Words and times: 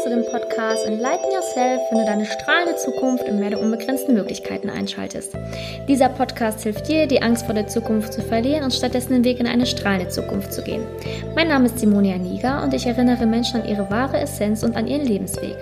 dass 0.00 0.10
du 0.10 0.16
den 0.16 0.24
Podcast 0.24 0.86
Enlighten 0.86 1.30
Yourself, 1.30 1.82
finde 1.88 2.06
deine 2.06 2.24
strahlende 2.24 2.74
Zukunft 2.76 3.24
im 3.24 3.38
Meer 3.38 3.50
der 3.50 3.60
unbegrenzten 3.60 4.14
Möglichkeiten 4.14 4.70
einschaltest. 4.70 5.36
Dieser 5.88 6.08
Podcast 6.08 6.62
hilft 6.62 6.88
dir, 6.88 7.06
die 7.06 7.20
Angst 7.20 7.44
vor 7.44 7.54
der 7.54 7.66
Zukunft 7.66 8.14
zu 8.14 8.22
verlieren 8.22 8.64
und 8.64 8.72
stattdessen 8.72 9.12
den 9.12 9.24
Weg 9.24 9.40
in 9.40 9.46
eine 9.46 9.66
strahlende 9.66 10.08
Zukunft 10.08 10.54
zu 10.54 10.62
gehen. 10.62 10.86
Mein 11.34 11.48
Name 11.48 11.66
ist 11.66 11.78
Simonia 11.78 12.16
Niger 12.16 12.62
und 12.62 12.72
ich 12.72 12.86
erinnere 12.86 13.26
Menschen 13.26 13.60
an 13.60 13.68
ihre 13.68 13.90
wahre 13.90 14.18
Essenz 14.18 14.62
und 14.62 14.74
an 14.74 14.86
ihren 14.86 15.04
Lebensweg. 15.04 15.56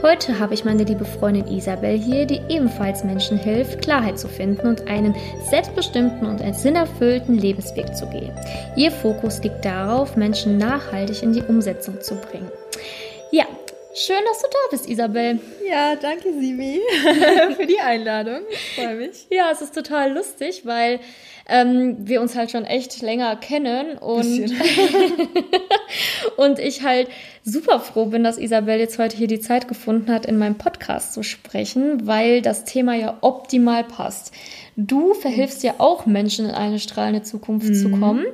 Heute 0.00 0.38
habe 0.38 0.54
ich 0.54 0.64
meine 0.64 0.84
liebe 0.84 1.04
Freundin 1.04 1.46
Isabel 1.48 1.98
hier, 1.98 2.24
die 2.24 2.40
ebenfalls 2.48 3.04
Menschen 3.04 3.36
hilft, 3.36 3.82
Klarheit 3.82 4.18
zu 4.18 4.28
finden 4.28 4.68
und 4.68 4.88
einen 4.88 5.14
selbstbestimmten 5.50 6.26
und 6.26 6.40
sinnerfüllten 6.54 7.36
Lebensweg 7.36 7.94
zu 7.94 8.06
gehen. 8.06 8.32
Ihr 8.74 8.90
Fokus 8.90 9.42
liegt 9.42 9.66
darauf, 9.66 10.16
Menschen 10.16 10.56
nachhaltig 10.56 11.22
in 11.22 11.34
die 11.34 11.42
Umsetzung 11.42 12.00
zu 12.00 12.14
bringen. 12.14 12.50
Ja, 13.30 13.46
schön, 13.94 14.20
dass 14.26 14.42
du 14.42 14.48
da 14.50 14.58
bist, 14.70 14.88
Isabel. 14.88 15.40
Ja, 15.68 15.96
danke, 15.96 16.32
Simi, 16.32 16.80
für 17.56 17.66
die 17.66 17.80
Einladung. 17.80 18.40
Ich 18.50 18.74
freue 18.74 18.96
mich. 18.96 19.26
Ja, 19.30 19.50
es 19.50 19.60
ist 19.60 19.74
total 19.74 20.12
lustig, 20.12 20.62
weil 20.64 21.00
ähm, 21.48 21.96
wir 22.00 22.20
uns 22.20 22.36
halt 22.36 22.50
schon 22.50 22.64
echt 22.64 23.02
länger 23.02 23.36
kennen 23.36 23.98
und, 23.98 24.52
und 26.36 26.58
ich 26.58 26.82
halt 26.82 27.08
super 27.44 27.80
froh 27.80 28.06
bin, 28.06 28.22
dass 28.22 28.38
Isabel 28.38 28.78
jetzt 28.78 28.98
heute 28.98 29.16
hier 29.16 29.26
die 29.26 29.40
Zeit 29.40 29.66
gefunden 29.66 30.12
hat, 30.12 30.26
in 30.26 30.38
meinem 30.38 30.56
Podcast 30.56 31.12
zu 31.12 31.22
sprechen, 31.22 32.06
weil 32.06 32.40
das 32.40 32.64
Thema 32.64 32.94
ja 32.94 33.18
optimal 33.20 33.84
passt. 33.84 34.32
Du 34.76 35.12
verhilfst 35.12 35.62
ja 35.62 35.74
auch 35.78 36.06
Menschen 36.06 36.46
in 36.46 36.54
eine 36.54 36.78
strahlende 36.78 37.22
Zukunft 37.22 37.68
mhm. 37.68 37.74
zu 37.74 37.90
kommen. 37.90 38.24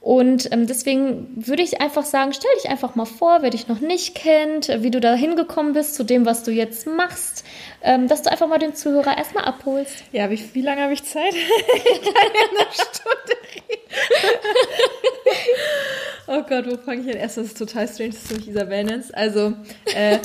Und 0.00 0.52
ähm, 0.52 0.66
deswegen 0.66 1.26
würde 1.34 1.62
ich 1.62 1.80
einfach 1.80 2.04
sagen, 2.04 2.32
stell 2.32 2.50
dich 2.56 2.70
einfach 2.70 2.94
mal 2.94 3.04
vor, 3.04 3.38
wer 3.40 3.50
dich 3.50 3.68
noch 3.68 3.80
nicht 3.80 4.14
kennt, 4.14 4.68
wie 4.82 4.90
du 4.90 5.00
da 5.00 5.14
hingekommen 5.14 5.72
bist 5.72 5.96
zu 5.96 6.04
dem, 6.04 6.24
was 6.24 6.44
du 6.44 6.52
jetzt 6.52 6.86
machst, 6.86 7.44
ähm, 7.82 8.06
dass 8.06 8.22
du 8.22 8.30
einfach 8.30 8.48
mal 8.48 8.58
den 8.58 8.74
Zuhörer 8.74 9.18
erstmal 9.18 9.44
abholst. 9.44 10.04
Ja, 10.12 10.30
wie, 10.30 10.40
wie 10.52 10.62
lange 10.62 10.82
habe 10.82 10.92
ich 10.92 11.02
Zeit? 11.02 11.34
ich 11.34 12.02
kann 12.02 12.14
ja 12.14 12.60
eine 12.60 12.68
Stunde 12.72 13.36
reden. 13.54 13.87
oh 16.26 16.42
Gott, 16.48 16.66
wo 16.66 16.76
fange 16.76 17.02
ich 17.02 17.08
an? 17.08 17.20
Erst, 17.20 17.38
das 17.38 17.46
ist 17.46 17.58
total 17.58 17.88
strange, 17.88 18.10
dass 18.10 18.24
du 18.24 18.36
mich 18.36 18.48
Isabel 18.48 18.84
nennst. 18.84 19.14
Also, 19.14 19.54
äh, 19.94 20.18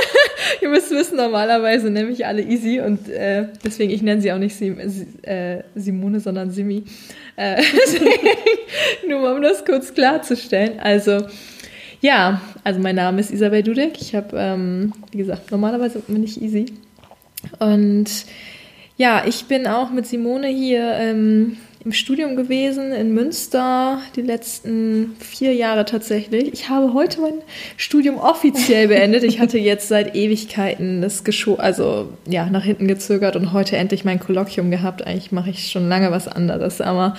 ihr 0.60 0.68
müsst 0.68 0.90
wissen, 0.90 1.16
normalerweise 1.16 1.90
nenne 1.90 2.10
ich 2.10 2.26
alle 2.26 2.42
Easy 2.42 2.80
und 2.80 3.08
äh, 3.08 3.48
deswegen, 3.64 3.92
ich 3.92 4.02
nenne 4.02 4.20
sie 4.20 4.32
auch 4.32 4.38
nicht 4.38 4.56
Sim, 4.56 4.78
äh, 5.22 5.62
Simone, 5.74 6.20
sondern 6.20 6.50
Simi. 6.50 6.84
Äh, 7.36 7.62
nur 9.08 9.20
mal 9.20 9.36
um 9.36 9.42
das 9.42 9.64
kurz 9.64 9.94
klarzustellen. 9.94 10.80
Also, 10.80 11.26
ja, 12.00 12.40
also 12.64 12.80
mein 12.80 12.96
Name 12.96 13.20
ist 13.20 13.30
Isabel 13.30 13.62
Dudek. 13.62 14.00
Ich 14.00 14.14
habe, 14.14 14.36
ähm, 14.36 14.92
wie 15.12 15.18
gesagt, 15.18 15.50
normalerweise 15.50 16.00
bin 16.00 16.24
ich 16.24 16.42
Easy. 16.42 16.66
Und 17.58 18.08
ja, 18.96 19.24
ich 19.26 19.46
bin 19.46 19.66
auch 19.66 19.90
mit 19.90 20.06
Simone 20.06 20.48
hier 20.48 20.92
ähm, 20.94 21.56
im 21.84 21.92
Studium 21.92 22.36
gewesen 22.36 22.92
in 22.92 23.12
Münster, 23.12 23.98
die 24.14 24.22
letzten 24.22 25.16
vier 25.18 25.52
Jahre 25.52 25.84
tatsächlich. 25.84 26.52
Ich 26.52 26.68
habe 26.68 26.94
heute 26.94 27.20
mein 27.20 27.34
Studium 27.76 28.18
offiziell 28.18 28.88
beendet. 28.88 29.24
Ich 29.24 29.40
hatte 29.40 29.58
jetzt 29.58 29.88
seit 29.88 30.14
Ewigkeiten 30.14 31.02
das 31.02 31.24
Gescho 31.24 31.56
also 31.56 32.10
ja, 32.28 32.46
nach 32.46 32.62
hinten 32.64 32.86
gezögert 32.86 33.34
und 33.34 33.52
heute 33.52 33.76
endlich 33.76 34.04
mein 34.04 34.20
Kolloquium 34.20 34.70
gehabt. 34.70 35.04
Eigentlich 35.06 35.32
mache 35.32 35.50
ich 35.50 35.70
schon 35.70 35.88
lange 35.88 36.12
was 36.12 36.28
anderes, 36.28 36.80
aber 36.80 37.16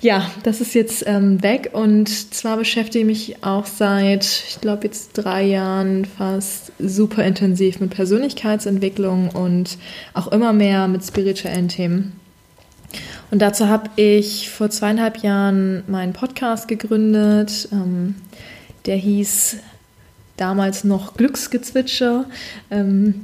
ja, 0.00 0.30
das 0.42 0.60
ist 0.60 0.74
jetzt 0.74 1.04
ähm, 1.06 1.42
weg 1.42 1.70
und 1.72 2.08
zwar 2.08 2.58
beschäftige 2.58 3.00
ich 3.00 3.06
mich 3.06 3.44
auch 3.44 3.64
seit, 3.64 4.24
ich 4.24 4.60
glaube 4.60 4.84
jetzt 4.84 5.12
drei 5.14 5.44
Jahren 5.44 6.04
fast 6.04 6.72
super 6.78 7.24
intensiv 7.24 7.80
mit 7.80 7.90
Persönlichkeitsentwicklung 7.90 9.30
und 9.30 9.78
auch 10.12 10.30
immer 10.30 10.52
mehr 10.52 10.86
mit 10.88 11.02
spirituellen 11.02 11.68
Themen. 11.68 12.21
Und 13.30 13.40
dazu 13.40 13.68
habe 13.68 13.90
ich 13.96 14.50
vor 14.50 14.70
zweieinhalb 14.70 15.18
Jahren 15.18 15.84
meinen 15.86 16.12
Podcast 16.12 16.68
gegründet. 16.68 17.68
Ähm, 17.72 18.16
der 18.86 18.96
hieß 18.96 19.56
damals 20.36 20.84
noch 20.84 21.16
Glücksgezwitscher. 21.16 22.26
Ähm, 22.70 23.22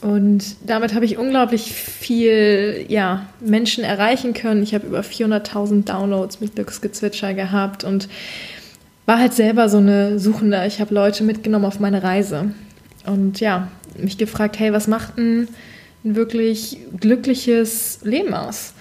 und 0.00 0.56
damit 0.64 0.94
habe 0.94 1.04
ich 1.04 1.18
unglaublich 1.18 1.72
viel 1.72 2.84
ja, 2.88 3.26
Menschen 3.40 3.82
erreichen 3.82 4.32
können. 4.32 4.62
Ich 4.62 4.74
habe 4.74 4.86
über 4.86 5.00
400.000 5.00 5.84
Downloads 5.84 6.40
mit 6.40 6.54
Glücksgezwitscher 6.54 7.34
gehabt 7.34 7.84
und 7.84 8.08
war 9.06 9.18
halt 9.18 9.32
selber 9.32 9.68
so 9.68 9.78
eine 9.78 10.18
Suchende. 10.18 10.64
Ich 10.66 10.80
habe 10.80 10.94
Leute 10.94 11.24
mitgenommen 11.24 11.64
auf 11.64 11.80
meine 11.80 12.02
Reise 12.02 12.52
und 13.06 13.40
ja, 13.40 13.68
mich 13.96 14.18
gefragt, 14.18 14.58
hey, 14.58 14.72
was 14.72 14.86
macht 14.86 15.18
ein, 15.18 15.48
ein 16.04 16.14
wirklich 16.14 16.78
glückliches 17.00 18.00
Leben 18.02 18.34
aus? 18.34 18.74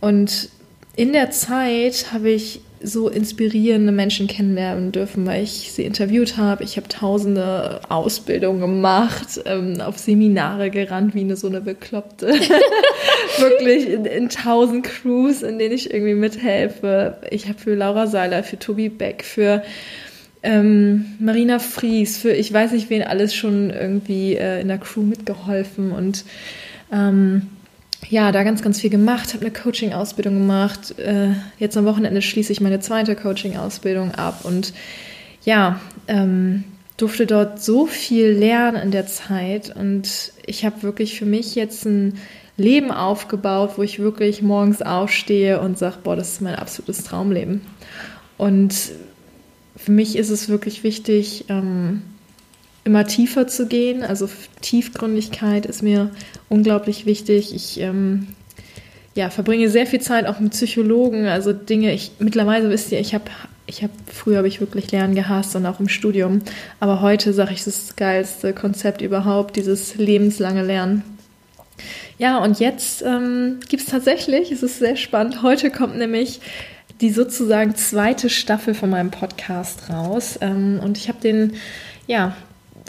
Und 0.00 0.50
in 0.96 1.12
der 1.12 1.30
Zeit 1.30 2.12
habe 2.12 2.30
ich 2.30 2.60
so 2.82 3.08
inspirierende 3.08 3.92
Menschen 3.92 4.26
kennenlernen 4.26 4.92
dürfen, 4.92 5.26
weil 5.26 5.42
ich 5.42 5.72
sie 5.72 5.84
interviewt 5.84 6.36
habe. 6.36 6.62
Ich 6.62 6.76
habe 6.76 6.88
tausende 6.88 7.80
Ausbildungen 7.88 8.60
gemacht, 8.60 9.40
ähm, 9.46 9.80
auf 9.80 9.98
Seminare 9.98 10.70
gerannt, 10.70 11.14
wie 11.14 11.20
eine 11.20 11.36
so 11.36 11.48
eine 11.48 11.60
Bekloppte. 11.60 12.26
Wirklich 13.38 13.88
in, 13.88 14.04
in 14.04 14.28
tausend 14.28 14.84
Crews, 14.84 15.42
in 15.42 15.58
denen 15.58 15.74
ich 15.74 15.92
irgendwie 15.92 16.14
mithelfe. 16.14 17.18
Ich 17.30 17.48
habe 17.48 17.58
für 17.58 17.74
Laura 17.74 18.06
Seiler, 18.06 18.42
für 18.42 18.58
Tobi 18.58 18.88
Beck, 18.88 19.24
für 19.24 19.62
ähm, 20.42 21.16
Marina 21.18 21.58
Fries, 21.58 22.18
für 22.18 22.32
ich 22.32 22.52
weiß 22.52 22.72
nicht 22.72 22.90
wen 22.90 23.02
alles 23.02 23.34
schon 23.34 23.70
irgendwie 23.70 24.34
äh, 24.34 24.60
in 24.60 24.68
der 24.68 24.78
Crew 24.78 25.02
mitgeholfen 25.02 25.92
und 25.92 26.24
ähm, 26.92 27.48
ja, 28.08 28.32
da 28.32 28.42
ganz, 28.42 28.62
ganz 28.62 28.80
viel 28.80 28.90
gemacht, 28.90 29.34
habe 29.34 29.44
eine 29.44 29.52
Coaching-Ausbildung 29.52 30.34
gemacht. 30.34 30.98
Äh, 30.98 31.30
jetzt 31.58 31.76
am 31.76 31.84
Wochenende 31.84 32.22
schließe 32.22 32.52
ich 32.52 32.60
meine 32.60 32.80
zweite 32.80 33.16
Coaching-Ausbildung 33.16 34.14
ab 34.14 34.40
und 34.44 34.72
ja, 35.44 35.80
ähm, 36.08 36.64
durfte 36.96 37.26
dort 37.26 37.62
so 37.62 37.86
viel 37.86 38.30
lernen 38.30 38.80
in 38.82 38.90
der 38.90 39.06
Zeit 39.06 39.74
und 39.74 40.32
ich 40.46 40.64
habe 40.64 40.82
wirklich 40.82 41.18
für 41.18 41.26
mich 41.26 41.54
jetzt 41.54 41.84
ein 41.84 42.18
Leben 42.56 42.90
aufgebaut, 42.90 43.72
wo 43.76 43.82
ich 43.82 43.98
wirklich 43.98 44.40
morgens 44.40 44.80
aufstehe 44.80 45.60
und 45.60 45.76
sage, 45.78 45.98
boah, 46.02 46.16
das 46.16 46.32
ist 46.32 46.40
mein 46.40 46.54
absolutes 46.54 47.04
Traumleben. 47.04 47.60
Und 48.38 48.74
für 49.76 49.92
mich 49.92 50.16
ist 50.16 50.30
es 50.30 50.48
wirklich 50.48 50.82
wichtig, 50.82 51.44
ähm, 51.48 52.02
immer 52.86 53.04
tiefer 53.04 53.46
zu 53.46 53.66
gehen. 53.66 54.02
Also 54.02 54.28
Tiefgründigkeit 54.62 55.66
ist 55.66 55.82
mir 55.82 56.10
unglaublich 56.48 57.04
wichtig. 57.04 57.54
Ich 57.54 57.80
ähm, 57.80 58.28
ja, 59.16 59.28
verbringe 59.30 59.68
sehr 59.68 59.86
viel 59.86 60.00
Zeit 60.00 60.26
auch 60.26 60.38
mit 60.40 60.52
Psychologen, 60.52 61.26
also 61.26 61.52
Dinge, 61.52 61.92
ich 61.92 62.12
mittlerweile 62.18 62.70
wisst 62.70 62.92
ihr, 62.92 63.00
ich 63.00 63.14
habe 63.14 63.24
ich 63.68 63.82
habe 63.82 63.92
früher 64.12 64.38
habe 64.38 64.48
ich 64.48 64.60
wirklich 64.60 64.92
Lernen 64.92 65.16
gehasst 65.16 65.56
und 65.56 65.66
auch 65.66 65.80
im 65.80 65.88
Studium, 65.88 66.42
aber 66.78 67.00
heute 67.00 67.32
sage 67.32 67.52
ich, 67.52 67.64
das 67.64 67.78
ist 67.78 67.88
das 67.88 67.96
geilste 67.96 68.52
Konzept 68.52 69.02
überhaupt, 69.02 69.56
dieses 69.56 69.96
lebenslange 69.96 70.62
Lernen. 70.62 71.02
Ja, 72.18 72.38
und 72.38 72.60
jetzt 72.60 73.02
ähm, 73.02 73.58
gibt 73.68 73.82
es 73.82 73.88
tatsächlich, 73.88 74.52
es 74.52 74.62
ist 74.62 74.78
sehr 74.78 74.96
spannend, 74.96 75.42
heute 75.42 75.70
kommt 75.70 75.96
nämlich 75.96 76.40
die 77.00 77.10
sozusagen 77.10 77.74
zweite 77.74 78.30
Staffel 78.30 78.74
von 78.74 78.90
meinem 78.90 79.10
Podcast 79.10 79.90
raus 79.90 80.38
ähm, 80.40 80.78
und 80.82 80.96
ich 80.98 81.08
habe 81.08 81.20
den 81.20 81.54
ja, 82.06 82.36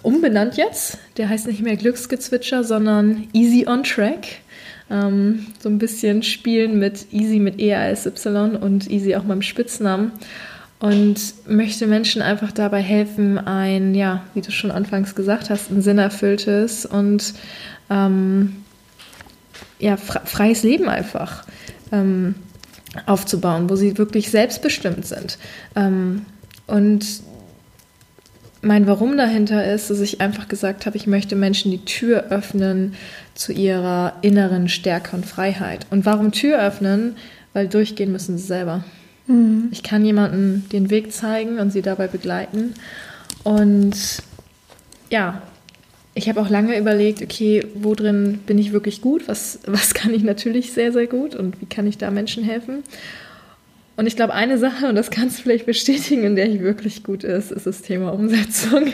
umbenannt 0.04 0.58
jetzt. 0.58 0.98
Der 1.18 1.30
heißt 1.30 1.48
nicht 1.48 1.62
mehr 1.62 1.76
Glücksgezwitscher, 1.76 2.64
sondern 2.64 3.28
Easy 3.34 3.66
on 3.68 3.84
Track. 3.84 4.28
Ähm, 4.90 5.48
so 5.60 5.70
ein 5.70 5.78
bisschen 5.78 6.24
spielen 6.24 6.80
mit 6.80 7.12
Easy 7.12 7.40
mit 7.40 7.60
E 7.60 7.74
als 7.76 8.06
Y 8.06 8.56
und 8.56 8.90
Easy 8.90 9.16
auch 9.16 9.24
meinem 9.24 9.42
Spitznamen. 9.42 10.12
Und 10.80 11.20
möchte 11.48 11.88
Menschen 11.88 12.22
einfach 12.22 12.52
dabei 12.52 12.82
helfen, 12.82 13.40
ein, 13.40 13.96
ja, 13.96 14.24
wie 14.36 14.42
du 14.42 14.52
schon 14.52 14.70
anfangs 14.70 15.16
gesagt 15.16 15.50
hast, 15.50 15.72
ein 15.72 15.82
sinnerfülltes 15.82 16.86
und 16.86 17.34
ähm, 17.90 18.58
ja, 19.80 19.98
freies 19.98 20.62
Leben 20.62 20.88
einfach 20.88 21.46
ähm, 21.92 22.36
aufzubauen, 23.08 23.70
wo 23.70 23.76
sie 23.76 23.98
wirklich 23.98 24.30
selbstbestimmt 24.30 25.06
sind. 25.06 25.40
Ähm, 25.76 26.26
und 26.68 27.06
mein 28.68 28.86
Warum 28.86 29.18
dahinter 29.18 29.66
ist, 29.74 29.90
dass 29.90 30.02
ich 30.02 30.22
einfach 30.22 30.48
gesagt 30.48 30.86
habe, 30.86 30.98
ich 30.98 31.08
möchte 31.08 31.36
Menschen 31.36 31.72
die 31.72 31.86
Tür 31.86 32.26
öffnen 32.30 32.94
zu 33.34 33.54
ihrer 33.54 34.18
inneren 34.22 34.68
Stärke 34.68 35.16
und 35.16 35.26
Freiheit. 35.26 35.88
Und 35.90 36.06
warum 36.06 36.32
Tür 36.32 36.62
öffnen? 36.62 37.16
Weil 37.54 37.68
durchgehen 37.68 38.12
müssen 38.12 38.38
sie 38.38 38.46
selber. 38.46 38.84
Mhm. 39.26 39.70
Ich 39.72 39.84
kann 39.84 40.06
jemandem 40.06 40.68
den 40.72 40.90
Weg 40.90 41.14
zeigen 41.14 41.60
und 41.60 41.72
sie 41.72 41.82
dabei 41.82 42.08
begleiten. 42.08 42.74
Und 43.44 44.22
ja, 45.10 45.42
ich 46.14 46.28
habe 46.28 46.42
auch 46.42 46.50
lange 46.50 46.78
überlegt, 46.78 47.22
okay, 47.22 47.66
wo 47.74 47.96
drin 47.96 48.40
bin 48.46 48.58
ich 48.58 48.74
wirklich 48.74 49.02
gut? 49.02 49.28
Was, 49.28 49.60
was 49.66 49.94
kann 49.94 50.14
ich 50.14 50.24
natürlich 50.24 50.74
sehr, 50.74 50.92
sehr 50.92 51.08
gut 51.08 51.36
und 51.36 51.62
wie 51.62 51.68
kann 51.68 51.88
ich 51.88 51.98
da 51.98 52.12
Menschen 52.12 52.44
helfen? 52.44 52.84
Und 53.98 54.06
ich 54.06 54.16
glaube, 54.16 54.36
eine 54.36 54.60
Sache, 54.60 54.88
und 54.88 54.96
das 54.96 55.10
kannst 55.10 55.40
du 55.40 55.42
vielleicht 55.42 55.66
bestätigen, 55.66 56.24
in 56.24 56.36
der 56.36 56.48
ich 56.48 56.62
wirklich 56.62 57.04
gut 57.04 57.24
ist, 57.24 57.52
ist 57.52 57.66
das 57.66 57.82
Thema 57.82 58.14
Umsetzung. 58.14 58.94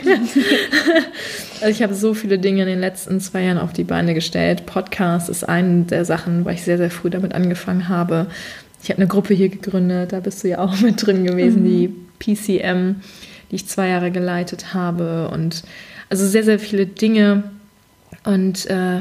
also 1.60 1.66
ich 1.66 1.82
habe 1.82 1.94
so 1.94 2.14
viele 2.14 2.38
Dinge 2.38 2.62
in 2.62 2.68
den 2.68 2.80
letzten 2.80 3.20
zwei 3.20 3.42
Jahren 3.42 3.58
auf 3.58 3.74
die 3.74 3.84
Beine 3.84 4.14
gestellt. 4.14 4.64
Podcast 4.64 5.28
ist 5.28 5.46
eine 5.46 5.84
der 5.84 6.06
Sachen, 6.06 6.46
weil 6.46 6.54
ich 6.54 6.62
sehr, 6.62 6.78
sehr 6.78 6.90
früh 6.90 7.10
damit 7.10 7.34
angefangen 7.34 7.90
habe. 7.90 8.28
Ich 8.82 8.88
habe 8.88 8.96
eine 8.96 9.06
Gruppe 9.06 9.34
hier 9.34 9.50
gegründet, 9.50 10.12
da 10.12 10.20
bist 10.20 10.42
du 10.42 10.48
ja 10.48 10.58
auch 10.58 10.80
mit 10.80 11.06
drin 11.06 11.24
gewesen, 11.24 11.64
mhm. 11.64 11.66
die 11.66 11.94
PCM, 12.18 13.02
die 13.50 13.56
ich 13.56 13.66
zwei 13.66 13.88
Jahre 13.88 14.10
geleitet 14.10 14.72
habe. 14.72 15.28
Und 15.28 15.64
also 16.08 16.26
sehr, 16.26 16.44
sehr 16.44 16.58
viele 16.58 16.86
Dinge. 16.86 17.42
Und 18.24 18.64
äh, 18.70 19.00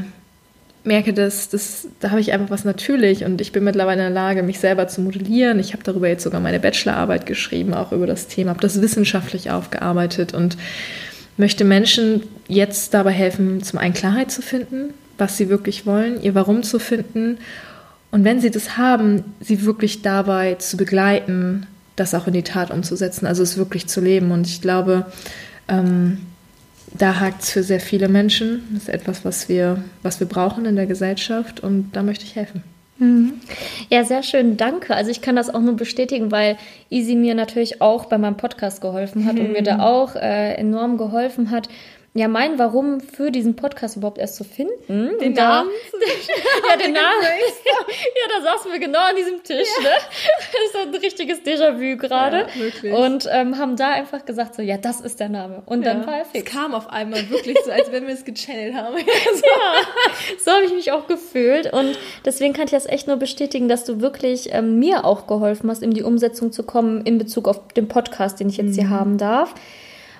merke, 0.84 1.14
dass 1.14 1.50
das, 1.50 1.88
da 2.00 2.12
habe 2.12 2.20
ich 2.20 2.34
einfach 2.34 2.50
was 2.50 2.66
natürlich 2.66 3.24
und 3.24 3.40
ich 3.40 3.52
bin 3.52 3.64
mittlerweile 3.64 4.06
in 4.06 4.14
der 4.14 4.22
Lage, 4.22 4.44
mich 4.44 4.60
selber 4.60 4.88
zu 4.88 5.02
modellieren. 5.02 5.60
Ich 5.60 5.74
habe 5.74 5.84
darüber 5.84 6.08
jetzt 6.08 6.24
sogar 6.24 6.42
meine 6.42 6.60
Bachelorarbeit 6.60 7.26
geschrieben, 7.26 7.74
auch 7.74 7.92
über 7.92 8.08
das 8.08 8.28
Thema, 8.28 8.50
habe 8.50 8.60
das 8.60 8.82
wissenschaftlich 8.82 9.50
aufgearbeitet 9.52 10.34
und 10.34 10.58
möchte 11.38 11.64
Menschen 11.64 12.24
jetzt 12.48 12.94
dabei 12.94 13.12
helfen, 13.12 13.64
zum 13.64 13.80
einen 13.80 13.94
Klarheit 13.94 14.32
zu 14.32 14.42
finden, 14.42 14.94
was 15.18 15.38
sie 15.38 15.50
wirklich 15.50 15.86
wollen, 15.86 16.22
ihr 16.22 16.36
Warum 16.36 16.64
zu 16.64 16.80
finden 16.80 17.38
und 18.14 18.26
wenn 18.26 18.40
sie 18.40 18.52
das 18.52 18.78
haben, 18.78 19.24
sie 19.40 19.66
wirklich 19.66 20.04
dabei 20.04 20.54
zu 20.54 20.78
begleiten, 20.78 21.66
das 21.96 22.14
auch 22.14 22.28
in 22.28 22.34
die 22.34 22.44
Tat 22.44 22.70
umzusetzen, 22.70 23.26
also 23.26 23.42
es 23.42 23.58
wirklich 23.58 23.88
zu 23.88 24.02
leben. 24.02 24.30
Und 24.30 24.46
ich 24.46 24.62
glaube, 24.62 25.08
ähm, 25.68 26.20
da 26.98 27.20
hakt 27.20 27.44
es 27.44 27.52
für 27.52 27.64
sehr 27.64 27.80
viele 27.80 28.08
Menschen. 28.08 28.64
Das 28.74 28.84
ist 28.84 28.90
etwas, 28.90 29.26
was 29.26 29.50
wir, 29.50 29.84
was 30.02 30.20
wir 30.20 30.28
brauchen 30.28 30.66
in 30.66 30.76
der 30.76 30.86
Gesellschaft 30.86 31.60
und 31.60 31.92
da 31.94 32.04
möchte 32.04 32.26
ich 32.26 32.36
helfen. 32.36 32.64
Mhm. 33.00 33.34
Ja, 33.90 34.04
sehr 34.04 34.24
schön, 34.24 34.58
danke. 34.58 34.96
Also 34.96 35.10
ich 35.10 35.22
kann 35.22 35.36
das 35.36 35.54
auch 35.54 35.62
nur 35.62 35.76
bestätigen, 35.76 36.32
weil 36.32 36.58
Easy 36.90 37.16
mir 37.16 37.36
natürlich 37.36 37.82
auch 37.82 38.06
bei 38.06 38.18
meinem 38.18 38.38
Podcast 38.38 38.82
geholfen 38.82 39.26
hat 39.26 39.36
mhm. 39.36 39.42
und 39.42 39.52
mir 39.54 39.64
da 39.64 39.80
auch 39.80 40.16
äh, 40.16 40.54
enorm 40.54 40.98
geholfen 40.98 41.50
hat, 41.52 41.70
ja, 42.16 42.28
mein 42.28 42.60
Warum 42.60 43.02
für 43.02 43.32
diesen 43.32 43.56
Podcast 43.56 43.98
überhaupt 43.98 44.20
erst 44.20 44.36
zu 44.36 44.44
finden. 44.44 45.18
Den 45.20 45.34
Namen? 45.34 45.72
ja, 46.70 46.78
den 46.78 46.94
Namen. 46.94 47.24
ja, 47.24 48.38
da 48.38 48.44
saßen 48.44 48.72
wir 48.72 48.80
genau 48.80 49.00
an 49.00 49.16
diesem 49.16 49.42
Tisch. 49.44 49.68
Ja. 49.78 49.84
Ne? 49.84 49.96
Das 50.54 50.82
ist 50.82 50.88
ein 50.88 51.02
richtiges 51.02 51.40
Déjà-vu 51.42 51.98
gerade. 51.98 52.48
Ja, 52.84 52.96
und 52.96 53.28
ähm, 53.32 53.58
haben 53.58 53.76
da 53.76 53.92
einfach 53.92 54.26
gesagt, 54.26 54.56
so, 54.56 54.62
ja, 54.62 54.78
das 54.78 55.02
ist 55.02 55.20
der 55.20 55.30
Name. 55.30 55.64
Und 55.66 55.84
ja. 55.84 55.94
dann 55.94 56.06
war 56.06 56.20
er 56.20 56.26
fix. 56.26 56.46
Es 56.48 56.52
kam 56.54 56.76
auf 56.76 56.88
einmal 56.90 57.30
wirklich 57.30 57.58
so, 57.66 57.72
als 57.72 57.92
wenn 57.92 58.06
wir 58.06 58.14
es 58.14 58.24
gechannelt 58.24 58.76
haben. 58.76 58.96
so. 58.98 59.46
Ja, 59.46 60.38
so 60.44 60.52
habe 60.52 60.66
ich 60.66 60.74
mich 60.74 60.92
auch 60.92 61.08
gefühlt. 61.08 61.74
Und 61.74 61.98
deswegen 62.26 62.54
kann 62.54 62.66
ich 62.66 62.72
das 62.72 62.86
echt 62.86 63.08
nur 63.08 63.18
bestätigen, 63.18 63.68
dass 63.68 63.86
du 63.86 64.00
wirklich 64.00 64.54
ähm, 64.54 64.78
mir 64.78 65.06
auch 65.06 65.26
geholfen 65.26 65.70
hast, 65.70 65.82
in 65.82 65.92
die 65.92 66.04
Umsetzung 66.04 66.52
zu 66.52 66.64
kommen 66.64 67.02
in 67.06 67.18
Bezug 67.18 67.48
auf 67.48 67.68
den 67.70 67.88
Podcast, 67.88 68.40
den 68.40 68.50
ich 68.50 68.58
jetzt 68.58 68.70
mhm. 68.70 68.74
hier 68.74 68.90
haben 68.90 69.18
darf. 69.18 69.56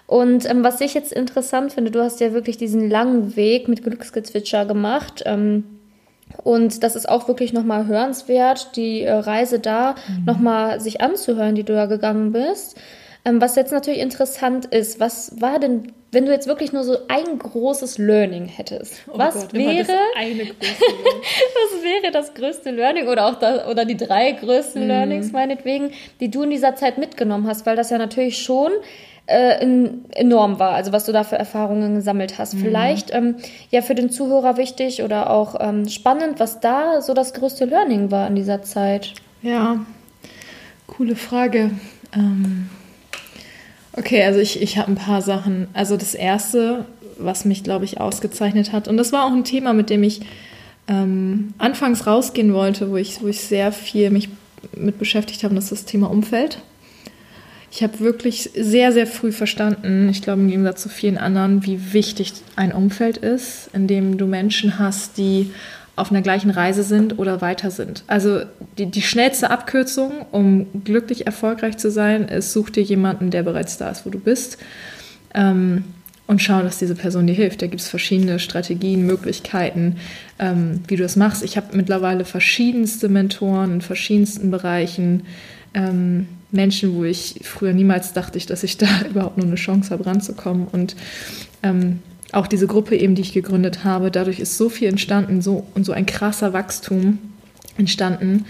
Und 0.08 0.50
ähm, 0.50 0.64
was 0.64 0.82
ich 0.82 0.94
jetzt 0.94 1.14
interessant 1.14 1.74
finde, 1.74 1.92
du 1.92 2.02
hast 2.02 2.20
ja 2.20 2.34
wirklich 2.34 2.58
diesen 2.58 2.90
langen 2.90 3.36
Weg 3.36 3.68
mit 3.68 3.84
Glücksgezwitscher 3.84 4.66
gemacht. 4.66 5.24
Ähm, 5.26 5.64
und 6.44 6.84
das 6.84 6.96
ist 6.96 7.08
auch 7.08 7.28
wirklich 7.28 7.54
nochmal 7.54 7.88
hörenswert, 7.88 8.76
die 8.76 9.02
äh, 9.02 9.14
Reise 9.14 9.60
da 9.60 9.96
mhm. 10.08 10.26
nochmal 10.26 10.80
sich 10.80 11.02
anzuhören, 11.02 11.56
die 11.56 11.64
du 11.64 11.74
da 11.74 11.86
gegangen 11.86 12.32
bist. 12.32 12.78
Ähm, 13.26 13.40
was 13.40 13.56
jetzt 13.56 13.72
natürlich 13.72 14.02
interessant 14.02 14.66
ist, 14.66 15.00
was 15.00 15.40
war 15.40 15.58
denn, 15.58 15.94
wenn 16.12 16.26
du 16.26 16.34
jetzt 16.34 16.46
wirklich 16.46 16.74
nur 16.74 16.84
so 16.84 16.98
ein 17.08 17.40
großes 17.40 17.98
Learning 17.98 18.48
hättest? 18.48 19.04
Oh 19.08 19.18
was 19.18 19.34
Gott, 19.36 19.54
wäre 19.54 19.88
was 20.18 21.84
wäre 21.84 22.12
das 22.12 22.34
größte 22.34 22.72
Learning 22.72 23.08
oder 23.08 23.28
auch 23.28 23.36
da, 23.36 23.70
oder 23.70 23.86
die 23.86 23.96
drei 23.96 24.34
größten 24.34 24.82
mhm. 24.82 24.88
Learnings 24.90 25.32
meinetwegen, 25.32 25.92
die 26.20 26.30
du 26.30 26.44
in 26.44 26.50
dieser 26.50 26.76
Zeit 26.76 26.98
mitgenommen 26.98 27.48
hast? 27.48 27.66
Weil 27.66 27.78
das 27.78 27.90
ja 27.90 27.98
natürlich 27.98 28.40
schon 28.40 28.74
äh, 29.26 29.66
enorm 30.12 30.60
war, 30.60 30.72
also 30.72 30.92
was 30.92 31.06
du 31.06 31.14
da 31.14 31.24
für 31.24 31.38
Erfahrungen 31.38 31.96
gesammelt 31.96 32.38
hast. 32.38 32.56
Mhm. 32.56 32.60
Vielleicht 32.60 33.14
ähm, 33.14 33.36
ja 33.72 33.82
für 33.82 33.96
den 33.96 34.10
Zuhörer 34.10 34.58
wichtig 34.58 35.02
oder 35.02 35.30
auch 35.30 35.56
ähm, 35.60 35.88
spannend, 35.88 36.40
was 36.40 36.60
da 36.60 37.02
so 37.02 37.14
das 37.14 37.34
größte 37.34 37.66
Learning 37.66 38.12
war 38.12 38.28
in 38.28 38.36
dieser 38.36 38.64
Zeit. 38.64 39.14
Ja, 39.42 39.86
coole 40.88 41.16
Frage. 41.16 41.72
Ähm 42.14 42.70
okay, 43.94 44.24
also 44.24 44.40
ich, 44.40 44.62
ich 44.62 44.78
habe 44.78 44.92
ein 44.92 44.96
paar 44.96 45.22
Sachen. 45.22 45.68
Also 45.74 45.96
das 45.96 46.16
Erste, 46.16 46.86
was 47.18 47.46
mich, 47.46 47.64
glaube 47.64 47.86
ich, 47.86 48.02
ausgezeichnet 48.02 48.74
hat, 48.74 48.88
und 48.88 48.98
das 48.98 49.14
war 49.14 49.26
auch 49.26 49.32
ein 49.32 49.46
Thema, 49.46 49.72
mit 49.74 49.90
dem 49.90 50.04
ich 50.04 50.22
ähm, 50.90 51.54
anfangs 51.60 52.06
rausgehen 52.08 52.54
wollte, 52.54 52.92
wo 52.92 52.98
ich, 52.98 53.22
wo 53.22 53.28
ich 53.28 53.40
sehr 53.40 53.72
viel 53.72 54.10
mich 54.10 54.30
mit 54.76 55.00
beschäftigt 55.00 55.44
habe, 55.44 55.56
das 55.56 55.66
ist 55.66 55.72
das 55.72 55.86
Thema 55.86 56.10
Umfeld. 56.10 56.60
Ich 57.76 57.82
habe 57.82 58.02
wirklich 58.02 58.52
sehr, 58.56 58.92
sehr 58.92 59.08
früh 59.08 59.32
verstanden, 59.32 60.08
ich 60.08 60.22
glaube 60.22 60.42
im 60.42 60.48
Gegensatz 60.48 60.84
zu 60.84 60.90
vielen 60.90 61.18
anderen, 61.18 61.66
wie 61.66 61.92
wichtig 61.92 62.34
ein 62.56 62.72
Umfeld 62.72 63.18
ist, 63.18 63.72
in 63.74 63.88
dem 63.88 64.20
du 64.20 64.28
Menschen 64.28 64.78
hast, 64.78 65.18
die 65.18 65.50
auf 65.96 66.12
einer 66.12 66.22
gleichen 66.22 66.52
Reise 66.52 66.84
sind 66.84 67.18
oder 67.18 67.42
weiter 67.42 67.72
sind. 67.72 68.04
Also 68.06 68.42
die, 68.78 68.86
die 68.86 69.02
schnellste 69.02 69.50
Abkürzung, 69.50 70.12
um 70.32 70.68
glücklich 70.84 71.26
erfolgreich 71.26 71.78
zu 71.78 71.90
sein, 71.90 72.28
ist, 72.28 72.54
such 72.54 72.70
dir 72.70 72.84
jemanden, 72.84 73.32
der 73.32 73.42
bereits 73.42 73.80
da 73.80 73.90
ist, 73.90 74.06
wo 74.06 74.12
du 74.12 74.20
bist. 74.20 74.60
Ähm, 75.34 75.84
und 76.28 76.44
schau, 76.44 76.62
dass 76.62 76.78
diese 76.78 76.94
Person 76.94 77.26
dir 77.26 77.34
hilft. 77.34 77.64
Da 77.64 77.68
gibt 77.68 77.82
es 77.82 77.88
verschiedene 77.88 78.38
Strategien, 78.38 79.08
Möglichkeiten, 79.08 79.96
ähm, 80.38 80.82
wie 80.88 80.96
du 80.96 81.02
das 81.02 81.16
machst. 81.16 81.44
Ich 81.44 81.58
habe 81.58 81.76
mittlerweile 81.76 82.24
verschiedenste 82.24 83.10
Mentoren 83.10 83.74
in 83.74 83.82
verschiedensten 83.82 84.52
Bereichen. 84.52 85.24
Ähm, 85.74 86.28
Menschen, 86.54 86.96
wo 86.96 87.04
ich 87.04 87.42
früher 87.44 87.74
niemals 87.74 88.14
dachte, 88.14 88.40
dass 88.40 88.64
ich 88.64 88.78
da 88.78 88.88
überhaupt 89.10 89.38
nur 89.38 89.48
eine 89.48 89.56
Chance 89.56 89.92
habe, 89.92 90.06
ranzukommen. 90.06 90.68
Und 90.72 90.96
ähm, 91.62 92.00
auch 92.32 92.48
diese 92.48 92.68
Gruppe 92.68 92.96
eben, 92.96 93.16
die 93.16 93.22
ich 93.22 93.34
gegründet 93.34 93.84
habe, 93.84 94.12
dadurch 94.12 94.40
ist 94.40 94.58
so 94.58 94.70
viel 94.70 94.88
entstanden 94.88 95.42
so, 95.42 95.66
und 95.76 95.86
so 95.86 95.92
ein 95.92 96.06
krasser 96.06 96.54
Wachstum 96.54 97.20
entstanden. 97.78 98.46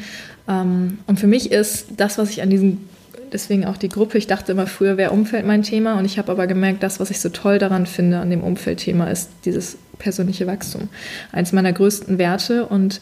Ähm, 0.48 1.00
und 1.08 1.20
für 1.20 1.28
mich 1.28 1.52
ist 1.52 1.88
das, 1.98 2.18
was 2.18 2.30
ich 2.30 2.42
an 2.42 2.50
diesem, 2.50 2.80
deswegen 3.32 3.66
auch 3.66 3.78
die 3.78 3.90
Gruppe, 3.90 4.18
ich 4.18 4.28
dachte 4.28 4.52
immer 4.52 4.68
früher 4.68 4.98
wäre 4.98 5.12
Umfeld 5.12 5.46
mein 5.46 5.64
Thema 5.64 5.98
und 5.98 6.06
ich 6.06 6.18
habe 6.18 6.32
aber 6.32 6.48
gemerkt, 6.48 6.84
das, 6.84 7.00
was 7.00 7.10
ich 7.10 7.20
so 7.20 7.30
toll 7.30 7.60
daran 7.60 7.86
finde 7.86 8.20
an 8.20 8.30
dem 8.30 8.42
Umfeldthema, 8.42 9.08
ist 9.08 9.30
dieses 9.46 9.78
persönliche 10.00 10.48
Wachstum. 10.48 10.90
Eins 11.32 11.52
meiner 11.52 11.74
größten 11.74 12.18
Werte 12.18 12.66
und 12.66 13.00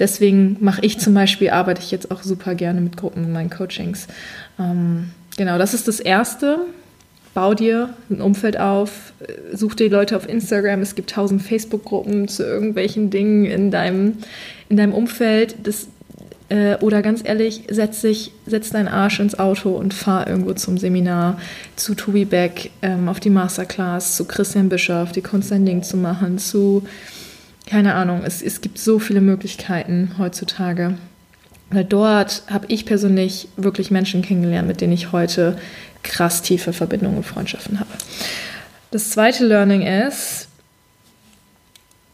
deswegen 0.00 0.56
mache 0.60 0.80
ich 0.84 0.98
zum 0.98 1.14
Beispiel, 1.14 1.50
arbeite 1.50 1.80
ich 1.80 1.90
jetzt 1.90 2.10
auch 2.10 2.22
super 2.22 2.54
gerne 2.54 2.80
mit 2.80 2.96
Gruppen 2.96 3.24
in 3.24 3.32
meinen 3.32 3.50
Coachings. 3.50 4.08
Ähm, 4.58 5.10
genau, 5.36 5.58
das 5.58 5.74
ist 5.74 5.86
das 5.86 6.00
Erste. 6.00 6.58
Bau 7.32 7.54
dir 7.54 7.90
ein 8.10 8.20
Umfeld 8.20 8.58
auf, 8.58 9.12
such 9.52 9.74
dir 9.74 9.88
Leute 9.88 10.16
auf 10.16 10.28
Instagram. 10.28 10.80
Es 10.80 10.96
gibt 10.96 11.10
tausend 11.10 11.42
Facebook-Gruppen 11.42 12.26
zu 12.26 12.42
irgendwelchen 12.42 13.10
Dingen 13.10 13.44
in 13.44 13.70
deinem, 13.70 14.14
in 14.68 14.76
deinem 14.76 14.92
Umfeld. 14.92 15.54
Das, 15.62 15.86
äh, 16.48 16.74
oder 16.78 17.02
ganz 17.02 17.22
ehrlich, 17.24 17.62
setz, 17.70 18.00
dich, 18.00 18.32
setz 18.46 18.70
deinen 18.70 18.88
Arsch 18.88 19.20
ins 19.20 19.38
Auto 19.38 19.70
und 19.70 19.94
fahr 19.94 20.26
irgendwo 20.26 20.54
zum 20.54 20.76
Seminar, 20.76 21.38
zu 21.76 21.94
Tobi 21.94 22.24
Beck, 22.24 22.72
ähm, 22.82 23.08
auf 23.08 23.20
die 23.20 23.30
Masterclass, 23.30 24.16
zu 24.16 24.24
Christian 24.24 24.68
Bischoff, 24.68 25.12
die 25.12 25.22
Kunst 25.22 25.52
ein 25.52 25.64
Ding 25.64 25.84
zu 25.84 25.96
machen, 25.96 26.38
zu 26.38 26.82
keine 27.66 27.94
Ahnung, 27.94 28.22
es, 28.24 28.42
es 28.42 28.60
gibt 28.60 28.78
so 28.78 28.98
viele 28.98 29.20
Möglichkeiten 29.20 30.14
heutzutage. 30.18 30.96
Weil 31.70 31.84
dort 31.84 32.42
habe 32.50 32.66
ich 32.68 32.84
persönlich 32.84 33.48
wirklich 33.56 33.92
Menschen 33.92 34.22
kennengelernt, 34.22 34.66
mit 34.66 34.80
denen 34.80 34.92
ich 34.92 35.12
heute 35.12 35.56
krass 36.02 36.42
tiefe 36.42 36.72
Verbindungen 36.72 37.18
und 37.18 37.26
Freundschaften 37.26 37.78
habe. 37.78 37.90
Das 38.90 39.10
zweite 39.10 39.46
Learning 39.46 39.82
ist, 39.82 40.48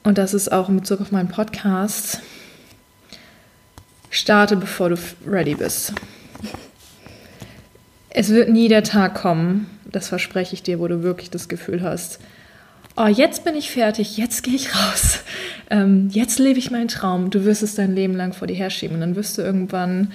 und 0.02 0.18
das 0.18 0.34
ist 0.34 0.52
auch 0.52 0.68
in 0.68 0.76
Bezug 0.76 1.00
auf 1.00 1.10
meinen 1.10 1.28
Podcast, 1.28 2.20
starte 4.10 4.56
bevor 4.56 4.90
du 4.90 4.96
ready 5.26 5.54
bist. 5.54 5.94
Es 8.10 8.28
wird 8.28 8.50
nie 8.50 8.68
der 8.68 8.82
Tag 8.82 9.14
kommen, 9.14 9.70
das 9.84 10.08
verspreche 10.08 10.54
ich 10.54 10.62
dir, 10.62 10.78
wo 10.80 10.88
du 10.88 11.02
wirklich 11.02 11.30
das 11.30 11.48
Gefühl 11.48 11.82
hast, 11.82 12.18
oh, 12.96 13.06
jetzt 13.06 13.44
bin 13.44 13.54
ich 13.54 13.70
fertig, 13.70 14.16
jetzt 14.16 14.42
gehe 14.42 14.54
ich 14.54 14.74
raus, 14.74 15.20
ähm, 15.70 16.08
jetzt 16.12 16.38
lebe 16.38 16.58
ich 16.58 16.70
meinen 16.70 16.88
Traum. 16.88 17.30
Du 17.30 17.44
wirst 17.44 17.62
es 17.62 17.74
dein 17.74 17.94
Leben 17.94 18.14
lang 18.14 18.32
vor 18.32 18.46
dir 18.46 18.56
herschieben 18.56 18.94
und 18.94 19.00
dann 19.00 19.16
wirst 19.16 19.38
du 19.38 19.42
irgendwann 19.42 20.12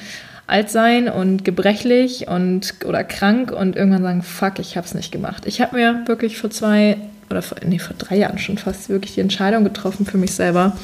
alt 0.47 0.69
sein 0.69 1.07
und 1.07 1.45
gebrechlich 1.45 2.27
und 2.27 2.75
oder 2.85 3.03
krank 3.03 3.51
und 3.51 3.75
irgendwann 3.75 4.03
sagen, 4.03 4.21
fuck, 4.23 4.59
ich 4.59 4.75
habe 4.75 4.85
es 4.85 4.93
nicht 4.93 5.11
gemacht. 5.11 5.43
Ich 5.45 5.61
habe 5.61 5.77
mir 5.77 6.03
wirklich 6.07 6.38
vor 6.38 6.50
zwei 6.50 6.97
oder 7.29 7.41
vor, 7.41 7.57
nee, 7.65 7.79
vor 7.79 7.95
drei 7.97 8.17
Jahren 8.17 8.38
schon 8.38 8.57
fast 8.57 8.89
wirklich 8.89 9.13
die 9.13 9.21
Entscheidung 9.21 9.63
getroffen 9.63 10.05
für 10.05 10.17
mich 10.17 10.33
selber. 10.33 10.75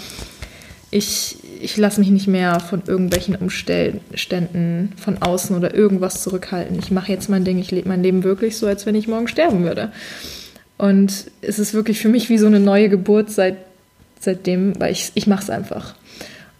Ich, 0.89 1.38
ich 1.62 1.75
lasse 1.75 2.00
mich 2.00 2.10
nicht 2.10 2.27
mehr 2.27 2.62
von 2.62 2.84
irgendwelchen 2.88 3.36
Umständen 3.36 4.94
von 4.96 5.22
außen 5.22 5.54
oder 5.54 5.74
irgendwas 5.74 6.24
zurückhalten. 6.24 6.80
Ich 6.80 6.92
mache 6.92 7.12
jetzt 7.12 7.30
mein 7.30 7.44
Ding, 7.44 7.60
ich 7.60 7.72
lebe 7.72 7.89
mein 7.89 8.04
Leben 8.04 8.24
wirklich 8.24 8.56
so, 8.58 8.68
als 8.68 8.86
wenn 8.86 8.96
ich 8.96 9.10
morgen 9.10 9.27
sterben 9.27 9.66
würde. 9.66 9.92
Und 10.78 11.32
es 11.42 11.60
ist 11.60 11.74
wirklich 11.74 12.00
für 12.00 12.10
mich 12.10 12.30
wie 12.30 12.38
so 12.38 12.48
eine 12.48 12.60
neue 12.60 12.90
Geburt 12.90 13.32
seit, 13.32 13.58
seitdem, 14.20 14.80
weil 14.80 14.92
ich, 14.92 15.12
ich 15.16 15.28
mache 15.28 15.44
es 15.44 15.50
einfach. 15.50 15.96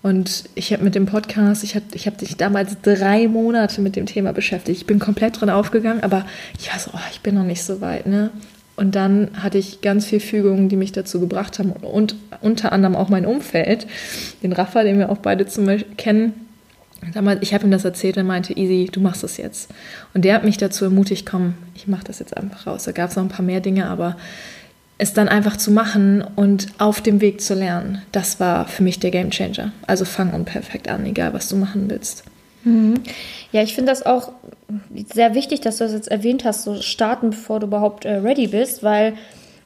Und 0.04 0.46
ich 0.56 0.72
habe 0.74 0.84
mit 0.84 0.96
dem 0.96 1.06
Podcast, 1.06 1.64
ich 1.64 1.76
habe 1.76 1.86
ich 1.94 2.08
hab 2.08 2.18
dich 2.18 2.38
damals 2.38 2.78
drei 2.82 3.28
Monate 3.28 3.82
mit 3.82 3.96
dem 3.96 4.06
Thema 4.06 4.32
beschäftigt. 4.32 4.80
Ich 4.80 4.88
bin 4.88 5.00
komplett 5.00 5.42
drin 5.42 5.50
aufgegangen, 5.50 6.04
aber 6.04 6.26
ich 6.60 6.72
war 6.72 6.80
so, 6.80 6.92
oh, 6.94 7.00
ich 7.12 7.22
bin 7.22 7.36
noch 7.36 7.44
nicht 7.44 7.64
so 7.64 7.82
weit, 7.82 8.06
ne? 8.06 8.32
Und 8.78 8.94
dann 8.94 9.30
hatte 9.42 9.58
ich 9.58 9.82
ganz 9.82 10.06
viel 10.06 10.20
Fügungen, 10.20 10.70
die 10.70 10.76
mich 10.76 10.92
dazu 10.92 11.20
gebracht 11.20 11.58
haben 11.58 11.72
und 11.72 12.16
unter 12.42 12.72
anderem 12.72 12.96
auch 12.96 13.10
mein 13.10 13.26
Umfeld, 13.26 13.88
den 14.44 14.54
Rafa, 14.54 14.84
den 14.84 15.00
wir 15.00 15.10
auch 15.10 15.18
beide 15.18 15.48
zum 15.48 15.66
Beispiel 15.66 15.96
kennen. 15.96 16.47
Ich 17.42 17.54
habe 17.54 17.66
ihm 17.66 17.72
das 17.72 17.86
erzählt 17.86 18.18
und 18.18 18.26
meinte, 18.26 18.54
Easy, 18.58 18.90
du 18.92 19.00
machst 19.00 19.24
das 19.24 19.38
jetzt. 19.38 19.70
Und 20.14 20.26
der 20.26 20.34
hat 20.34 20.44
mich 20.44 20.58
dazu 20.58 20.86
ermutigt, 20.86 21.26
komm, 21.26 21.54
ich 21.76 21.88
mache 21.88 22.04
das 22.06 22.20
jetzt 22.20 22.36
einfach 22.36 22.68
raus. 22.68 22.84
Da 22.86 22.92
gab 22.92 23.10
es 23.10 23.16
noch 23.16 23.24
ein 23.24 23.30
paar 23.30 23.46
mehr 23.46 23.62
Dinge, 23.62 23.88
aber 23.88 24.18
es 24.98 25.14
dann 25.14 25.30
einfach 25.30 25.58
zu 25.58 25.72
machen 25.72 26.24
und 26.36 26.68
auf 26.80 27.02
dem 27.02 27.22
Weg 27.22 27.42
zu 27.42 27.54
lernen, 27.54 28.02
das 28.12 28.40
war 28.40 28.68
für 28.68 28.84
mich 28.84 29.00
der 29.00 29.12
Game 29.12 29.30
Changer. 29.30 29.72
Also 29.86 30.06
fang 30.06 30.34
unperfekt 30.34 30.90
an, 30.90 31.06
egal 31.06 31.34
was 31.34 31.48
du 31.50 31.56
machen 31.56 31.90
willst. 31.90 32.24
Mhm. 32.64 32.96
Ja, 33.52 33.62
ich 33.62 33.76
finde 33.76 33.92
das 33.92 34.06
auch 34.06 34.32
sehr 35.14 35.36
wichtig, 35.36 35.62
dass 35.62 35.78
du 35.78 35.84
das 35.84 35.94
jetzt 35.94 36.08
erwähnt 36.08 36.46
hast, 36.46 36.64
so 36.64 36.82
starten, 36.82 37.30
bevor 37.30 37.60
du 37.60 37.68
überhaupt 37.68 38.06
äh, 38.06 38.16
ready 38.16 38.48
bist, 38.48 38.84
weil 38.84 39.14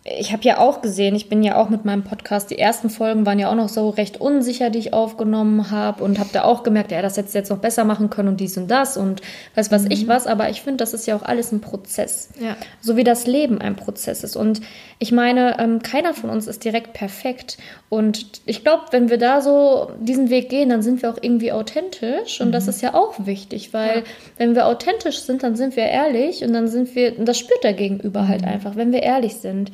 ich 0.04 0.34
habe 0.34 0.42
ja 0.44 0.58
auch 0.58 0.82
gesehen, 0.82 1.16
ich 1.16 1.30
bin 1.30 1.44
ja 1.44 1.58
auch 1.58 1.70
mit 1.70 1.86
meinem 1.86 2.04
Podcast, 2.04 2.50
die 2.50 2.58
ersten 2.58 2.90
Folgen 2.90 3.28
waren 3.28 3.38
ja 3.38 3.52
auch 3.52 3.56
noch 3.56 3.70
so 3.70 3.90
recht 3.90 4.20
unsicher, 4.20 4.72
die 4.72 4.80
ich 4.80 4.94
aufgenommen 4.94 5.70
habe 5.70 6.04
und 6.04 6.18
habe 6.18 6.32
da 6.34 6.44
auch 6.44 6.64
gemerkt, 6.64 6.92
ja, 6.92 7.04
das 7.04 7.18
hätte 7.18 7.38
jetzt 7.38 7.52
noch 7.52 7.60
besser 7.60 7.84
machen 7.84 8.10
können 8.10 8.30
und 8.30 8.40
dies 8.40 8.58
und 8.58 8.68
das 8.70 8.98
und 8.98 9.22
weiß 9.54 9.70
was 9.72 9.84
mhm. 9.84 9.92
ich 9.92 10.08
was, 10.08 10.26
aber 10.26 10.50
ich 10.50 10.64
finde, 10.64 10.78
das 10.78 10.96
ist 10.96 11.06
ja 11.06 11.16
auch 11.16 11.22
alles 11.22 11.52
ein 11.52 11.62
Prozess. 11.62 12.30
Ja. 12.40 12.58
So 12.82 12.98
wie 12.98 13.04
das 13.04 13.28
Leben 13.28 13.62
ein 13.62 13.76
Prozess 13.76 14.24
ist. 14.24 14.36
Und 14.36 14.62
ich 14.98 15.12
meine, 15.12 15.60
ähm, 15.60 15.84
keiner 15.84 16.16
von 16.16 16.32
uns 16.32 16.48
ist 16.48 16.66
direkt 16.66 16.94
perfekt. 16.94 17.60
Und 17.90 18.42
ich 18.48 18.64
glaube, 18.64 18.86
wenn 18.90 19.12
wir 19.12 19.20
da 19.20 19.42
so 19.42 19.92
diesen 20.00 20.32
Weg 20.32 20.50
gehen, 20.50 20.70
dann 20.70 20.82
sind 20.82 21.04
wir 21.04 21.12
auch 21.12 21.20
irgendwie 21.22 21.52
authentisch 21.52 22.42
und 22.42 22.48
mhm. 22.48 22.54
das 22.54 22.68
ist 22.68 22.82
ja 22.82 22.96
auch 22.96 23.28
wichtig, 23.28 23.72
weil 23.72 23.98
ja. 23.98 24.04
wenn 24.38 24.56
wir 24.56 24.66
authentisch 24.66 25.20
sind, 25.20 25.44
dann 25.44 25.56
sind 25.56 25.76
wir 25.76 25.84
ehrlich 25.84 26.44
und 26.44 26.54
dann 26.54 26.68
sind 26.68 26.96
wir, 26.96 27.20
und 27.20 27.28
das 27.28 27.38
spürt 27.38 27.64
der 27.64 27.74
Gegenüber 27.74 28.28
halt 28.28 28.42
mhm. 28.42 28.48
einfach, 28.48 28.76
wenn 28.76 28.92
wir 28.92 29.04
ehrlich 29.04 29.36
sind. 29.36 29.72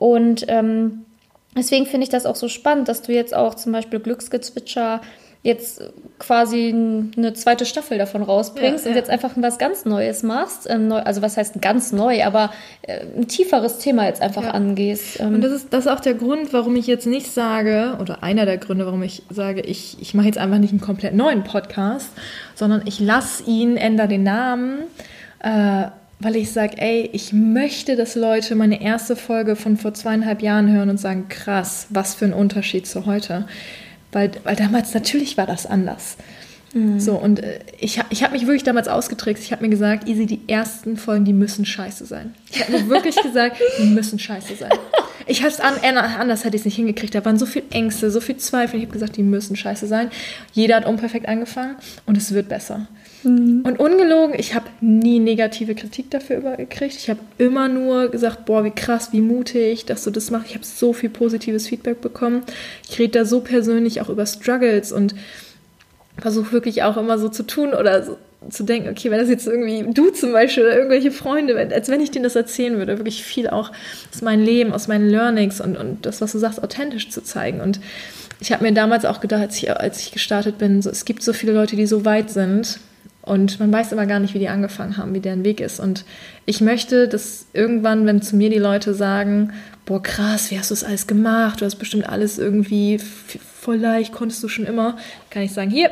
Und 0.00 0.46
ähm, 0.48 1.04
deswegen 1.54 1.84
finde 1.84 2.04
ich 2.04 2.08
das 2.08 2.24
auch 2.24 2.34
so 2.34 2.48
spannend, 2.48 2.88
dass 2.88 3.02
du 3.02 3.12
jetzt 3.12 3.36
auch 3.36 3.54
zum 3.54 3.72
Beispiel 3.72 4.00
Glücksgezwitscher 4.00 5.02
jetzt 5.42 5.82
quasi 6.18 6.74
eine 7.16 7.34
zweite 7.34 7.66
Staffel 7.66 7.98
davon 7.98 8.22
rausbringst 8.22 8.86
ja, 8.86 8.90
ja. 8.90 8.94
und 8.94 8.96
jetzt 8.96 9.10
einfach 9.10 9.32
was 9.36 9.58
ganz 9.58 9.84
Neues 9.84 10.22
machst. 10.22 10.66
Ähm, 10.70 10.90
also 10.90 11.20
was 11.20 11.36
heißt 11.36 11.60
ganz 11.60 11.92
neu, 11.92 12.24
aber 12.24 12.50
äh, 12.80 13.00
ein 13.14 13.28
tieferes 13.28 13.76
Thema 13.76 14.06
jetzt 14.06 14.22
einfach 14.22 14.44
ja. 14.44 14.50
angehst. 14.52 15.20
Ähm. 15.20 15.34
Und 15.34 15.42
das 15.42 15.52
ist, 15.52 15.72
das 15.74 15.84
ist 15.84 15.92
auch 15.92 16.00
der 16.00 16.14
Grund, 16.14 16.54
warum 16.54 16.76
ich 16.76 16.86
jetzt 16.86 17.06
nicht 17.06 17.30
sage, 17.30 17.98
oder 18.00 18.22
einer 18.22 18.46
der 18.46 18.56
Gründe, 18.56 18.86
warum 18.86 19.02
ich 19.02 19.22
sage, 19.28 19.60
ich, 19.60 19.98
ich 20.00 20.14
mache 20.14 20.26
jetzt 20.26 20.38
einfach 20.38 20.58
nicht 20.58 20.70
einen 20.70 20.80
komplett 20.80 21.14
neuen 21.14 21.44
Podcast, 21.44 22.08
sondern 22.54 22.82
ich 22.86 23.00
lasse 23.00 23.42
ihn, 23.44 23.76
ändere 23.76 24.08
den 24.08 24.22
Namen. 24.22 24.78
Äh, 25.40 25.88
weil 26.20 26.36
ich 26.36 26.52
sage, 26.52 26.76
ey, 26.78 27.08
ich 27.12 27.32
möchte, 27.32 27.96
dass 27.96 28.14
Leute 28.14 28.54
meine 28.54 28.82
erste 28.82 29.16
Folge 29.16 29.56
von 29.56 29.76
vor 29.76 29.94
zweieinhalb 29.94 30.42
Jahren 30.42 30.70
hören 30.70 30.90
und 30.90 30.98
sagen, 30.98 31.28
krass, 31.28 31.86
was 31.88 32.14
für 32.14 32.26
ein 32.26 32.34
Unterschied 32.34 32.86
zu 32.86 33.06
heute. 33.06 33.46
Weil, 34.12 34.32
weil 34.44 34.56
damals 34.56 34.92
natürlich 34.92 35.36
war 35.36 35.46
das 35.46 35.66
anders. 35.66 36.16
Mhm. 36.74 37.00
So, 37.00 37.14
und 37.14 37.42
äh, 37.42 37.60
ich, 37.78 38.00
ich 38.10 38.22
habe 38.22 38.32
mich 38.34 38.42
wirklich 38.42 38.62
damals 38.62 38.86
ausgetrickst. 38.86 39.42
Ich 39.42 39.52
habe 39.52 39.62
mir 39.62 39.70
gesagt, 39.70 40.08
Easy, 40.08 40.26
die 40.26 40.40
ersten 40.46 40.96
Folgen, 40.96 41.24
die 41.24 41.32
müssen 41.32 41.64
scheiße 41.64 42.04
sein. 42.04 42.34
Ich 42.50 42.60
habe 42.60 42.72
mir 42.72 42.88
wirklich 42.88 43.16
gesagt, 43.22 43.56
die 43.78 43.86
müssen 43.86 44.18
scheiße 44.18 44.56
sein. 44.56 44.72
Ich 45.26 45.40
habe 45.40 45.50
es 45.50 45.60
an, 45.60 45.74
anders 45.96 46.44
hätte 46.44 46.56
ich 46.56 46.62
es 46.62 46.66
nicht 46.66 46.76
hingekriegt. 46.76 47.14
Da 47.14 47.24
waren 47.24 47.38
so 47.38 47.46
viel 47.46 47.62
Ängste, 47.70 48.10
so 48.10 48.20
viel 48.20 48.36
Zweifel. 48.36 48.78
Ich 48.78 48.84
habe 48.84 48.92
gesagt, 48.92 49.16
die 49.16 49.22
müssen 49.22 49.56
scheiße 49.56 49.86
sein. 49.86 50.10
Jeder 50.52 50.76
hat 50.76 50.86
unperfekt 50.86 51.28
angefangen 51.28 51.76
und 52.06 52.16
es 52.16 52.32
wird 52.32 52.48
besser. 52.48 52.88
Mhm. 53.22 53.62
Und 53.64 53.78
ungelogen, 53.78 54.34
ich 54.38 54.54
habe 54.54 54.66
nie 54.80 55.18
negative 55.18 55.74
Kritik 55.74 56.10
dafür 56.10 56.40
gekriegt. 56.56 56.94
Ich 56.96 57.10
habe 57.10 57.20
immer 57.38 57.68
nur 57.68 58.08
gesagt, 58.08 58.46
boah, 58.46 58.64
wie 58.64 58.70
krass, 58.70 59.12
wie 59.12 59.20
mutig, 59.20 59.84
dass 59.84 60.04
du 60.04 60.10
das 60.10 60.30
machst. 60.30 60.48
Ich 60.48 60.54
habe 60.54 60.64
so 60.64 60.92
viel 60.92 61.10
positives 61.10 61.68
Feedback 61.68 62.00
bekommen. 62.00 62.42
Ich 62.88 62.98
rede 62.98 63.20
da 63.20 63.24
so 63.24 63.40
persönlich 63.40 64.00
auch 64.00 64.08
über 64.08 64.26
Struggles 64.26 64.92
und 64.92 65.14
versuche 66.18 66.52
wirklich 66.52 66.82
auch 66.82 66.96
immer 66.96 67.18
so 67.18 67.28
zu 67.28 67.44
tun 67.44 67.72
oder 67.74 68.02
so 68.02 68.16
zu 68.48 68.64
denken, 68.64 68.88
okay, 68.88 69.10
wenn 69.10 69.18
das 69.18 69.28
jetzt 69.28 69.46
irgendwie 69.46 69.84
du 69.92 70.08
zum 70.10 70.32
Beispiel 70.32 70.62
oder 70.62 70.74
irgendwelche 70.74 71.10
Freunde, 71.10 71.54
als 71.58 71.90
wenn 71.90 72.00
ich 72.00 72.10
denen 72.10 72.22
das 72.22 72.36
erzählen 72.36 72.78
würde, 72.78 72.96
wirklich 72.96 73.22
viel 73.22 73.50
auch 73.50 73.70
aus 74.14 74.22
meinem 74.22 74.42
Leben, 74.42 74.72
aus 74.72 74.88
meinen 74.88 75.10
Learnings 75.10 75.60
und, 75.60 75.76
und 75.76 76.06
das, 76.06 76.22
was 76.22 76.32
du 76.32 76.38
sagst, 76.38 76.62
authentisch 76.62 77.10
zu 77.10 77.22
zeigen. 77.22 77.60
Und 77.60 77.80
ich 78.40 78.50
habe 78.50 78.64
mir 78.64 78.72
damals 78.72 79.04
auch 79.04 79.20
gedacht, 79.20 79.42
als 79.42 79.56
ich, 79.58 79.70
als 79.70 80.00
ich 80.00 80.12
gestartet 80.12 80.56
bin, 80.56 80.80
so, 80.80 80.88
es 80.88 81.04
gibt 81.04 81.22
so 81.22 81.34
viele 81.34 81.52
Leute, 81.52 81.76
die 81.76 81.86
so 81.86 82.06
weit 82.06 82.30
sind 82.30 82.80
und 83.22 83.60
man 83.60 83.72
weiß 83.72 83.92
immer 83.92 84.06
gar 84.06 84.18
nicht, 84.18 84.34
wie 84.34 84.38
die 84.38 84.48
angefangen 84.48 84.96
haben, 84.96 85.14
wie 85.14 85.20
deren 85.20 85.44
Weg 85.44 85.60
ist. 85.60 85.78
Und 85.78 86.04
ich 86.46 86.60
möchte, 86.60 87.06
dass 87.06 87.46
irgendwann, 87.52 88.06
wenn 88.06 88.22
zu 88.22 88.36
mir 88.36 88.50
die 88.50 88.58
Leute 88.58 88.94
sagen, 88.94 89.52
boah, 89.84 90.02
krass, 90.02 90.50
wie 90.50 90.58
hast 90.58 90.70
du 90.70 90.74
das 90.74 90.84
alles 90.84 91.06
gemacht? 91.06 91.60
Du 91.60 91.64
hast 91.64 91.76
bestimmt 91.76 92.08
alles 92.08 92.38
irgendwie 92.38 92.98
voll 92.98 93.76
leicht, 93.76 94.12
konntest 94.12 94.42
du 94.42 94.48
schon 94.48 94.66
immer, 94.66 94.96
kann 95.28 95.42
ich 95.42 95.52
sagen, 95.52 95.70
hier, 95.70 95.90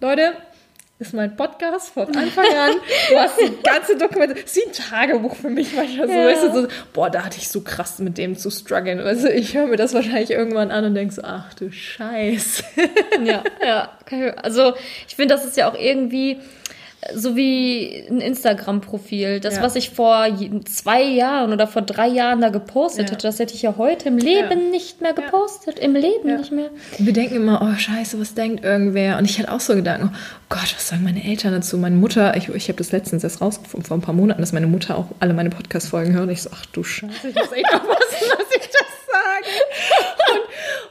Leute, 0.00 0.32
ist 1.00 1.14
mein 1.14 1.34
Podcast 1.34 1.94
von 1.94 2.14
Anfang 2.14 2.44
an. 2.58 2.72
Du 3.08 3.16
hast 3.16 3.40
die 3.40 3.50
ganze 3.62 3.96
Dokumente. 3.96 4.34
Das 4.34 4.44
ist 4.44 4.56
wie 4.56 4.68
ein 4.68 4.72
Tagebuch 4.72 5.34
für 5.34 5.48
mich 5.48 5.74
manchmal 5.74 6.06
so. 6.06 6.12
Ja. 6.12 6.26
Weißt 6.26 6.44
du, 6.44 6.62
so, 6.62 6.68
boah, 6.92 7.08
da 7.08 7.24
hatte 7.24 7.38
ich 7.38 7.48
so 7.48 7.62
krass 7.62 7.98
mit 8.00 8.18
dem 8.18 8.36
zu 8.36 8.50
strugglen. 8.50 9.00
Also 9.00 9.28
ich 9.28 9.54
höre 9.54 9.66
mir 9.66 9.76
das 9.76 9.94
wahrscheinlich 9.94 10.30
irgendwann 10.30 10.70
an 10.70 10.84
und 10.84 10.94
denke 10.94 11.14
so, 11.14 11.22
ach 11.24 11.54
du 11.54 11.72
Scheiß. 11.72 12.62
Ja, 13.24 13.42
ja. 13.66 13.90
Also 14.42 14.74
ich 15.08 15.16
finde, 15.16 15.34
das 15.34 15.44
ist 15.46 15.56
ja 15.56 15.70
auch 15.70 15.78
irgendwie 15.78 16.38
so 17.14 17.34
wie 17.34 18.04
ein 18.10 18.20
Instagram-Profil. 18.20 19.40
Das, 19.40 19.56
ja. 19.56 19.62
was 19.62 19.74
ich 19.74 19.90
vor 19.90 20.26
zwei 20.66 21.02
Jahren 21.02 21.52
oder 21.52 21.66
vor 21.66 21.82
drei 21.82 22.08
Jahren 22.08 22.40
da 22.40 22.50
gepostet 22.50 23.06
ja. 23.06 23.12
hätte, 23.12 23.26
das 23.26 23.38
hätte 23.38 23.54
ich 23.54 23.62
ja 23.62 23.74
heute 23.78 24.08
im 24.08 24.18
Leben 24.18 24.50
ja. 24.50 24.70
nicht 24.70 25.00
mehr 25.00 25.14
gepostet. 25.14 25.78
Im 25.78 25.94
Leben 25.94 26.36
nicht 26.36 26.52
mehr. 26.52 26.70
Wir 26.98 27.12
denken 27.12 27.36
immer, 27.36 27.62
oh 27.62 27.78
scheiße, 27.78 28.20
was 28.20 28.34
denkt 28.34 28.64
irgendwer? 28.64 29.16
Und 29.16 29.24
ich 29.24 29.38
hatte 29.38 29.50
auch 29.50 29.60
so 29.60 29.74
Gedanken, 29.74 30.10
oh 30.12 30.16
Gott, 30.50 30.74
was 30.76 30.88
sagen 30.88 31.02
meine 31.02 31.24
Eltern 31.24 31.52
dazu? 31.52 31.78
Meine 31.78 31.96
Mutter, 31.96 32.36
ich, 32.36 32.48
ich 32.50 32.68
habe 32.68 32.78
das 32.78 32.92
letztens 32.92 33.24
erst 33.24 33.40
rausgefunden, 33.40 33.86
vor 33.86 33.96
ein 33.96 34.02
paar 34.02 34.14
Monaten, 34.14 34.42
dass 34.42 34.52
meine 34.52 34.66
Mutter 34.66 34.98
auch 34.98 35.06
alle 35.20 35.32
meine 35.32 35.50
Podcast-Folgen 35.50 36.12
hört. 36.12 36.24
Und 36.24 36.30
ich 36.30 36.42
so, 36.42 36.50
ach 36.52 36.66
du 36.66 36.84
Scheiße, 36.84 37.28
ich 37.28 37.34
muss 37.34 37.52
echt 37.52 37.72
aufpassen, 37.72 37.88
was 38.36 38.46
ich 38.54 38.68
das 38.68 38.90
sage. 39.06 39.46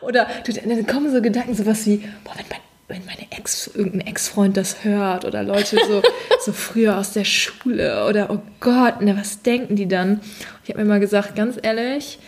Und, 0.02 0.08
oder 0.10 0.28
dann 0.66 0.88
kommen 0.88 1.12
so 1.12 1.22
Gedanken, 1.22 1.54
sowas 1.54 1.86
wie, 1.86 1.98
boah, 2.24 2.34
wenn 2.36 2.46
mein 2.50 2.69
wenn 2.90 3.06
meine 3.06 3.32
Ex, 3.32 3.68
irgendein 3.74 4.08
Ex-Freund 4.08 4.58
das 4.58 4.84
hört 4.84 5.24
oder 5.24 5.44
Leute 5.44 5.78
so, 5.88 6.02
so 6.40 6.52
früher 6.52 6.98
aus 6.98 7.14
der 7.14 7.24
Schule 7.24 8.06
oder 8.10 8.30
oh 8.32 8.42
Gott, 8.60 9.02
ne, 9.02 9.16
was 9.16 9.42
denken 9.42 9.76
die 9.76 9.88
dann? 9.88 10.20
Ich 10.64 10.70
habe 10.70 10.84
mir 10.84 10.90
mal 10.90 11.00
gesagt, 11.00 11.36
ganz 11.36 11.58
ehrlich, 11.62 12.20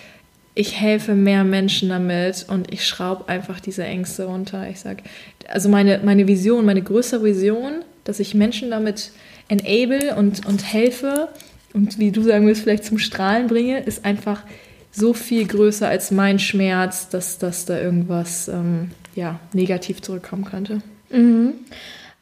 ich 0.53 0.79
helfe 0.79 1.15
mehr 1.15 1.43
Menschen 1.43 1.89
damit 1.89 2.45
und 2.47 2.71
ich 2.71 2.87
schraube 2.87 3.27
einfach 3.27 3.59
diese 3.59 3.83
Ängste 3.83 4.25
runter. 4.25 4.69
Ich 4.69 4.79
sage, 4.79 5.03
also 5.47 5.67
meine, 5.67 5.99
meine 6.03 6.27
Vision, 6.27 6.65
meine 6.65 6.81
größere 6.81 7.23
Vision, 7.23 7.83
dass 8.03 8.19
ich 8.19 8.35
Menschen 8.35 8.69
damit 8.71 9.11
enable 9.47 10.15
und, 10.15 10.45
und 10.45 10.73
helfe 10.73 11.29
und 11.73 11.99
wie 11.99 12.11
du 12.11 12.21
sagen 12.21 12.47
willst, 12.47 12.63
vielleicht 12.63 12.85
zum 12.85 12.99
Strahlen 12.99 13.47
bringe, 13.47 13.81
ist 13.81 14.05
einfach 14.05 14.43
so 14.91 15.13
viel 15.13 15.47
größer 15.47 15.87
als 15.87 16.11
mein 16.11 16.37
Schmerz, 16.37 17.09
dass, 17.09 17.37
dass 17.37 17.65
da 17.65 17.79
irgendwas 17.79 18.49
ähm, 18.49 18.91
ja, 19.15 19.39
negativ 19.53 20.01
zurückkommen 20.01 20.45
könnte. 20.45 20.81
Mhm. 21.09 21.53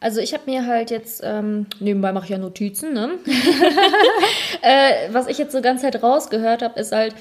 Also 0.02 0.22
ich 0.22 0.34
habe 0.34 0.44
mir 0.46 0.66
halt 0.66 0.92
jetzt, 0.92 1.22
ähm, 1.26 1.66
nebenbei 1.80 2.14
mache 2.14 2.24
ich 2.26 2.30
ja 2.30 2.38
Notizen, 2.38 2.94
ne? 2.94 3.12
äh, 4.62 5.12
was 5.12 5.28
ich 5.28 5.38
jetzt 5.38 5.52
so 5.52 5.62
ganz 5.62 5.84
halt 5.84 6.02
rausgehört 6.02 6.62
habe, 6.62 6.80
ist 6.80 6.94
halt, 6.94 7.14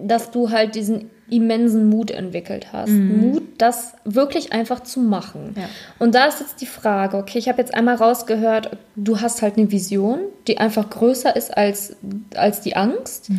dass 0.00 0.30
du 0.30 0.50
halt 0.50 0.74
diesen 0.74 1.10
immensen 1.28 1.88
Mut 1.88 2.10
entwickelt 2.10 2.72
hast. 2.72 2.90
Mhm. 2.90 3.20
Mut, 3.20 3.42
das 3.58 3.94
wirklich 4.04 4.52
einfach 4.52 4.80
zu 4.80 5.00
machen. 5.00 5.54
Ja. 5.56 5.68
Und 5.98 6.14
da 6.14 6.26
ist 6.26 6.40
jetzt 6.40 6.60
die 6.60 6.66
Frage, 6.66 7.16
okay, 7.16 7.38
ich 7.38 7.48
habe 7.48 7.58
jetzt 7.58 7.74
einmal 7.74 7.96
rausgehört, 7.96 8.76
du 8.94 9.20
hast 9.20 9.42
halt 9.42 9.56
eine 9.56 9.70
Vision, 9.72 10.20
die 10.46 10.58
einfach 10.58 10.88
größer 10.88 11.34
ist 11.34 11.56
als, 11.56 11.96
als 12.36 12.60
die 12.60 12.76
Angst. 12.76 13.30
Mhm. 13.30 13.38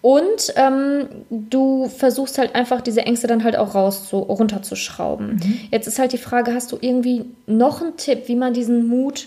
Und 0.00 0.54
ähm, 0.54 1.08
du 1.30 1.88
versuchst 1.88 2.38
halt 2.38 2.54
einfach 2.54 2.80
diese 2.80 3.00
Ängste 3.02 3.26
dann 3.26 3.42
halt 3.42 3.56
auch 3.56 3.74
raus 3.74 4.08
zu, 4.08 4.18
runterzuschrauben. 4.18 5.40
Mhm. 5.42 5.60
Jetzt 5.72 5.88
ist 5.88 5.98
halt 5.98 6.12
die 6.12 6.18
Frage, 6.18 6.54
hast 6.54 6.70
du 6.72 6.78
irgendwie 6.80 7.24
noch 7.46 7.82
einen 7.82 7.96
Tipp, 7.96 8.28
wie 8.28 8.36
man 8.36 8.54
diesen 8.54 8.86
Mut 8.86 9.26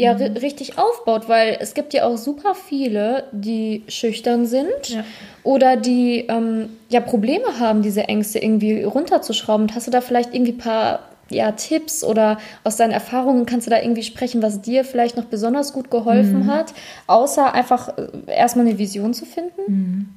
ja 0.00 0.14
mhm. 0.14 0.36
richtig 0.38 0.78
aufbaut, 0.78 1.28
weil 1.28 1.58
es 1.60 1.74
gibt 1.74 1.92
ja 1.92 2.06
auch 2.06 2.16
super 2.16 2.54
viele, 2.54 3.24
die 3.32 3.84
schüchtern 3.88 4.46
sind 4.46 4.88
ja. 4.88 5.04
oder 5.42 5.76
die 5.76 6.24
ähm, 6.28 6.70
ja 6.88 7.00
Probleme 7.00 7.60
haben, 7.60 7.82
diese 7.82 8.04
Ängste 8.04 8.38
irgendwie 8.38 8.82
runterzuschrauben. 8.82 9.66
Und 9.66 9.74
hast 9.74 9.86
du 9.86 9.90
da 9.90 10.00
vielleicht 10.00 10.34
irgendwie 10.34 10.52
ein 10.52 10.58
paar 10.58 11.00
ja, 11.28 11.52
Tipps 11.52 12.02
oder 12.02 12.38
aus 12.64 12.76
deinen 12.76 12.90
Erfahrungen 12.90 13.46
kannst 13.46 13.66
du 13.66 13.70
da 13.70 13.80
irgendwie 13.80 14.02
sprechen, 14.02 14.42
was 14.42 14.62
dir 14.62 14.84
vielleicht 14.84 15.16
noch 15.16 15.26
besonders 15.26 15.72
gut 15.72 15.90
geholfen 15.90 16.44
mhm. 16.44 16.46
hat, 16.46 16.72
außer 17.06 17.54
einfach 17.54 17.96
äh, 17.96 18.08
erstmal 18.26 18.66
eine 18.66 18.78
Vision 18.78 19.14
zu 19.14 19.26
finden? 19.26 19.60
Mhm. 19.66 20.08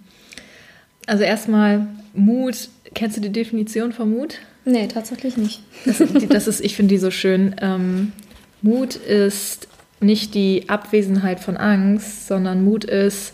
Also 1.05 1.23
erstmal 1.23 1.87
Mut. 2.13 2.69
Kennst 2.95 3.17
du 3.17 3.21
die 3.21 3.31
Definition 3.31 3.91
von 3.91 4.09
Mut? 4.11 4.39
Nee, 4.65 4.87
tatsächlich 4.87 5.35
nicht. 5.35 5.61
Das, 5.85 6.01
das 6.29 6.47
ist, 6.47 6.61
ich 6.61 6.77
finde 6.77 6.93
die 6.93 6.99
so 6.99 7.11
schön. 7.11 7.55
Ähm, 7.61 8.13
Mut 8.61 8.95
ist 8.95 9.67
nicht 10.03 10.33
die 10.33 10.69
Abwesenheit 10.69 11.39
von 11.39 11.57
Angst, 11.57 12.27
sondern 12.27 12.63
Mut 12.63 12.83
ist, 12.85 13.33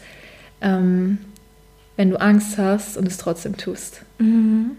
ähm, 0.62 1.20
wenn 1.96 2.10
du 2.10 2.20
Angst 2.20 2.58
hast 2.58 2.98
und 2.98 3.08
es 3.08 3.18
trotzdem 3.18 3.58
tust. 3.58 4.02
Mhm. 4.20 4.72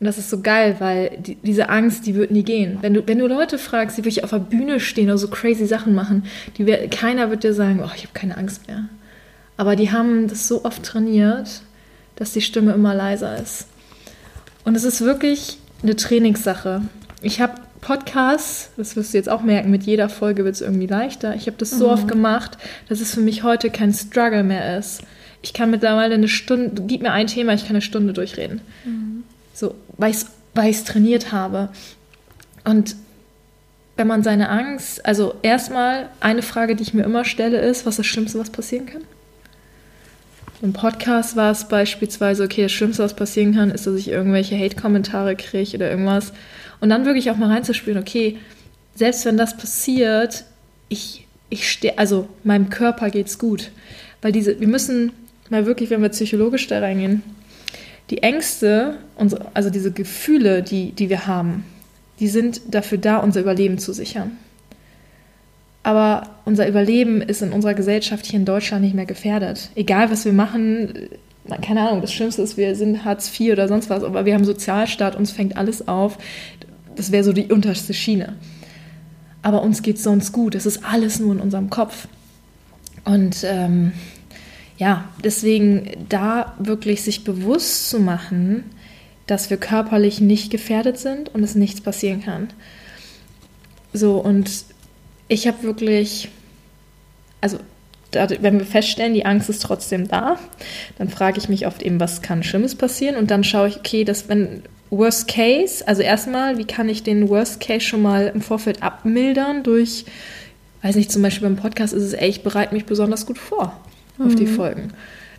Und 0.00 0.06
das 0.06 0.18
ist 0.18 0.30
so 0.30 0.40
geil, 0.40 0.76
weil 0.80 1.16
die, 1.18 1.36
diese 1.36 1.68
Angst, 1.68 2.06
die 2.06 2.14
wird 2.14 2.30
nie 2.30 2.42
gehen. 2.42 2.78
Wenn 2.80 2.94
du, 2.94 3.06
wenn 3.06 3.18
du 3.18 3.26
Leute 3.26 3.58
fragst, 3.58 3.96
die 3.96 4.02
wirklich 4.02 4.24
auf 4.24 4.30
der 4.30 4.38
Bühne 4.38 4.80
stehen 4.80 5.08
oder 5.08 5.18
so 5.18 5.28
crazy 5.28 5.66
Sachen 5.66 5.94
machen, 5.94 6.24
die, 6.58 6.64
keiner 6.88 7.30
wird 7.30 7.44
dir 7.44 7.54
sagen, 7.54 7.80
oh, 7.82 7.90
ich 7.94 8.02
habe 8.02 8.12
keine 8.12 8.36
Angst 8.36 8.66
mehr. 8.68 8.84
Aber 9.56 9.76
die 9.76 9.92
haben 9.92 10.28
das 10.28 10.48
so 10.48 10.64
oft 10.64 10.82
trainiert, 10.82 11.62
dass 12.16 12.32
die 12.32 12.40
Stimme 12.40 12.72
immer 12.72 12.94
leiser 12.94 13.40
ist. 13.40 13.66
Und 14.64 14.76
es 14.76 14.84
ist 14.84 15.00
wirklich 15.00 15.58
eine 15.82 15.96
Trainingssache. 15.96 16.82
Ich 17.22 17.40
habe 17.40 17.54
Podcasts, 17.84 18.70
das 18.78 18.96
wirst 18.96 19.12
du 19.12 19.18
jetzt 19.18 19.28
auch 19.28 19.42
merken, 19.42 19.70
mit 19.70 19.82
jeder 19.82 20.08
Folge 20.08 20.44
wird 20.44 20.54
es 20.54 20.62
irgendwie 20.62 20.86
leichter. 20.86 21.34
Ich 21.34 21.46
habe 21.46 21.58
das 21.58 21.70
so 21.70 21.88
mhm. 21.88 21.92
oft 21.92 22.08
gemacht, 22.08 22.56
dass 22.88 23.00
es 23.00 23.14
für 23.14 23.20
mich 23.20 23.42
heute 23.42 23.68
kein 23.68 23.92
Struggle 23.92 24.42
mehr 24.42 24.78
ist. 24.78 25.02
Ich 25.42 25.52
kann 25.52 25.70
mittlerweile 25.70 26.14
eine 26.14 26.28
Stunde, 26.28 26.82
gib 26.86 27.02
mir 27.02 27.12
ein 27.12 27.26
Thema, 27.26 27.52
ich 27.52 27.66
kann 27.66 27.72
eine 27.76 27.82
Stunde 27.82 28.14
durchreden. 28.14 28.62
Mhm. 28.86 29.24
So, 29.52 29.74
weil 29.98 30.12
ich 30.12 30.24
es 30.54 30.84
trainiert 30.84 31.30
habe. 31.30 31.68
Und 32.64 32.96
wenn 33.96 34.06
man 34.06 34.22
seine 34.22 34.48
Angst, 34.48 35.04
also 35.04 35.34
erstmal 35.42 36.08
eine 36.20 36.40
Frage, 36.40 36.76
die 36.76 36.84
ich 36.84 36.94
mir 36.94 37.04
immer 37.04 37.26
stelle, 37.26 37.60
ist, 37.60 37.84
was 37.84 37.96
das 37.96 38.06
Schlimmste, 38.06 38.38
was 38.38 38.48
passieren 38.48 38.86
kann? 38.86 39.02
Im 40.64 40.72
Podcast 40.72 41.36
war 41.36 41.52
es 41.52 41.68
beispielsweise, 41.68 42.42
okay, 42.42 42.62
das 42.62 42.72
Schlimmste, 42.72 43.02
was 43.02 43.14
passieren 43.14 43.54
kann, 43.54 43.70
ist, 43.70 43.86
dass 43.86 43.96
ich 43.96 44.08
irgendwelche 44.08 44.58
Hate-Kommentare 44.58 45.36
kriege 45.36 45.76
oder 45.76 45.90
irgendwas. 45.90 46.32
Und 46.80 46.88
dann 46.88 47.04
wirklich 47.04 47.30
auch 47.30 47.36
mal 47.36 47.50
reinzuspüren, 47.50 48.00
okay, 48.00 48.38
selbst 48.94 49.26
wenn 49.26 49.36
das 49.36 49.58
passiert, 49.58 50.46
ich, 50.88 51.26
ich 51.50 51.70
stehe, 51.70 51.98
also 51.98 52.28
meinem 52.44 52.70
Körper 52.70 53.10
geht's 53.10 53.38
gut. 53.38 53.72
Weil 54.22 54.32
diese, 54.32 54.58
wir 54.58 54.66
müssen 54.66 55.12
mal 55.50 55.66
wirklich, 55.66 55.90
wenn 55.90 56.00
wir 56.00 56.08
psychologisch 56.08 56.66
da 56.66 56.78
reingehen, 56.78 57.22
die 58.08 58.22
Ängste, 58.22 58.96
unsere, 59.16 59.44
also 59.52 59.68
diese 59.68 59.92
Gefühle, 59.92 60.62
die, 60.62 60.92
die 60.92 61.10
wir 61.10 61.26
haben, 61.26 61.66
die 62.20 62.28
sind 62.28 62.62
dafür 62.70 62.96
da, 62.96 63.18
unser 63.18 63.42
Überleben 63.42 63.76
zu 63.76 63.92
sichern. 63.92 64.38
Aber 65.84 66.30
unser 66.46 66.66
Überleben 66.66 67.20
ist 67.20 67.42
in 67.42 67.52
unserer 67.52 67.74
Gesellschaft 67.74 68.26
hier 68.26 68.40
in 68.40 68.46
Deutschland 68.46 68.82
nicht 68.82 68.94
mehr 68.94 69.06
gefährdet. 69.06 69.70
Egal, 69.76 70.10
was 70.10 70.24
wir 70.24 70.32
machen, 70.32 71.10
keine 71.60 71.86
Ahnung, 71.86 72.00
das 72.00 72.12
Schlimmste 72.12 72.42
ist, 72.42 72.56
wir 72.56 72.74
sind 72.74 73.04
Hartz 73.04 73.38
IV 73.38 73.52
oder 73.52 73.68
sonst 73.68 73.90
was, 73.90 74.02
aber 74.02 74.24
wir 74.24 74.34
haben 74.34 74.46
Sozialstaat, 74.46 75.14
uns 75.14 75.30
fängt 75.30 75.58
alles 75.58 75.86
auf. 75.86 76.18
Das 76.96 77.12
wäre 77.12 77.22
so 77.22 77.34
die 77.34 77.52
unterste 77.52 77.92
Schiene. 77.92 78.36
Aber 79.42 79.62
uns 79.62 79.82
geht 79.82 79.96
es 79.96 80.02
sonst 80.02 80.32
gut. 80.32 80.54
Es 80.54 80.64
ist 80.64 80.84
alles 80.84 81.20
nur 81.20 81.34
in 81.34 81.40
unserem 81.40 81.68
Kopf. 81.68 82.08
Und 83.04 83.44
ähm, 83.44 83.92
ja, 84.78 85.04
deswegen 85.22 85.90
da 86.08 86.54
wirklich 86.58 87.02
sich 87.02 87.24
bewusst 87.24 87.90
zu 87.90 88.00
machen, 88.00 88.64
dass 89.26 89.50
wir 89.50 89.58
körperlich 89.58 90.22
nicht 90.22 90.50
gefährdet 90.50 90.98
sind 90.98 91.34
und 91.34 91.42
es 91.42 91.54
nichts 91.54 91.82
passieren 91.82 92.22
kann. 92.22 92.48
So, 93.92 94.16
und 94.16 94.50
ich 95.28 95.46
habe 95.46 95.62
wirklich, 95.62 96.28
also 97.40 97.58
wenn 98.16 98.58
wir 98.58 98.66
feststellen, 98.66 99.14
die 99.14 99.26
Angst 99.26 99.50
ist 99.50 99.62
trotzdem 99.62 100.06
da, 100.06 100.38
dann 100.98 101.08
frage 101.08 101.38
ich 101.38 101.48
mich 101.48 101.66
oft 101.66 101.82
eben, 101.82 101.98
was 101.98 102.22
kann 102.22 102.42
Schlimmes 102.42 102.74
passieren? 102.74 103.16
Und 103.16 103.30
dann 103.30 103.42
schaue 103.42 103.68
ich, 103.68 103.78
okay, 103.78 104.04
dass 104.04 104.28
wenn 104.28 104.62
Worst 104.90 105.26
Case, 105.28 105.86
also 105.86 106.02
erstmal, 106.02 106.58
wie 106.58 106.64
kann 106.64 106.88
ich 106.88 107.02
den 107.02 107.28
Worst 107.28 107.60
Case 107.60 107.80
schon 107.80 108.02
mal 108.02 108.30
im 108.32 108.40
Vorfeld 108.40 108.82
abmildern 108.82 109.62
durch, 109.62 110.04
weiß 110.82 110.96
nicht, 110.96 111.10
zum 111.10 111.22
Beispiel 111.22 111.48
beim 111.48 111.56
Podcast 111.56 111.92
ist 111.92 112.02
es, 112.02 112.12
ey, 112.12 112.28
ich 112.28 112.42
bereite 112.42 112.74
mich 112.74 112.84
besonders 112.84 113.26
gut 113.26 113.38
vor 113.38 113.80
mhm. 114.18 114.26
auf 114.26 114.34
die 114.34 114.46
mhm. 114.46 114.54
Folgen. 114.54 114.92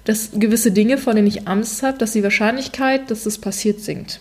Dass 0.04 0.32
gewisse 0.34 0.72
Dinge, 0.72 0.98
vor 0.98 1.14
denen 1.14 1.28
ich 1.28 1.48
Angst 1.48 1.82
habe, 1.82 1.98
dass 1.98 2.12
die 2.12 2.24
Wahrscheinlichkeit, 2.24 3.10
dass 3.10 3.24
das 3.24 3.38
passiert, 3.38 3.80
sinkt. 3.80 4.20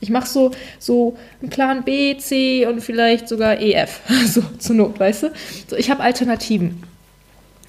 Ich 0.00 0.10
mache 0.10 0.28
so, 0.28 0.50
so 0.78 1.16
einen 1.40 1.50
Plan 1.50 1.84
B, 1.84 2.16
C 2.18 2.66
und 2.66 2.80
vielleicht 2.80 3.28
sogar 3.28 3.60
EF, 3.60 4.00
so 4.26 4.42
zur 4.58 4.76
Not, 4.76 5.00
weißt 5.00 5.24
du? 5.24 5.32
So, 5.68 5.76
ich 5.76 5.90
habe 5.90 6.02
Alternativen. 6.02 6.82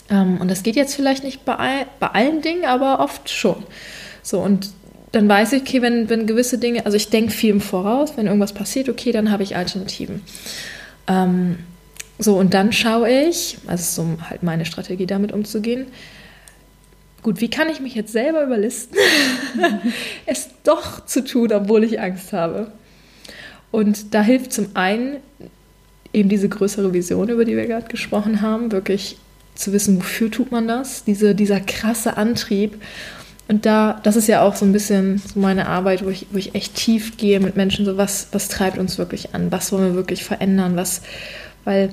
Ähm, 0.10 0.40
und 0.40 0.50
das 0.50 0.64
geht 0.64 0.76
jetzt 0.76 0.96
vielleicht 0.96 1.24
nicht 1.24 1.46
bei, 1.46 1.86
bei 2.00 2.08
allen 2.08 2.42
Dingen, 2.42 2.66
aber 2.66 3.00
oft 3.00 3.30
schon. 3.30 3.64
So, 4.22 4.40
und 4.40 4.72
dann 5.12 5.30
weiß 5.30 5.54
ich, 5.54 5.62
okay, 5.62 5.82
wenn, 5.82 6.10
wenn 6.10 6.28
gewisse 6.28 6.58
Dinge, 6.58 6.86
also 6.86 6.98
ich 6.98 7.10
denke 7.10 7.32
viel 7.32 7.52
im 7.52 7.62
Voraus, 7.62 8.18
wenn 8.18 8.28
irgendwas 8.28 8.54
passiert, 8.54 8.90
okay, 8.90 9.12
dann 9.12 9.32
habe 9.32 9.44
ich 9.44 9.56
Alternativen. 9.56 10.22
Ähm, 11.08 11.60
so, 12.20 12.38
und 12.38 12.54
dann 12.54 12.74
schaue 12.74 13.10
ich, 13.10 13.58
also 13.68 14.04
so 14.04 14.30
halt 14.30 14.44
meine 14.44 14.66
Strategie 14.66 15.06
damit 15.06 15.32
umzugehen, 15.32 15.88
gut, 17.28 17.42
wie 17.42 17.50
kann 17.50 17.68
ich 17.68 17.82
mich 17.82 17.94
jetzt 17.94 18.14
selber 18.14 18.42
überlisten, 18.42 18.98
es 20.26 20.48
doch 20.64 21.06
zu 21.06 21.26
tun, 21.26 21.52
obwohl 21.52 21.84
ich 21.84 22.00
Angst 22.00 22.32
habe? 22.32 22.72
Und 23.70 24.14
da 24.14 24.22
hilft 24.22 24.54
zum 24.54 24.68
einen 24.76 25.18
eben 26.14 26.30
diese 26.30 26.48
größere 26.48 26.94
Vision, 26.94 27.28
über 27.28 27.44
die 27.44 27.58
wir 27.58 27.68
gerade 27.68 27.90
gesprochen 27.90 28.42
haben, 28.42 28.72
wirklich 28.72 29.18
zu 29.56 29.74
wissen, 29.74 29.98
wofür 29.98 30.32
tut 30.32 30.54
man 30.54 30.70
das, 30.70 31.04
diese, 31.04 31.36
dieser 31.36 31.60
krasse 31.60 32.16
Antrieb. 32.16 32.82
Und 33.50 33.66
da, 33.66 34.00
das 34.04 34.16
ist 34.16 34.30
ja 34.30 34.42
auch 34.42 34.56
so 34.56 34.64
ein 34.64 34.72
bisschen 34.72 35.18
so 35.18 35.38
meine 35.38 35.68
Arbeit, 35.68 36.06
wo 36.06 36.10
ich, 36.10 36.28
wo 36.32 36.38
ich 36.38 36.56
echt 36.56 36.76
tief 36.76 37.18
gehe 37.18 37.42
mit 37.42 37.58
Menschen, 37.58 37.84
so 37.84 37.98
was, 37.98 38.30
was 38.32 38.48
treibt 38.48 38.78
uns 38.78 38.98
wirklich 38.98 39.36
an, 39.36 39.52
was 39.52 39.74
wollen 39.74 39.84
wir 39.84 39.96
wirklich 39.96 40.24
verändern, 40.24 40.78
was, 40.78 41.02
weil 41.66 41.90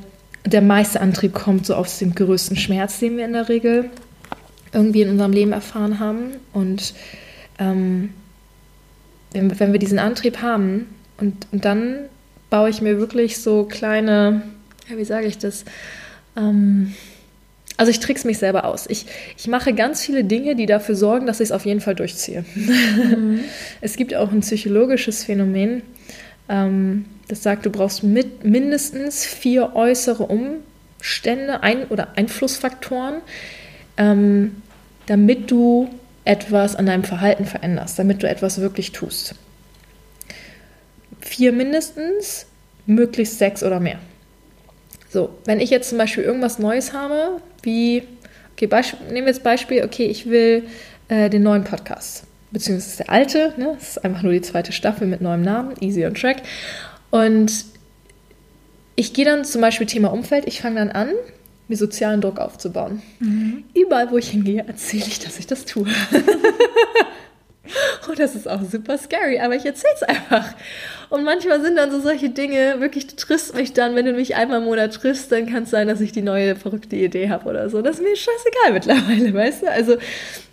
der 0.46 0.62
meiste 0.62 1.00
Antrieb 1.00 1.34
kommt 1.34 1.66
so 1.66 1.74
aus 1.74 1.98
dem 1.98 2.14
größten 2.14 2.56
Schmerz, 2.56 3.00
den 3.00 3.16
wir 3.16 3.24
in 3.24 3.32
der 3.32 3.48
Regel 3.48 3.90
irgendwie 4.74 5.02
in 5.02 5.10
unserem 5.10 5.32
Leben 5.32 5.52
erfahren 5.52 5.98
haben. 5.98 6.32
Und 6.52 6.94
ähm, 7.58 8.10
wenn, 9.32 9.58
wenn, 9.58 9.72
wir 9.72 9.78
diesen 9.78 9.98
Antrieb 9.98 10.42
haben 10.42 10.86
und, 11.18 11.46
und, 11.52 11.64
dann 11.64 11.96
baue 12.50 12.70
ich 12.70 12.80
mir 12.80 12.98
wirklich 12.98 13.38
so 13.38 13.64
kleine, 13.64 14.42
ja, 14.88 14.96
wie 14.96 15.04
sage 15.04 15.26
ich 15.26 15.38
das? 15.38 15.64
Ähm, 16.36 16.94
also 17.76 17.90
ich 17.90 17.98
trick's 17.98 18.24
mich 18.24 18.38
selber 18.38 18.64
aus. 18.64 18.86
Ich, 18.88 19.06
ich 19.36 19.48
mache 19.48 19.72
ganz 19.72 20.04
viele 20.04 20.24
Dinge, 20.24 20.54
die 20.54 20.66
dafür 20.66 20.94
sorgen, 20.94 21.26
dass 21.26 21.40
ich 21.40 21.48
es 21.48 21.52
auf 21.52 21.66
jeden 21.66 21.80
Fall 21.80 21.94
durchziehe. 21.94 22.44
Mhm. 22.54 23.40
es 23.80 23.96
gibt 23.96 24.14
auch 24.14 24.30
ein 24.30 24.40
psychologisches 24.40 25.24
Phänomen, 25.24 25.82
ähm, 26.48 27.06
das 27.28 27.42
sagt, 27.42 27.66
du 27.66 27.70
brauchst 27.70 28.02
mit 28.02 28.44
mindestens 28.44 29.24
vier 29.24 29.74
äußere 29.74 30.24
Umstände 30.24 31.62
ein, 31.62 31.86
oder 31.88 32.16
Einflussfaktoren, 32.16 33.16
ähm, 33.96 34.62
damit 35.06 35.50
du 35.50 35.88
etwas 36.24 36.76
an 36.76 36.86
deinem 36.86 37.04
Verhalten 37.04 37.44
veränderst, 37.44 37.98
damit 37.98 38.22
du 38.22 38.28
etwas 38.28 38.60
wirklich 38.60 38.92
tust. 38.92 39.34
Vier 41.20 41.52
mindestens, 41.52 42.46
möglichst 42.86 43.38
sechs 43.38 43.62
oder 43.62 43.80
mehr. 43.80 43.98
So, 45.10 45.30
wenn 45.44 45.60
ich 45.60 45.70
jetzt 45.70 45.88
zum 45.88 45.98
Beispiel 45.98 46.24
irgendwas 46.24 46.58
Neues 46.58 46.92
habe, 46.92 47.40
wie, 47.62 48.02
okay, 48.54 48.66
Beispiel, 48.66 48.98
nehmen 49.06 49.26
wir 49.26 49.32
jetzt 49.32 49.44
Beispiel, 49.44 49.84
okay, 49.84 50.06
ich 50.06 50.28
will 50.28 50.64
äh, 51.08 51.30
den 51.30 51.42
neuen 51.42 51.64
Podcast, 51.64 52.24
beziehungsweise 52.50 53.04
der 53.04 53.10
alte, 53.10 53.54
ne? 53.56 53.76
das 53.78 53.90
ist 53.90 54.04
einfach 54.04 54.22
nur 54.22 54.32
die 54.32 54.42
zweite 54.42 54.72
Staffel 54.72 55.06
mit 55.06 55.20
neuem 55.20 55.42
Namen, 55.42 55.74
Easy 55.80 56.04
on 56.04 56.14
Track. 56.14 56.38
Und 57.10 57.64
ich 58.96 59.12
gehe 59.12 59.24
dann 59.24 59.44
zum 59.44 59.60
Beispiel 59.60 59.86
Thema 59.86 60.12
Umfeld, 60.12 60.46
ich 60.46 60.60
fange 60.60 60.76
dann 60.76 60.90
an, 60.90 61.10
mir 61.68 61.76
sozialen 61.76 62.20
Druck 62.20 62.38
aufzubauen. 62.38 63.02
Mhm. 63.20 63.64
Überall, 63.74 64.10
wo 64.10 64.18
ich 64.18 64.30
hingehe, 64.30 64.64
erzähle 64.66 65.04
ich, 65.06 65.18
dass 65.18 65.38
ich 65.38 65.46
das 65.46 65.64
tue. 65.64 65.86
Und 68.08 68.18
das 68.18 68.34
ist 68.34 68.48
auch 68.48 68.60
super 68.62 68.98
scary, 68.98 69.40
aber 69.40 69.56
ich 69.56 69.64
erzähle 69.64 69.94
es 69.94 70.02
einfach. 70.02 70.54
Und 71.08 71.24
manchmal 71.24 71.62
sind 71.62 71.76
dann 71.76 71.90
so 71.90 72.00
solche 72.00 72.28
Dinge, 72.28 72.76
wirklich, 72.80 73.06
du 73.06 73.16
triffst 73.16 73.54
mich 73.54 73.72
dann, 73.72 73.94
wenn 73.94 74.04
du 74.04 74.12
mich 74.12 74.36
einmal 74.36 74.58
im 74.58 74.64
Monat 74.64 74.94
triffst, 74.94 75.32
dann 75.32 75.46
kann 75.46 75.62
es 75.62 75.70
sein, 75.70 75.88
dass 75.88 76.00
ich 76.00 76.12
die 76.12 76.22
neue 76.22 76.56
verrückte 76.56 76.96
Idee 76.96 77.30
habe 77.30 77.48
oder 77.48 77.70
so. 77.70 77.80
Das 77.80 77.96
ist 77.96 78.02
mir 78.02 78.14
scheißegal 78.14 78.72
mittlerweile, 78.72 79.32
weißt 79.32 79.62
du? 79.62 79.70
Also 79.70 79.96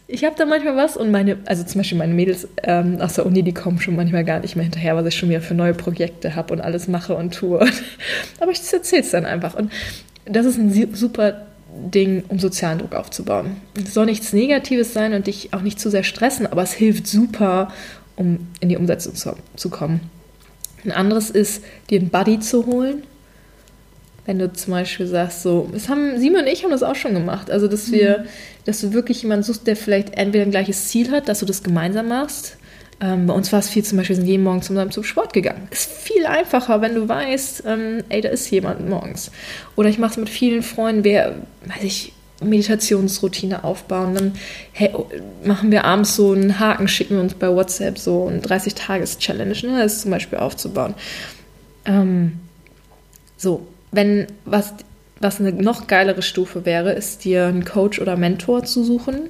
ich 0.08 0.26
habe 0.26 0.36
da 0.38 0.46
manchmal 0.46 0.76
was 0.76 0.98
und 0.98 1.12
meine, 1.12 1.38
also 1.46 1.64
zum 1.64 1.80
Beispiel 1.80 1.98
meine 1.98 2.14
Mädels 2.14 2.48
ähm, 2.64 3.00
aus 3.00 3.14
der 3.14 3.26
Uni, 3.26 3.44
die 3.44 3.54
kommen 3.54 3.80
schon 3.80 3.96
manchmal 3.96 4.24
gar 4.26 4.40
nicht 4.40 4.56
mehr 4.56 4.64
hinterher, 4.64 4.96
was 4.96 5.06
ich 5.06 5.16
schon 5.16 5.30
wieder 5.30 5.42
für 5.42 5.54
neue 5.54 5.74
Projekte 5.74 6.36
habe 6.36 6.54
und 6.54 6.62
alles 6.62 6.88
mache 6.88 7.16
und 7.16 7.34
tue. 7.34 7.60
aber 8.40 8.52
ich 8.52 8.62
erzähle 8.72 9.02
es 9.02 9.12
dann 9.12 9.26
einfach. 9.26 9.56
Und 9.56 9.72
das 10.32 10.46
ist 10.46 10.58
ein 10.58 10.94
super 10.94 11.48
Ding, 11.94 12.24
um 12.28 12.40
sozialen 12.40 12.80
Druck 12.80 12.94
aufzubauen. 12.94 13.58
Es 13.76 13.94
soll 13.94 14.06
nichts 14.06 14.34
Negatives 14.34 14.94
sein 14.94 15.14
und 15.14 15.28
dich 15.28 15.54
auch 15.54 15.62
nicht 15.62 15.80
zu 15.80 15.90
sehr 15.90 16.04
stressen, 16.04 16.46
aber 16.46 16.64
es 16.64 16.74
hilft 16.74 17.08
super, 17.08 17.70
um 18.16 18.48
in 18.60 18.70
die 18.70 18.78
Umsetzung 18.78 19.16
zu, 19.16 19.36
zu 19.56 19.70
kommen. 19.70 20.02
Ein 20.84 20.92
anderes 20.92 21.30
ist, 21.30 21.64
dir 21.90 22.00
einen 22.00 22.10
Buddy 22.10 22.40
zu 22.40 22.66
holen. 22.66 23.04
Wenn 24.26 24.38
du 24.38 24.52
zum 24.54 24.74
Beispiel 24.74 25.08
sagst, 25.08 25.44
so, 25.44 25.70
das 25.74 25.90
haben 25.90 26.20
Simon 26.20 26.42
und 26.42 26.48
ich 26.48 26.64
haben 26.64 26.72
das 26.72 26.84
auch 26.84 26.96
schon 26.96 27.14
gemacht. 27.14 27.50
Also, 27.50 27.68
dass 27.68 27.92
wir, 27.92 28.20
mhm. 28.20 28.28
dass 28.66 28.82
du 28.82 28.94
wirklich 28.94 29.24
jemanden 29.24 29.44
suchst, 29.44 29.66
der 29.66 29.76
vielleicht 29.76 30.16
entweder 30.16 30.46
ein 30.46 30.52
gleiches 30.52 30.90
Ziel 30.90 31.12
hat, 31.12 31.28
dass 31.28 31.40
du 31.40 31.46
das 31.46 31.64
gemeinsam 31.64 32.08
machst. 32.08 32.58
Ähm, 33.02 33.26
bei 33.26 33.34
uns 33.34 33.52
war 33.52 33.60
es 33.60 33.70
viel 33.70 33.84
zum 33.84 33.98
Beispiel, 33.98 34.16
sind 34.16 34.28
jeden 34.28 34.44
Morgen 34.44 34.62
zusammen 34.62 34.92
zum 34.92 35.04
Sport 35.04 35.34
gegangen. 35.34 35.68
Ist 35.72 35.92
viel 35.92 36.26
einfacher, 36.28 36.82
wenn 36.82 36.94
du 36.94 37.10
weißt, 37.10 37.64
ähm, 37.66 38.04
ey, 38.10 38.22
da 38.22 38.30
ist 38.30 38.50
jemand 38.52 38.88
morgens. 38.88 39.32
Oder 39.76 39.90
ich 39.90 39.98
mache 39.98 40.12
es 40.12 40.18
mit 40.18 40.30
vielen 40.30 40.62
Freunden, 40.62 41.04
wer, 41.04 41.36
weiß 41.66 41.84
ich, 41.84 42.14
Meditationsroutine 42.44 43.64
aufbauen. 43.64 44.16
Dann 44.16 44.34
hey, 44.74 44.92
machen 45.44 45.72
wir 45.72 45.86
abends 45.86 46.16
so 46.16 46.32
einen 46.32 46.60
Haken, 46.60 46.88
schicken 46.88 47.16
wir 47.16 47.22
uns 47.22 47.34
bei 47.34 47.50
WhatsApp 47.50 47.98
so 47.98 48.28
ein 48.28 48.42
30-Tages-Challenge, 48.42 49.56
ne, 49.64 49.82
das 49.82 50.02
zum 50.02 50.12
Beispiel 50.12 50.40
aufzubauen. 50.40 50.94
Ähm, 51.86 52.40
so, 53.38 53.66
wenn 53.92 54.28
was, 54.46 54.74
was 55.20 55.40
eine 55.40 55.54
noch 55.54 55.88
geilere 55.88 56.22
Stufe 56.22 56.66
wäre, 56.66 56.94
ist 56.94 57.24
dir 57.24 57.48
einen 57.48 57.66
Coach 57.66 58.00
oder 58.00 58.16
Mentor 58.16 58.64
zu 58.64 58.84
suchen. 58.84 59.30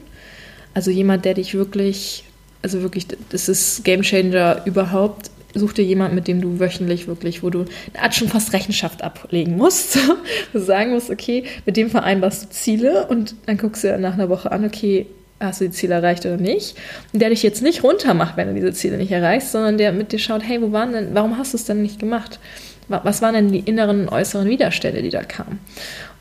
Also 0.73 0.91
jemand, 0.91 1.25
der 1.25 1.33
dich 1.33 1.53
wirklich, 1.53 2.23
also 2.61 2.81
wirklich, 2.81 3.07
das 3.29 3.49
ist 3.49 3.83
Game 3.83 4.01
Changer 4.01 4.61
überhaupt, 4.65 5.31
such 5.53 5.73
dir 5.73 5.83
jemanden, 5.83 6.15
mit 6.15 6.27
dem 6.27 6.41
du 6.41 6.59
wöchentlich 6.59 7.07
wirklich, 7.07 7.43
wo 7.43 7.49
du 7.49 7.65
eine 7.93 8.03
Art 8.03 8.15
schon 8.15 8.29
fast 8.29 8.53
Rechenschaft 8.53 9.03
ablegen 9.03 9.57
musst, 9.57 9.97
wo 10.07 10.15
du 10.53 10.59
sagen 10.59 10.91
musst, 10.91 11.09
okay, 11.09 11.43
mit 11.65 11.77
dem 11.77 11.89
vereinbarst 11.89 12.43
du 12.43 12.49
Ziele 12.49 13.07
und 13.07 13.35
dann 13.45 13.57
guckst 13.57 13.83
du 13.83 13.97
nach 13.99 14.13
einer 14.13 14.29
Woche 14.29 14.51
an, 14.51 14.65
okay, 14.65 15.07
hast 15.39 15.61
du 15.61 15.65
die 15.65 15.71
Ziele 15.71 15.95
erreicht 15.95 16.25
oder 16.25 16.37
nicht? 16.37 16.77
Und 17.13 17.21
der 17.21 17.29
dich 17.29 17.43
jetzt 17.43 17.61
nicht 17.61 17.83
runtermacht, 17.83 18.37
wenn 18.37 18.49
du 18.49 18.53
diese 18.53 18.73
Ziele 18.73 18.97
nicht 18.97 19.11
erreichst, 19.11 19.51
sondern 19.51 19.77
der 19.77 19.91
mit 19.91 20.11
dir 20.11 20.19
schaut, 20.19 20.43
hey, 20.43 20.61
wo 20.61 20.71
waren 20.71 20.93
denn, 20.93 21.09
warum 21.13 21.37
hast 21.37 21.53
du 21.53 21.57
es 21.57 21.65
denn 21.65 21.81
nicht 21.81 21.99
gemacht? 21.99 22.39
Was 22.87 23.21
waren 23.21 23.33
denn 23.33 23.51
die 23.51 23.59
inneren 23.59 24.01
und 24.01 24.09
äußeren 24.09 24.47
Widerstände, 24.47 25.01
die 25.01 25.09
da 25.09 25.23
kamen? 25.23 25.59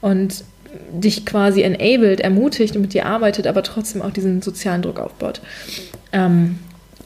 Und 0.01 0.45
dich 0.93 1.27
quasi 1.27 1.63
enabled, 1.63 2.21
ermutigt 2.21 2.77
und 2.77 2.83
mit 2.83 2.95
dir 2.95 3.07
arbeitet, 3.07 3.47
aber 3.47 3.63
trotzdem 3.63 4.03
auch 4.03 4.11
diesen 4.11 4.43
sozialen 4.43 4.83
Druck 4.83 4.99
aufbaut. 4.99 5.41
Ähm, 6.13 6.59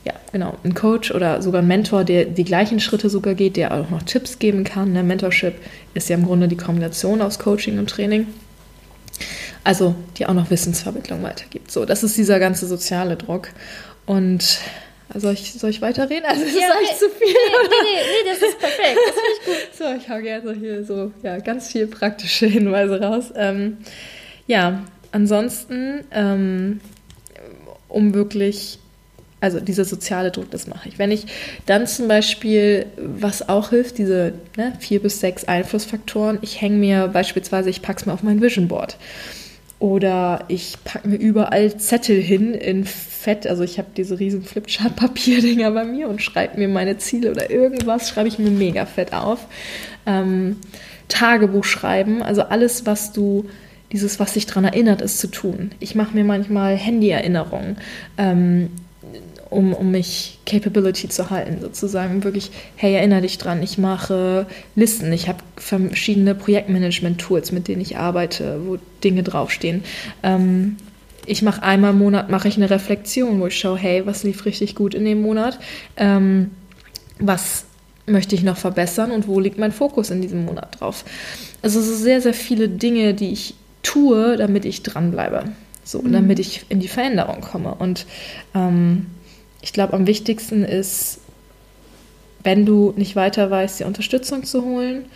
ja, 0.04 0.12
genau, 0.32 0.56
ein 0.64 0.74
Coach 0.74 1.10
oder 1.10 1.40
sogar 1.40 1.62
ein 1.62 1.68
Mentor, 1.68 2.04
der 2.04 2.26
die 2.26 2.44
gleichen 2.44 2.80
Schritte 2.80 3.08
sogar 3.08 3.34
geht, 3.34 3.56
der 3.56 3.72
auch 3.72 3.90
noch 3.90 4.02
Tipps 4.02 4.38
geben 4.38 4.64
kann. 4.64 4.92
Ne? 4.92 5.02
Mentorship 5.02 5.54
ist 5.94 6.08
ja 6.08 6.16
im 6.16 6.26
Grunde 6.26 6.48
die 6.48 6.56
Kombination 6.56 7.22
aus 7.22 7.38
Coaching 7.38 7.78
und 7.78 7.88
Training. 7.88 8.26
Also, 9.62 9.94
die 10.18 10.26
auch 10.26 10.34
noch 10.34 10.50
Wissensvermittlung 10.50 11.22
weitergibt. 11.22 11.70
So, 11.70 11.86
das 11.86 12.02
ist 12.02 12.18
dieser 12.18 12.38
ganze 12.38 12.66
soziale 12.66 13.16
Druck. 13.16 13.48
Und 14.04 14.58
soll 15.20 15.34
ich, 15.34 15.52
soll 15.52 15.70
ich 15.70 15.82
weiterreden? 15.82 16.24
Also, 16.26 16.44
das 16.44 16.54
ja, 16.54 16.60
ist 16.60 16.76
eigentlich 16.76 16.98
zu 16.98 17.08
viel. 17.10 17.26
Nee, 17.28 17.68
nee, 17.82 18.00
nee, 18.24 18.30
das 18.30 18.42
ist 18.48 18.58
perfekt. 18.58 18.98
Das 19.06 19.14
finde 19.14 19.30
ich 19.32 19.46
gut. 19.46 19.54
So, 19.78 19.84
ich 19.96 20.08
hau 20.08 20.20
gerne 20.20 20.42
so 20.42 20.52
hier 20.52 20.84
so 20.84 21.12
ja, 21.22 21.38
ganz 21.38 21.68
viel 21.68 21.86
praktische 21.86 22.46
Hinweise 22.46 23.00
raus. 23.00 23.32
Ähm, 23.34 23.78
ja, 24.46 24.84
ansonsten, 25.12 26.04
ähm, 26.12 26.80
um 27.88 28.14
wirklich 28.14 28.78
also 29.44 29.60
dieser 29.60 29.84
soziale 29.84 30.30
Druck, 30.30 30.50
das 30.50 30.66
mache 30.66 30.88
ich. 30.88 30.98
Wenn 30.98 31.10
ich 31.10 31.26
dann 31.66 31.86
zum 31.86 32.08
Beispiel, 32.08 32.86
was 32.96 33.46
auch 33.46 33.70
hilft, 33.70 33.98
diese 33.98 34.32
ne, 34.56 34.72
vier 34.80 35.02
bis 35.02 35.20
sechs 35.20 35.44
Einflussfaktoren, 35.44 36.38
ich 36.40 36.62
hänge 36.62 36.76
mir 36.76 37.08
beispielsweise, 37.08 37.68
ich 37.68 37.82
packe 37.82 38.00
es 38.00 38.06
mir 38.06 38.14
auf 38.14 38.22
mein 38.22 38.40
Vision 38.40 38.68
Board. 38.68 38.96
Oder 39.84 40.46
ich 40.48 40.78
packe 40.82 41.08
mir 41.08 41.16
überall 41.16 41.76
Zettel 41.76 42.18
hin 42.18 42.54
in 42.54 42.86
Fett. 42.86 43.46
Also 43.46 43.64
ich 43.64 43.76
habe 43.76 43.88
diese 43.94 44.18
riesen 44.18 44.42
Flipchart-Papierdinger 44.42 45.70
bei 45.72 45.84
mir 45.84 46.08
und 46.08 46.22
schreibe 46.22 46.58
mir 46.58 46.68
meine 46.68 46.96
Ziele 46.96 47.30
oder 47.30 47.50
irgendwas, 47.50 48.08
schreibe 48.08 48.28
ich 48.28 48.38
mir 48.38 48.50
mega 48.50 48.86
fett 48.86 49.12
auf. 49.12 49.46
Ähm, 50.06 50.56
Tagebuch 51.08 51.64
schreiben, 51.64 52.22
also 52.22 52.44
alles, 52.44 52.86
was 52.86 53.12
du 53.12 53.44
dieses, 53.92 54.18
was 54.18 54.32
dich 54.32 54.46
daran 54.46 54.64
erinnert, 54.64 55.02
ist 55.02 55.18
zu 55.18 55.26
tun. 55.26 55.72
Ich 55.80 55.94
mache 55.94 56.14
mir 56.14 56.24
manchmal 56.24 56.76
Handy-Erinnerungen. 56.76 57.76
Ähm, 58.16 58.70
um, 59.54 59.72
um 59.72 59.90
mich 59.90 60.38
Capability 60.46 61.08
zu 61.08 61.30
halten, 61.30 61.58
sozusagen. 61.60 62.24
Wirklich, 62.24 62.50
hey, 62.76 62.94
erinnere 62.94 63.22
dich 63.22 63.38
dran, 63.38 63.62
ich 63.62 63.78
mache 63.78 64.46
Listen, 64.74 65.12
ich 65.12 65.28
habe 65.28 65.38
verschiedene 65.56 66.34
Projektmanagement-Tools, 66.34 67.52
mit 67.52 67.68
denen 67.68 67.80
ich 67.80 67.96
arbeite, 67.96 68.60
wo 68.66 68.78
Dinge 69.02 69.22
draufstehen. 69.22 69.84
Ähm, 70.22 70.76
ich 71.26 71.42
mache 71.42 71.62
einmal 71.62 71.92
im 71.92 71.98
Monat 71.98 72.30
mache 72.30 72.48
ich 72.48 72.56
eine 72.56 72.68
Reflexion, 72.68 73.40
wo 73.40 73.46
ich 73.46 73.58
schaue, 73.58 73.78
hey, 73.78 74.04
was 74.04 74.24
lief 74.24 74.44
richtig 74.44 74.74
gut 74.74 74.94
in 74.94 75.04
dem 75.04 75.22
Monat? 75.22 75.58
Ähm, 75.96 76.50
was 77.18 77.64
möchte 78.06 78.34
ich 78.34 78.42
noch 78.42 78.58
verbessern 78.58 79.10
und 79.10 79.26
wo 79.26 79.40
liegt 79.40 79.56
mein 79.58 79.72
Fokus 79.72 80.10
in 80.10 80.20
diesem 80.20 80.44
Monat 80.44 80.80
drauf? 80.80 81.04
Also 81.62 81.80
so 81.80 81.94
sehr, 81.94 82.20
sehr 82.20 82.34
viele 82.34 82.68
Dinge, 82.68 83.14
die 83.14 83.32
ich 83.32 83.54
tue, 83.82 84.36
damit 84.36 84.64
ich 84.64 84.82
dranbleibe. 84.82 85.44
So, 85.84 86.02
mhm. 86.02 86.12
damit 86.12 86.38
ich 86.38 86.66
in 86.68 86.80
die 86.80 86.88
Veränderung 86.88 87.40
komme. 87.40 87.74
Und 87.74 88.06
ähm, 88.54 89.06
ich 89.64 89.72
glaube, 89.72 89.94
am 89.94 90.06
wichtigsten 90.06 90.62
ist, 90.62 91.20
wenn 92.42 92.66
du 92.66 92.92
nicht 92.98 93.16
weiter 93.16 93.50
weißt, 93.50 93.80
die 93.80 93.84
Unterstützung 93.84 94.44
zu 94.44 94.62
holen 94.62 95.06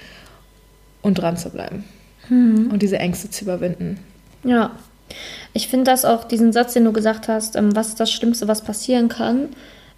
und 1.02 1.18
dran 1.18 1.36
zu 1.36 1.50
bleiben. 1.50 1.84
Mhm. 2.30 2.70
Und 2.72 2.80
diese 2.80 2.98
Ängste 2.98 3.28
zu 3.28 3.44
überwinden. 3.44 3.98
Ja. 4.44 4.70
Ich 5.52 5.68
finde 5.68 5.84
das 5.84 6.06
auch, 6.06 6.24
diesen 6.24 6.54
Satz, 6.54 6.72
den 6.72 6.86
du 6.86 6.94
gesagt 6.94 7.28
hast, 7.28 7.56
ähm, 7.56 7.76
was 7.76 7.88
ist 7.88 8.00
das 8.00 8.10
Schlimmste, 8.10 8.48
was 8.48 8.62
passieren 8.62 9.10
kann, 9.10 9.50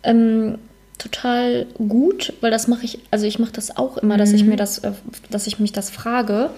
ähm, 0.02 0.58
total 0.98 1.66
gut, 1.78 2.32
weil 2.40 2.50
das 2.50 2.66
mache 2.66 2.84
ich, 2.84 2.98
also 3.12 3.26
ich 3.26 3.38
mache 3.38 3.52
das 3.52 3.76
auch 3.76 3.98
immer, 3.98 4.14
mhm. 4.14 4.18
dass 4.18 4.32
ich 4.32 4.44
mir 4.44 4.56
das, 4.56 4.78
äh, 4.78 4.92
dass 5.30 5.46
ich 5.46 5.60
mich 5.60 5.70
das 5.70 5.90
frage. 5.90 6.50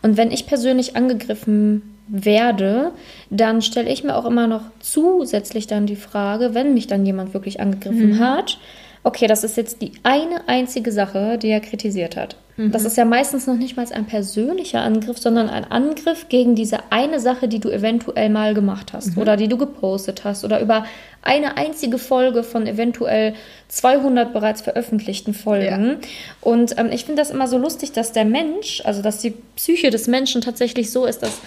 Und 0.00 0.16
wenn 0.16 0.30
ich 0.30 0.46
persönlich 0.46 0.96
angegriffen 0.96 1.93
werde, 2.06 2.92
dann 3.30 3.62
stelle 3.62 3.90
ich 3.90 4.04
mir 4.04 4.16
auch 4.16 4.26
immer 4.26 4.46
noch 4.46 4.62
zusätzlich 4.80 5.66
dann 5.66 5.86
die 5.86 5.96
Frage, 5.96 6.54
wenn 6.54 6.74
mich 6.74 6.86
dann 6.86 7.06
jemand 7.06 7.34
wirklich 7.34 7.60
angegriffen 7.60 8.16
mhm. 8.16 8.18
hat, 8.18 8.58
okay, 9.04 9.26
das 9.26 9.44
ist 9.44 9.56
jetzt 9.56 9.82
die 9.82 9.92
eine 10.02 10.48
einzige 10.48 10.90
Sache, 10.90 11.38
die 11.38 11.50
er 11.50 11.60
kritisiert 11.60 12.16
hat. 12.16 12.36
Mhm. 12.56 12.72
Das 12.72 12.84
ist 12.84 12.96
ja 12.96 13.04
meistens 13.04 13.46
noch 13.46 13.56
nicht 13.56 13.76
mal 13.76 13.86
ein 13.92 14.06
persönlicher 14.06 14.80
Angriff, 14.80 15.18
sondern 15.18 15.50
ein 15.50 15.64
Angriff 15.64 16.28
gegen 16.28 16.54
diese 16.54 16.78
eine 16.90 17.20
Sache, 17.20 17.46
die 17.46 17.58
du 17.58 17.68
eventuell 17.68 18.30
mal 18.30 18.54
gemacht 18.54 18.92
hast 18.92 19.16
mhm. 19.16 19.22
oder 19.22 19.36
die 19.36 19.48
du 19.48 19.58
gepostet 19.58 20.24
hast 20.24 20.44
oder 20.44 20.60
über 20.60 20.86
eine 21.22 21.56
einzige 21.56 21.98
Folge 21.98 22.42
von 22.42 22.66
eventuell 22.66 23.34
200 23.68 24.32
bereits 24.32 24.62
veröffentlichten 24.62 25.34
Folgen. 25.34 25.86
Ja. 25.86 25.96
Und 26.40 26.78
ähm, 26.78 26.90
ich 26.90 27.04
finde 27.04 27.20
das 27.20 27.30
immer 27.30 27.48
so 27.48 27.58
lustig, 27.58 27.92
dass 27.92 28.12
der 28.12 28.24
Mensch, 28.24 28.82
also 28.84 29.02
dass 29.02 29.18
die 29.18 29.34
Psyche 29.56 29.90
des 29.90 30.06
Menschen 30.06 30.40
tatsächlich 30.40 30.90
so 30.90 31.04
ist, 31.04 31.22
dass 31.22 31.40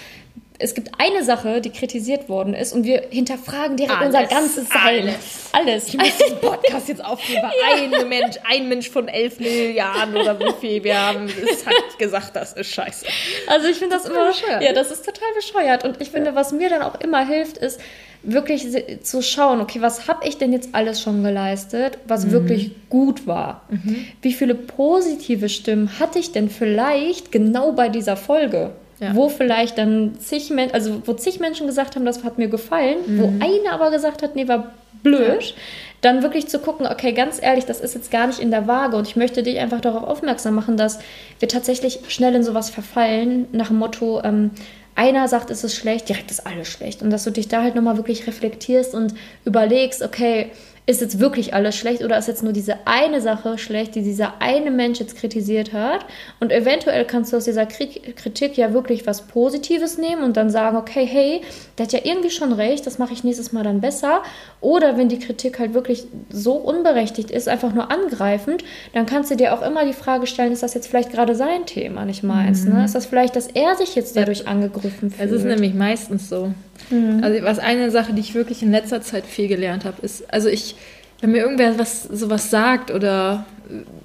es 0.59 0.73
gibt 0.73 0.91
eine 0.97 1.23
Sache, 1.23 1.61
die 1.61 1.69
kritisiert 1.69 2.29
worden 2.29 2.53
ist 2.53 2.73
und 2.73 2.83
wir 2.83 3.03
hinterfragen 3.09 3.77
direkt 3.77 3.99
alles, 3.99 4.07
unser 4.07 4.25
ganzes 4.25 4.69
Sein. 4.69 5.01
Alles. 5.03 5.49
alles. 5.51 5.87
Ich 5.89 5.97
muss 5.97 6.17
diesen 6.17 6.39
Podcast 6.39 6.87
jetzt 6.87 7.05
aufgeben. 7.05 7.41
ja. 7.41 7.99
ein, 7.99 8.09
Mensch, 8.09 8.37
ein 8.43 8.67
Mensch 8.67 8.89
von 8.89 9.07
elf 9.07 9.39
Milliarden 9.39 10.17
oder 10.17 10.39
wie 10.39 10.51
viel 10.59 10.83
wir 10.83 10.99
haben, 10.99 11.27
es 11.27 11.65
hat 11.65 11.99
gesagt, 11.99 12.35
das 12.35 12.53
ist 12.53 12.71
scheiße. 12.71 13.05
Also 13.47 13.67
ich 13.67 13.77
finde 13.77 13.95
das, 13.95 14.03
das 14.03 14.11
immer, 14.11 14.27
bescheuert. 14.27 14.63
ja, 14.63 14.73
das 14.73 14.91
ist 14.91 15.05
total 15.05 15.29
bescheuert. 15.35 15.83
Und 15.83 16.01
ich 16.01 16.09
finde, 16.09 16.33
was 16.33 16.51
mir 16.51 16.69
dann 16.69 16.81
auch 16.81 16.99
immer 17.01 17.25
hilft, 17.25 17.57
ist 17.57 17.79
wirklich 18.23 18.65
zu 19.03 19.21
schauen, 19.21 19.61
okay, 19.61 19.81
was 19.81 20.07
habe 20.07 20.27
ich 20.27 20.37
denn 20.37 20.51
jetzt 20.51 20.69
alles 20.73 21.01
schon 21.01 21.23
geleistet, 21.23 21.99
was 22.07 22.25
mhm. 22.25 22.31
wirklich 22.31 22.71
gut 22.89 23.27
war? 23.27 23.61
Mhm. 23.69 24.07
Wie 24.21 24.33
viele 24.33 24.55
positive 24.55 25.49
Stimmen 25.49 25.99
hatte 25.99 26.17
ich 26.17 26.31
denn 26.31 26.49
vielleicht 26.49 27.31
genau 27.31 27.73
bei 27.73 27.89
dieser 27.89 28.17
Folge? 28.17 28.71
Ja. 28.99 29.15
Wo 29.15 29.29
vielleicht 29.29 29.77
dann 29.77 30.17
zig 30.19 30.49
Menschen, 30.49 30.73
also 30.73 31.01
wo 31.05 31.13
zig 31.13 31.39
Menschen 31.39 31.67
gesagt 31.67 31.95
haben, 31.95 32.05
das 32.05 32.23
hat 32.23 32.37
mir 32.37 32.47
gefallen, 32.47 32.97
mhm. 33.05 33.19
wo 33.19 33.25
einer 33.45 33.73
aber 33.73 33.91
gesagt 33.91 34.23
hat, 34.23 34.35
nee, 34.35 34.47
war 34.47 34.73
blöd. 35.03 35.43
Ja. 35.43 35.55
Dann 36.01 36.23
wirklich 36.23 36.47
zu 36.47 36.59
gucken, 36.59 36.87
okay, 36.87 37.11
ganz 37.11 37.41
ehrlich, 37.41 37.65
das 37.65 37.79
ist 37.79 37.95
jetzt 37.95 38.11
gar 38.11 38.27
nicht 38.27 38.39
in 38.39 38.51
der 38.51 38.67
Waage 38.67 38.97
und 38.97 39.07
ich 39.07 39.15
möchte 39.15 39.43
dich 39.43 39.59
einfach 39.59 39.81
darauf 39.81 40.03
aufmerksam 40.03 40.55
machen, 40.55 40.77
dass 40.77 40.99
wir 41.39 41.47
tatsächlich 41.47 41.99
schnell 42.07 42.35
in 42.35 42.43
sowas 42.43 42.69
verfallen, 42.69 43.47
nach 43.51 43.67
dem 43.67 43.77
Motto, 43.77 44.21
ähm, 44.23 44.51
einer 44.95 45.27
sagt, 45.27 45.51
es 45.51 45.63
ist 45.63 45.75
schlecht, 45.75 46.09
direkt 46.09 46.31
ist 46.31 46.47
alles 46.47 46.67
schlecht. 46.67 47.03
Und 47.03 47.11
dass 47.11 47.23
du 47.23 47.31
dich 47.31 47.47
da 47.47 47.61
halt 47.61 47.75
nochmal 47.75 47.97
wirklich 47.97 48.25
reflektierst 48.25 48.95
und 48.95 49.13
überlegst, 49.45 50.01
okay, 50.01 50.51
ist 50.87 51.01
jetzt 51.01 51.19
wirklich 51.19 51.53
alles 51.53 51.75
schlecht 51.75 52.01
oder 52.01 52.17
ist 52.17 52.29
jetzt 52.29 52.43
nur 52.43 52.53
diese 52.53 52.75
eine 52.85 53.19
Sache 53.19 53.57
schlecht, 53.57 53.95
die 53.95 54.01
dieser 54.01 54.35
eine 54.39 54.71
Mensch 54.71 54.99
jetzt 54.99 55.17
kritisiert 55.17 55.73
hat? 55.73 56.05
Und 56.39 56.51
eventuell 56.51 57.03
kannst 57.03 57.33
du 57.33 57.37
aus 57.37 57.43
dieser 57.43 57.65
Kritik 57.65 58.57
ja 58.57 58.71
wirklich 58.71 59.05
was 59.05 59.23
Positives 59.23 59.97
nehmen 59.97 60.23
und 60.23 60.37
dann 60.37 60.49
sagen, 60.49 60.77
okay, 60.77 61.05
hey, 61.05 61.41
der 61.77 61.87
hat 61.87 61.93
ja 61.93 61.99
irgendwie 62.03 62.29
schon 62.29 62.53
recht, 62.53 62.87
das 62.87 62.99
mache 62.99 63.11
ich 63.11 63.25
nächstes 63.25 63.51
Mal 63.51 63.63
dann 63.63 63.81
besser. 63.81 64.23
Oder 64.61 64.97
wenn 64.97 65.09
die 65.09 65.19
Kritik 65.19 65.59
halt 65.59 65.73
wirklich 65.73 66.05
so 66.29 66.53
unberechtigt 66.53 67.31
ist, 67.31 67.49
einfach 67.49 67.73
nur 67.73 67.91
angreifend, 67.91 68.63
dann 68.93 69.05
kannst 69.05 69.29
du 69.29 69.35
dir 69.35 69.53
auch 69.53 69.61
immer 69.61 69.83
die 69.85 69.91
Frage 69.91 70.25
stellen, 70.25 70.53
ist 70.53 70.63
das 70.63 70.73
jetzt 70.73 70.87
vielleicht 70.87 71.11
gerade 71.11 71.35
sein 71.35 71.65
Thema, 71.65 72.05
nicht 72.05 72.23
meins? 72.23 72.63
Ne? 72.63 72.71
Mhm. 72.71 72.77
Ne? 72.77 72.85
Ist 72.85 72.95
das 72.95 73.05
vielleicht, 73.05 73.35
dass 73.35 73.47
er 73.47 73.75
sich 73.75 73.93
jetzt 73.95 74.15
dadurch 74.15 74.47
angegriffen 74.47 75.11
fühlt? 75.11 75.29
Es 75.29 75.33
ist 75.33 75.43
nämlich 75.43 75.73
meistens 75.73 76.29
so. 76.29 76.53
Mhm. 76.89 77.23
Also 77.23 77.43
was 77.43 77.59
eine 77.59 77.91
Sache, 77.91 78.13
die 78.13 78.21
ich 78.21 78.33
wirklich 78.33 78.63
in 78.63 78.71
letzter 78.71 79.01
Zeit 79.01 79.25
viel 79.25 79.47
gelernt 79.47 79.85
habe, 79.85 80.01
ist, 80.01 80.31
also 80.33 80.49
ich, 80.49 80.75
wenn 81.21 81.31
mir 81.31 81.39
irgendwer 81.39 81.77
was 81.77 82.03
sowas 82.03 82.49
sagt 82.49 82.91
oder 82.91 83.45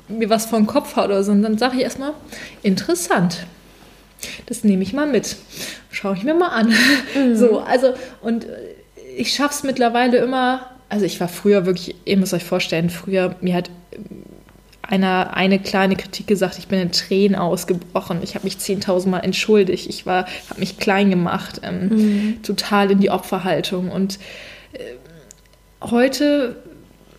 mir 0.08 0.30
was 0.30 0.46
vor 0.46 0.58
den 0.58 0.66
Kopf 0.66 0.96
haut 0.96 1.06
oder 1.06 1.22
so, 1.22 1.34
dann 1.34 1.58
sage 1.58 1.76
ich 1.76 1.82
erstmal, 1.82 2.12
interessant. 2.62 3.46
Das 4.46 4.64
nehme 4.64 4.82
ich 4.82 4.92
mal 4.92 5.06
mit. 5.06 5.36
Schaue 5.90 6.14
ich 6.16 6.24
mir 6.24 6.34
mal 6.34 6.48
an. 6.48 6.68
Mhm. 6.68 7.34
So, 7.36 7.60
also, 7.60 7.94
und 8.20 8.46
ich 9.16 9.32
schaffe 9.32 9.54
es 9.54 9.62
mittlerweile 9.62 10.18
immer, 10.18 10.66
also 10.88 11.04
ich 11.04 11.20
war 11.20 11.28
früher 11.28 11.66
wirklich, 11.66 11.94
ihr 12.04 12.16
müsst 12.16 12.34
euch 12.34 12.44
vorstellen, 12.44 12.90
früher, 12.90 13.36
mir 13.40 13.54
hat 13.54 13.70
einer 14.82 15.34
eine 15.34 15.58
kleine 15.58 15.96
Kritik 15.96 16.26
gesagt, 16.26 16.58
ich 16.58 16.66
bin 16.66 16.80
in 16.80 16.92
Tränen 16.92 17.36
ausgebrochen. 17.36 18.20
Ich 18.22 18.34
habe 18.34 18.44
mich 18.44 18.56
10.000 18.56 19.08
Mal 19.08 19.20
entschuldigt. 19.20 19.88
Ich 19.88 20.06
war, 20.06 20.26
habe 20.50 20.60
mich 20.60 20.78
klein 20.78 21.10
gemacht, 21.10 21.60
ähm, 21.62 21.88
mhm. 21.88 22.42
total 22.42 22.90
in 22.90 23.00
die 23.00 23.10
Opferhaltung. 23.10 23.90
Und 23.90 24.18
äh, 24.72 24.78
heute, 25.80 26.56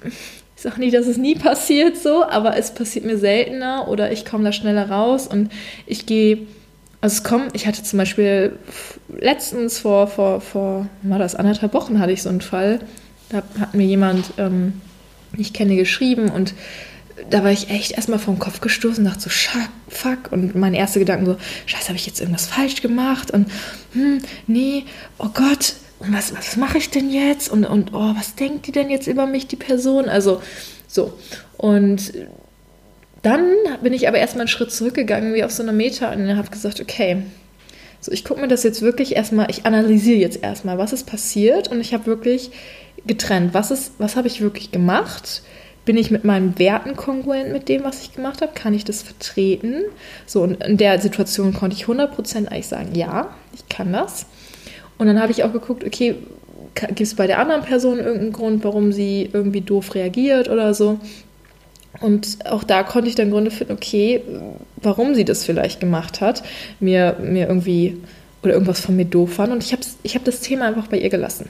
ich 0.03 0.61
sage 0.61 0.79
nicht, 0.79 0.93
dass 0.93 1.07
es 1.07 1.17
nie 1.17 1.35
passiert 1.35 1.97
so, 1.97 2.25
aber 2.25 2.57
es 2.57 2.73
passiert 2.73 3.05
mir 3.05 3.17
seltener 3.17 3.87
oder 3.87 4.11
ich 4.11 4.25
komme 4.25 4.43
da 4.43 4.51
schneller 4.51 4.89
raus 4.89 5.27
und 5.27 5.49
ich 5.85 6.05
gehe, 6.05 6.39
also 7.01 7.15
es 7.15 7.23
kommt, 7.23 7.55
ich 7.55 7.65
hatte 7.65 7.83
zum 7.83 7.97
Beispiel 7.97 8.57
letztens 9.09 9.79
vor, 9.79 10.07
vor, 10.07 10.41
vor, 10.41 10.87
war 11.01 11.19
das 11.19 11.35
anderthalb 11.35 11.73
Wochen 11.73 11.99
hatte 11.99 12.11
ich 12.11 12.21
so 12.21 12.29
einen 12.29 12.41
Fall, 12.41 12.79
da 13.29 13.41
hat 13.59 13.73
mir 13.73 13.85
jemand, 13.85 14.33
ähm, 14.37 14.81
ich 15.37 15.53
kenne, 15.53 15.75
geschrieben 15.75 16.29
und 16.29 16.53
da 17.29 17.43
war 17.43 17.51
ich 17.51 17.69
echt 17.69 17.91
erstmal 17.91 18.19
vom 18.19 18.39
Kopf 18.39 18.61
gestoßen 18.61 19.03
und 19.03 19.09
dachte 19.09 19.29
so, 19.29 19.59
fuck. 19.87 20.31
Und 20.31 20.55
mein 20.55 20.73
erster 20.73 20.99
Gedanke 20.99 21.25
so, 21.25 21.37
scheiße, 21.65 21.87
habe 21.89 21.97
ich 21.97 22.05
jetzt 22.05 22.19
irgendwas 22.19 22.47
falsch 22.47 22.81
gemacht? 22.81 23.31
Und 23.31 23.49
hm, 23.93 24.19
nee, 24.47 24.85
oh 25.19 25.29
Gott, 25.33 25.75
und 25.99 26.13
was, 26.13 26.35
was 26.35 26.57
mache 26.57 26.77
ich 26.77 26.89
denn 26.89 27.09
jetzt? 27.09 27.49
Und, 27.49 27.65
und 27.65 27.93
oh, 27.93 28.13
was 28.15 28.35
denkt 28.35 28.67
die 28.67 28.71
denn 28.71 28.89
jetzt 28.89 29.07
über 29.07 29.25
mich, 29.25 29.47
die 29.47 29.55
Person? 29.55 30.09
Also 30.09 30.41
so. 30.87 31.13
Und 31.57 32.13
dann 33.21 33.55
bin 33.81 33.93
ich 33.93 34.07
aber 34.07 34.17
erstmal 34.17 34.41
einen 34.41 34.47
Schritt 34.49 34.71
zurückgegangen, 34.71 35.33
wie 35.33 35.43
auf 35.43 35.51
so 35.51 35.63
einer 35.63 35.71
Meta, 35.71 36.11
und 36.11 36.35
habe 36.35 36.49
gesagt, 36.49 36.81
okay, 36.81 37.23
so 38.01 38.11
ich 38.11 38.25
gucke 38.25 38.41
mir 38.41 38.49
das 38.49 38.63
jetzt 38.63 38.81
wirklich 38.81 39.15
erstmal, 39.15 39.49
ich 39.49 39.65
analysiere 39.65 40.19
jetzt 40.19 40.43
erstmal, 40.43 40.77
was 40.77 40.91
ist 40.91 41.05
passiert 41.05 41.69
und 41.69 41.79
ich 41.79 41.93
habe 41.93 42.05
wirklich 42.05 42.51
getrennt, 43.07 43.53
was 43.53 43.91
was 43.97 44.17
habe 44.17 44.27
ich 44.27 44.41
wirklich 44.41 44.71
gemacht? 44.71 45.41
Bin 45.85 45.97
ich 45.97 46.11
mit 46.11 46.23
meinen 46.23 46.57
Werten 46.59 46.95
kongruent 46.95 47.51
mit 47.51 47.67
dem, 47.67 47.83
was 47.83 48.01
ich 48.01 48.13
gemacht 48.13 48.41
habe? 48.41 48.53
Kann 48.53 48.73
ich 48.73 48.85
das 48.85 49.01
vertreten? 49.01 49.83
So, 50.25 50.41
und 50.43 50.63
in 50.63 50.77
der 50.77 50.99
Situation 50.99 51.53
konnte 51.53 51.75
ich 51.75 51.85
100% 51.85 52.47
eigentlich 52.47 52.67
sagen, 52.67 52.95
ja, 52.95 53.35
ich 53.53 53.67
kann 53.69 53.91
das. 53.91 54.25
Und 54.97 55.07
dann 55.07 55.21
habe 55.21 55.31
ich 55.31 55.43
auch 55.43 55.51
geguckt, 55.51 55.83
okay, 55.83 56.15
gibt 56.75 57.01
es 57.01 57.15
bei 57.15 57.27
der 57.27 57.39
anderen 57.39 57.63
Person 57.63 57.99
irgendeinen 57.99 58.33
Grund, 58.33 58.63
warum 58.63 58.91
sie 58.91 59.29
irgendwie 59.31 59.61
doof 59.61 59.93
reagiert 59.95 60.49
oder 60.49 60.73
so? 60.73 60.99
Und 61.99 62.39
auch 62.45 62.63
da 62.63 62.83
konnte 62.83 63.09
ich 63.09 63.15
dann 63.15 63.29
Gründe 63.29 63.51
finden, 63.51 63.73
okay, 63.73 64.21
warum 64.77 65.13
sie 65.13 65.25
das 65.25 65.45
vielleicht 65.45 65.79
gemacht 65.79 66.21
hat, 66.21 66.43
mir, 66.79 67.17
mir 67.21 67.47
irgendwie 67.47 67.97
oder 68.41 68.53
irgendwas 68.53 68.79
von 68.79 68.95
mir 68.95 69.05
doof 69.05 69.33
fand. 69.35 69.53
Und 69.53 69.63
ich 69.63 69.71
habe 69.71 69.83
ich 70.03 70.15
hab 70.15 70.23
das 70.23 70.41
Thema 70.41 70.67
einfach 70.67 70.87
bei 70.87 70.97
ihr 70.97 71.09
gelassen. 71.09 71.49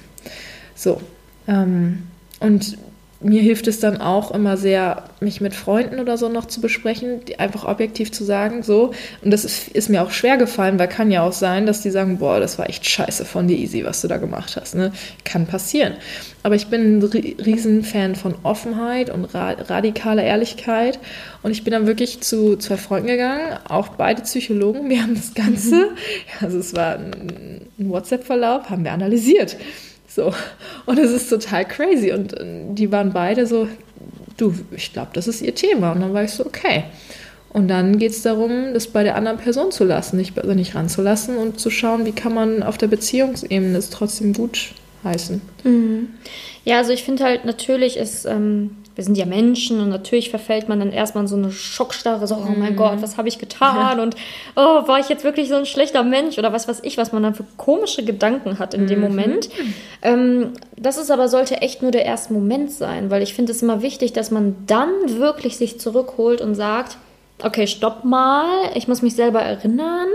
So. 0.76 1.02
Ähm, 1.48 2.04
und 2.40 2.78
mir 3.24 3.42
hilft 3.42 3.68
es 3.68 3.80
dann 3.80 4.02
auch 4.02 4.32
immer 4.32 4.58
sehr, 4.58 5.04
mich 5.20 5.42
mit 5.42 5.56
Freunden 5.56 6.00
oder 6.00 6.18
so 6.18 6.30
noch 6.30 6.46
zu 6.46 6.62
besprechen, 6.62 7.22
einfach 7.38 7.66
objektiv 7.66 8.12
zu 8.12 8.24
sagen, 8.24 8.64
so. 8.64 8.92
Und 9.24 9.32
das 9.32 9.46
ist, 9.46 9.70
ist, 9.70 9.90
mir 9.90 10.04
auch 10.04 10.12
schwer 10.12 10.38
gefallen, 10.38 10.78
weil 10.78 10.88
kann 10.88 11.10
ja 11.10 11.24
auch 11.24 11.34
sein, 11.34 11.66
dass 11.66 11.82
die 11.82 11.90
sagen, 11.90 12.18
boah, 12.18 12.40
das 12.40 12.60
war 12.60 12.70
echt 12.70 12.86
scheiße 12.86 13.26
von 13.26 13.48
dir, 13.48 13.58
Easy, 13.58 13.86
was 13.86 14.02
du 14.02 14.08
da 14.08 14.18
gemacht 14.18 14.58
hast. 14.60 14.76
Ne? 14.76 14.92
Kann 15.24 15.48
passieren. 15.48 15.94
Aber 16.44 16.56
ich 16.56 16.68
bin 16.68 17.00
ein 17.00 17.04
Riesenfan 17.04 18.16
von 18.16 18.36
Offenheit 18.44 19.10
und 19.10 19.26
ra 19.34 19.52
radikaler 19.52 20.24
Ehrlichkeit. 20.24 21.00
Und 21.42 21.52
ich 21.52 21.64
bin 21.64 21.72
dann 21.72 21.88
wirklich 21.88 22.22
zu 22.22 22.58
zwei 22.58 22.78
Freunden 22.78 23.08
gegangen, 23.08 23.58
auch 23.68 23.90
beide 23.90 24.24
Psychologen. 24.24 24.90
Wir 24.90 25.02
haben 25.02 25.16
das 25.16 25.34
Ganze, 25.34 25.76
mhm. 25.76 25.98
also 26.42 26.58
es 26.58 26.76
war 26.76 26.98
ein 26.98 27.62
WhatsApp-Verlauf, 27.78 28.70
haben 28.70 28.84
wir 28.84 28.92
analysiert. 28.92 29.56
So. 30.14 30.34
Und 30.86 31.00
es 31.00 31.12
ist 31.12 31.30
total 31.30 31.66
crazy. 31.66 32.12
Und 32.12 32.34
äh, 32.34 32.46
die 32.70 32.92
waren 32.92 33.14
beide 33.14 33.48
so, 33.48 33.68
du, 34.38 34.54
ich 34.72 34.94
glaube, 34.94 35.12
das 35.14 35.28
ist 35.28 35.42
ihr 35.42 35.56
Thema. 35.56 35.92
Und 35.92 36.02
dann 36.02 36.14
war 36.14 36.24
ich 36.24 36.32
so, 36.32 36.46
okay. 36.46 36.86
Und 37.50 37.68
dann 37.68 38.00
geht 38.00 38.12
es 38.12 38.24
darum, 38.24 38.74
das 38.74 38.88
bei 38.88 39.04
der 39.04 39.16
anderen 39.16 39.38
Person 39.38 39.72
zu 39.72 39.84
lassen, 39.84 40.18
nicht, 40.18 40.38
also 40.38 40.54
nicht 40.54 40.74
ranzulassen 40.74 41.38
und 41.38 41.60
zu 41.60 41.70
schauen, 41.70 42.06
wie 42.06 42.12
kann 42.12 42.34
man 42.34 42.64
auf 42.64 42.80
der 42.80 42.88
Beziehungsebene 42.88 43.78
es 43.78 43.92
trotzdem 43.92 44.34
gut 44.34 44.74
heißen. 45.04 45.42
Mhm. 45.64 46.10
Ja, 46.66 46.80
also 46.80 46.94
ich 46.94 47.04
finde 47.04 47.24
halt, 47.24 47.46
natürlich 47.46 47.98
ist 47.98 48.26
ähm, 48.26 48.78
wir 48.96 49.04
sind 49.04 49.18
ja 49.18 49.26
Menschen 49.26 49.80
und 49.80 49.90
natürlich 49.90 50.30
verfällt 50.30 50.70
man 50.70 50.80
dann 50.80 50.92
erstmal 50.92 51.24
in 51.24 51.28
so 51.28 51.36
eine 51.36 51.52
Schockstarre, 51.52 52.28
so, 52.28 52.36
oh 52.36 52.54
mein 52.58 52.74
mhm. 52.74 52.78
Gott, 52.78 53.02
was 53.02 53.18
habe 53.18 53.28
ich 53.28 53.40
getan? 53.40 53.98
Ja. 53.98 54.04
Und 54.04 54.16
oh, 54.56 54.88
war 54.88 55.00
ich 55.00 55.10
jetzt 55.10 55.24
wirklich 55.24 55.50
so 55.50 55.56
ein 55.56 55.66
schlechter 55.66 56.04
Mensch 56.04 56.38
oder 56.38 56.54
was 56.54 56.68
weiß 56.68 56.82
ich, 56.84 56.98
was 56.98 57.12
man 57.12 57.24
dann 57.24 57.34
für 57.34 57.46
komische 57.58 58.06
Gedanken 58.06 58.60
hat 58.60 58.74
in 58.74 58.84
mhm. 58.84 58.88
dem 58.88 59.02
Moment. 59.02 59.50
Ähm, 60.02 60.54
das 60.76 60.98
ist 60.98 61.10
aber, 61.10 61.28
sollte 61.28 61.62
echt 61.62 61.82
nur 61.82 61.92
der 61.92 62.06
erste 62.06 62.34
Moment 62.34 62.72
sein, 62.72 63.10
weil 63.10 63.24
ich 63.24 63.34
finde 63.34 63.52
es 63.52 63.62
immer 63.62 63.82
wichtig, 63.82 64.14
dass 64.14 64.32
man 64.32 64.56
dann 64.68 64.92
wirklich 65.18 65.58
sich 65.58 65.80
zurückholt 65.80 66.42
und 66.42 66.56
sagt, 66.56 66.98
okay, 67.42 67.68
stopp 67.68 68.04
mal, 68.04 68.46
ich 68.76 68.88
muss 68.88 69.02
mich 69.02 69.16
selber 69.16 69.42
erinnern 69.42 70.08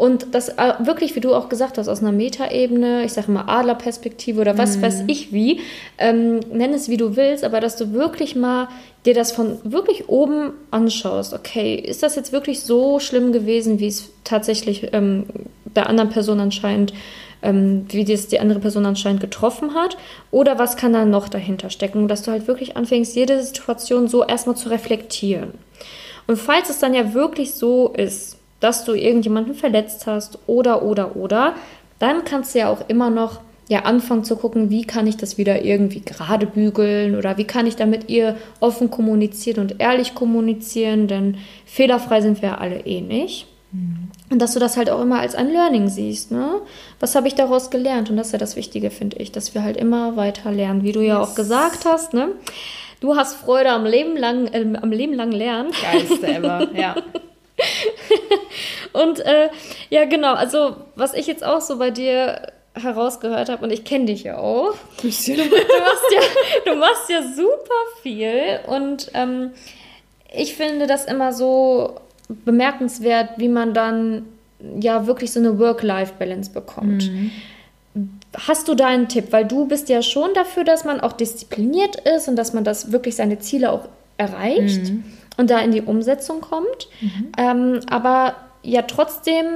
und 0.00 0.34
das 0.34 0.48
äh, 0.48 0.72
wirklich, 0.78 1.14
wie 1.14 1.20
du 1.20 1.34
auch 1.34 1.50
gesagt 1.50 1.76
hast, 1.76 1.86
aus 1.86 2.00
einer 2.00 2.10
Metaebene, 2.10 3.04
ich 3.04 3.12
sage 3.12 3.30
mal 3.30 3.44
Adlerperspektive 3.46 4.40
oder 4.40 4.56
was 4.56 4.78
mhm. 4.78 4.82
weiß 4.82 5.04
ich 5.08 5.30
wie, 5.30 5.60
ähm, 5.98 6.40
nenn 6.50 6.72
es 6.72 6.88
wie 6.88 6.96
du 6.96 7.16
willst, 7.16 7.44
aber 7.44 7.60
dass 7.60 7.76
du 7.76 7.92
wirklich 7.92 8.34
mal 8.34 8.68
dir 9.04 9.12
das 9.12 9.30
von 9.30 9.58
wirklich 9.62 10.08
oben 10.08 10.52
anschaust. 10.70 11.34
Okay, 11.34 11.74
ist 11.74 12.02
das 12.02 12.16
jetzt 12.16 12.32
wirklich 12.32 12.60
so 12.60 12.98
schlimm 12.98 13.30
gewesen, 13.30 13.78
wie 13.78 13.88
es 13.88 14.10
tatsächlich 14.24 14.88
ähm, 14.94 15.26
der 15.76 15.86
anderen 15.90 16.08
Person 16.08 16.40
anscheinend 16.40 16.94
ähm, 17.42 17.84
wie 17.90 18.06
das 18.06 18.26
die 18.28 18.40
andere 18.40 18.60
Person 18.60 18.86
anscheinend 18.86 19.20
getroffen 19.20 19.74
hat 19.74 19.98
oder 20.30 20.58
was 20.58 20.78
kann 20.78 20.94
da 20.94 21.04
noch 21.04 21.28
dahinter 21.28 21.68
stecken, 21.68 22.08
dass 22.08 22.22
du 22.22 22.30
halt 22.30 22.48
wirklich 22.48 22.74
anfängst, 22.74 23.16
jede 23.16 23.42
Situation 23.42 24.08
so 24.08 24.24
erstmal 24.24 24.56
zu 24.56 24.70
reflektieren. 24.70 25.52
Und 26.26 26.38
falls 26.38 26.70
es 26.70 26.78
dann 26.78 26.94
ja 26.94 27.12
wirklich 27.12 27.52
so 27.52 27.88
ist, 27.88 28.39
dass 28.60 28.84
du 28.84 28.92
irgendjemanden 28.94 29.54
verletzt 29.54 30.06
hast 30.06 30.38
oder, 30.46 30.82
oder, 30.82 31.16
oder, 31.16 31.54
dann 31.98 32.24
kannst 32.24 32.54
du 32.54 32.60
ja 32.60 32.68
auch 32.68 32.88
immer 32.88 33.10
noch 33.10 33.40
ja 33.68 33.80
anfangen 33.84 34.24
zu 34.24 34.36
gucken, 34.36 34.68
wie 34.68 34.84
kann 34.84 35.06
ich 35.06 35.16
das 35.16 35.38
wieder 35.38 35.64
irgendwie 35.64 36.00
gerade 36.00 36.44
bügeln 36.46 37.16
oder 37.16 37.38
wie 37.38 37.44
kann 37.44 37.66
ich 37.68 37.76
da 37.76 37.86
mit 37.86 38.10
ihr 38.10 38.36
offen 38.58 38.90
kommunizieren 38.90 39.60
und 39.60 39.80
ehrlich 39.80 40.14
kommunizieren, 40.16 41.06
denn 41.06 41.38
fehlerfrei 41.66 42.20
sind 42.20 42.42
wir 42.42 42.60
alle 42.60 42.80
eh 42.80 43.00
nicht. 43.00 43.46
Mhm. 43.70 44.08
Und 44.28 44.42
dass 44.42 44.54
du 44.54 44.60
das 44.60 44.76
halt 44.76 44.90
auch 44.90 45.00
immer 45.00 45.20
als 45.20 45.36
ein 45.36 45.50
Learning 45.50 45.88
siehst, 45.88 46.32
ne? 46.32 46.60
Was 46.98 47.14
habe 47.14 47.28
ich 47.28 47.36
daraus 47.36 47.70
gelernt? 47.70 48.10
Und 48.10 48.16
das 48.16 48.28
ist 48.28 48.32
ja 48.32 48.38
das 48.38 48.56
Wichtige, 48.56 48.90
finde 48.90 49.18
ich, 49.18 49.30
dass 49.30 49.54
wir 49.54 49.62
halt 49.62 49.76
immer 49.76 50.16
weiter 50.16 50.50
lernen, 50.50 50.82
wie 50.82 50.92
du 50.92 51.00
ja 51.00 51.20
auch 51.20 51.36
gesagt 51.36 51.84
hast, 51.84 52.12
ne? 52.12 52.28
Du 53.00 53.16
hast 53.16 53.36
Freude 53.36 53.70
am 53.70 53.86
Leben 53.86 54.16
lang, 54.16 54.48
äh, 54.48 54.66
am 54.80 54.90
Leben 54.90 55.14
lang 55.14 55.30
lernen. 55.30 55.70
Geilste 55.80 56.26
ever, 56.26 56.68
ja. 56.74 56.96
und 58.92 59.20
äh, 59.20 59.48
ja, 59.90 60.04
genau, 60.04 60.34
also 60.34 60.76
was 60.96 61.14
ich 61.14 61.26
jetzt 61.26 61.44
auch 61.44 61.60
so 61.60 61.78
bei 61.78 61.90
dir 61.90 62.52
herausgehört 62.74 63.48
habe, 63.48 63.64
und 63.64 63.72
ich 63.72 63.84
kenne 63.84 64.06
dich 64.06 64.24
ja 64.24 64.38
auch. 64.38 64.74
Du, 65.36 65.42
machst 65.44 66.04
ja, 66.14 66.72
du 66.72 66.78
machst 66.78 67.10
ja 67.10 67.22
super 67.22 67.74
viel 68.02 68.60
und 68.66 69.10
ähm, 69.14 69.50
ich 70.32 70.54
finde 70.54 70.86
das 70.86 71.04
immer 71.04 71.32
so 71.32 71.96
bemerkenswert, 72.28 73.30
wie 73.38 73.48
man 73.48 73.74
dann 73.74 74.26
ja 74.78 75.06
wirklich 75.06 75.32
so 75.32 75.40
eine 75.40 75.58
Work-Life-Balance 75.58 76.52
bekommt. 76.52 77.10
Mhm. 77.10 77.30
Hast 78.46 78.68
du 78.68 78.74
da 78.76 78.86
einen 78.86 79.08
Tipp? 79.08 79.32
Weil 79.32 79.44
du 79.46 79.66
bist 79.66 79.88
ja 79.88 80.02
schon 80.02 80.32
dafür, 80.34 80.62
dass 80.62 80.84
man 80.84 81.00
auch 81.00 81.12
diszipliniert 81.12 81.96
ist 81.96 82.28
und 82.28 82.36
dass 82.36 82.52
man 82.52 82.62
das 82.62 82.92
wirklich 82.92 83.16
seine 83.16 83.40
Ziele 83.40 83.72
auch 83.72 83.88
erreicht. 84.16 84.90
Mhm 84.90 85.19
und 85.36 85.50
da 85.50 85.60
in 85.60 85.72
die 85.72 85.82
Umsetzung 85.82 86.40
kommt. 86.40 86.88
Mhm. 87.00 87.32
Ähm, 87.38 87.80
aber 87.88 88.34
ja 88.62 88.82
trotzdem 88.82 89.46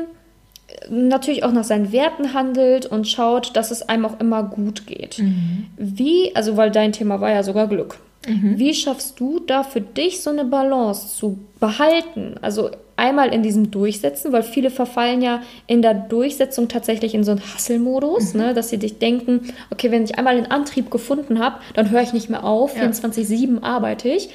äh, 0.68 0.90
natürlich 0.90 1.44
auch 1.44 1.52
nach 1.52 1.64
seinen 1.64 1.92
Werten 1.92 2.34
handelt 2.34 2.86
und 2.86 3.08
schaut, 3.08 3.56
dass 3.56 3.70
es 3.70 3.88
einem 3.88 4.06
auch 4.06 4.20
immer 4.20 4.42
gut 4.42 4.86
geht. 4.86 5.18
Mhm. 5.18 5.66
Wie, 5.76 6.34
also 6.34 6.56
weil 6.56 6.70
dein 6.70 6.92
Thema 6.92 7.20
war 7.20 7.30
ja 7.30 7.42
sogar 7.42 7.68
Glück. 7.68 7.98
Mhm. 8.26 8.58
Wie 8.58 8.74
schaffst 8.74 9.20
du 9.20 9.40
da 9.40 9.62
für 9.62 9.80
dich 9.80 10.22
so 10.22 10.30
eine 10.30 10.44
Balance 10.44 11.16
zu 11.16 11.38
behalten? 11.60 12.36
Also 12.40 12.70
einmal 12.96 13.34
in 13.34 13.42
diesem 13.42 13.70
Durchsetzen, 13.70 14.32
weil 14.32 14.42
viele 14.42 14.70
verfallen 14.70 15.20
ja 15.20 15.42
in 15.66 15.82
der 15.82 15.94
Durchsetzung 15.94 16.68
tatsächlich 16.68 17.14
in 17.14 17.24
so 17.24 17.32
einen 17.32 17.42
Hasselmodus, 17.42 18.34
mhm. 18.34 18.40
ne, 18.40 18.54
dass 18.54 18.68
sie 18.68 18.78
dich 18.78 18.98
denken, 18.98 19.52
okay, 19.70 19.90
wenn 19.90 20.04
ich 20.04 20.16
einmal 20.16 20.36
den 20.36 20.50
Antrieb 20.50 20.90
gefunden 20.90 21.38
habe, 21.38 21.56
dann 21.74 21.90
höre 21.90 22.02
ich 22.02 22.12
nicht 22.12 22.30
mehr 22.30 22.44
auf, 22.44 22.76
ja. 22.76 22.84
24-7 22.84 23.62
arbeite 23.62 24.08
ich. 24.08 24.30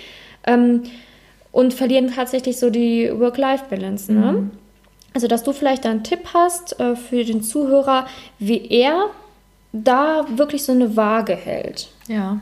Ähm, 0.45 0.83
und 1.51 1.73
verlieren 1.73 2.13
tatsächlich 2.13 2.57
so 2.59 2.69
die 2.69 3.11
Work-Life-Balance. 3.13 4.11
Ne? 4.13 4.31
Mhm. 4.31 4.51
Also, 5.13 5.27
dass 5.27 5.43
du 5.43 5.53
vielleicht 5.53 5.85
einen 5.85 6.03
Tipp 6.03 6.29
hast 6.33 6.79
äh, 6.79 6.95
für 6.95 7.23
den 7.23 7.41
Zuhörer, 7.41 8.07
wie 8.37 8.67
er 8.69 9.07
da 9.71 10.25
wirklich 10.35 10.63
so 10.63 10.71
eine 10.71 10.95
Waage 10.95 11.35
hält. 11.35 11.89
Ja. 12.07 12.39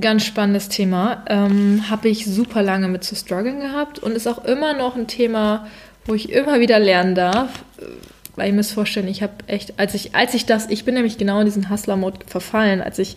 Ganz 0.00 0.24
spannendes 0.24 0.68
Thema. 0.68 1.24
Ähm, 1.28 1.90
Habe 1.90 2.08
ich 2.08 2.26
super 2.26 2.62
lange 2.62 2.86
mit 2.88 3.02
zu 3.02 3.16
strugglen 3.16 3.60
gehabt 3.60 3.98
und 3.98 4.12
ist 4.12 4.28
auch 4.28 4.44
immer 4.44 4.74
noch 4.74 4.96
ein 4.96 5.08
Thema, 5.08 5.66
wo 6.06 6.14
ich 6.14 6.30
immer 6.30 6.60
wieder 6.60 6.78
lernen 6.78 7.16
darf. 7.16 7.64
Weil 8.36 8.48
ihr 8.48 8.54
müsst 8.54 8.72
vorstellen, 8.72 9.08
ich 9.08 9.22
habe 9.22 9.32
echt, 9.48 9.78
als 9.78 9.94
ich, 9.94 10.14
als 10.14 10.34
ich 10.34 10.46
das, 10.46 10.70
ich 10.70 10.84
bin 10.84 10.94
nämlich 10.94 11.18
genau 11.18 11.40
in 11.40 11.46
diesen 11.46 11.68
Hustler-Mode 11.68 12.20
verfallen, 12.26 12.80
als 12.80 12.98
ich 12.98 13.16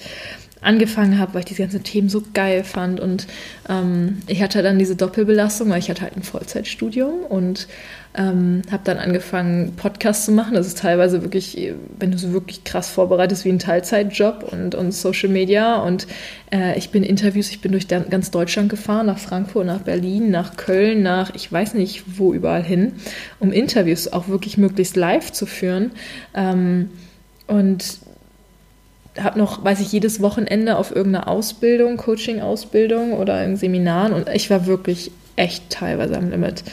angefangen 0.61 1.19
habe, 1.19 1.33
weil 1.33 1.39
ich 1.39 1.45
diese 1.45 1.61
ganzen 1.61 1.83
Themen 1.83 2.09
so 2.09 2.23
geil 2.33 2.63
fand. 2.63 2.99
Und 2.99 3.27
ähm, 3.69 4.19
ich 4.27 4.41
hatte 4.41 4.63
dann 4.63 4.79
diese 4.79 4.95
Doppelbelastung, 4.95 5.69
weil 5.69 5.79
ich 5.79 5.89
hatte 5.89 6.01
halt 6.01 6.17
ein 6.17 6.23
Vollzeitstudium 6.23 7.19
und 7.29 7.67
ähm, 8.17 8.61
habe 8.71 8.83
dann 8.85 8.97
angefangen, 8.97 9.73
Podcasts 9.75 10.25
zu 10.25 10.31
machen. 10.31 10.53
Das 10.53 10.67
ist 10.67 10.79
teilweise 10.79 11.21
wirklich, 11.21 11.73
wenn 11.99 12.11
du 12.11 12.17
so 12.17 12.31
wirklich 12.31 12.63
krass 12.63 12.89
vorbereitest, 12.89 13.45
wie 13.45 13.49
ein 13.49 13.59
Teilzeitjob 13.59 14.43
und, 14.51 14.73
und 14.73 14.91
Social 14.93 15.29
Media. 15.29 15.75
Und 15.81 16.07
äh, 16.51 16.77
ich 16.77 16.89
bin 16.89 17.03
Interviews, 17.03 17.49
ich 17.49 17.61
bin 17.61 17.73
durch 17.73 17.87
ganz 17.87 18.31
Deutschland 18.31 18.69
gefahren, 18.69 19.05
nach 19.07 19.19
Frankfurt, 19.19 19.65
nach 19.65 19.81
Berlin, 19.81 20.31
nach 20.31 20.55
Köln, 20.55 21.03
nach 21.03 21.35
ich 21.35 21.51
weiß 21.51 21.73
nicht 21.73 22.03
wo 22.17 22.33
überall 22.33 22.63
hin, 22.63 22.93
um 23.39 23.51
Interviews 23.51 24.11
auch 24.11 24.29
wirklich 24.29 24.57
möglichst 24.57 24.95
live 24.95 25.31
zu 25.31 25.45
führen. 25.45 25.91
Ähm, 26.33 26.89
und 27.47 27.99
habe 29.19 29.39
noch, 29.39 29.63
weiß 29.63 29.79
ich, 29.79 29.91
jedes 29.91 30.21
Wochenende 30.21 30.77
auf 30.77 30.95
irgendeiner 30.95 31.27
Ausbildung, 31.27 31.97
Coaching-Ausbildung 31.97 33.13
oder 33.13 33.43
in 33.43 33.55
Seminaren 33.55 34.13
und 34.13 34.29
ich 34.29 34.49
war 34.49 34.65
wirklich 34.65 35.11
echt 35.35 35.69
teilweise 35.69 36.17
am 36.17 36.29
Limit. 36.29 36.63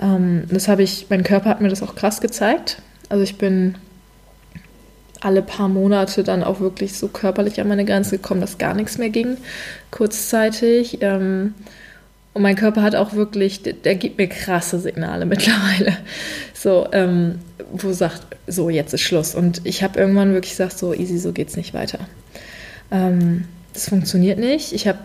Ähm, 0.00 0.44
das 0.50 0.68
habe 0.68 0.82
ich, 0.82 1.06
mein 1.10 1.22
Körper 1.22 1.50
hat 1.50 1.60
mir 1.60 1.68
das 1.68 1.82
auch 1.82 1.94
krass 1.94 2.20
gezeigt. 2.20 2.82
Also 3.08 3.22
ich 3.22 3.38
bin 3.38 3.76
alle 5.20 5.42
paar 5.42 5.68
Monate 5.68 6.22
dann 6.22 6.44
auch 6.44 6.60
wirklich 6.60 6.94
so 6.94 7.08
körperlich 7.08 7.60
an 7.60 7.68
meine 7.68 7.84
Grenze 7.84 8.18
gekommen, 8.18 8.40
dass 8.40 8.58
gar 8.58 8.74
nichts 8.74 8.98
mehr 8.98 9.10
ging, 9.10 9.38
kurzzeitig. 9.90 10.98
Ähm, 11.00 11.54
und 12.34 12.42
mein 12.42 12.56
Körper 12.56 12.82
hat 12.82 12.96
auch 12.96 13.14
wirklich, 13.14 13.62
der, 13.62 13.72
der 13.72 13.94
gibt 13.94 14.18
mir 14.18 14.28
krasse 14.28 14.80
Signale 14.80 15.24
mittlerweile. 15.26 15.96
So, 16.52 16.88
ähm, 16.92 17.38
wo 17.72 17.92
sagt, 17.92 18.22
so, 18.46 18.68
jetzt 18.68 18.92
ist 18.92 19.00
Schluss. 19.00 19.34
Und 19.34 19.62
ich 19.64 19.82
habe 19.82 19.98
irgendwann 19.98 20.34
wirklich 20.34 20.52
gesagt, 20.52 20.78
so 20.78 20.92
easy, 20.92 21.18
so 21.18 21.32
geht's 21.32 21.56
nicht 21.56 21.72
weiter. 21.74 22.00
Ähm, 22.90 23.44
das 23.72 23.88
funktioniert 23.88 24.38
nicht. 24.38 24.72
Ich 24.72 24.88
habe, 24.88 24.98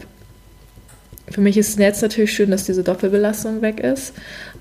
für 1.30 1.42
mich 1.42 1.56
ist 1.58 1.70
es 1.70 1.78
jetzt 1.78 2.02
natürlich 2.02 2.34
schön, 2.34 2.50
dass 2.50 2.65
diese 2.65 2.84
Doppelbelastung 2.84 3.62
weg 3.62 3.80
ist. 3.80 4.13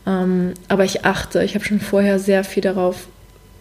Ähm, 0.06 0.52
aber 0.68 0.84
ich 0.84 1.06
achte, 1.06 1.42
ich 1.42 1.54
habe 1.54 1.64
schon 1.64 1.80
vorher 1.80 2.18
sehr 2.18 2.44
viel 2.44 2.62
darauf 2.62 3.08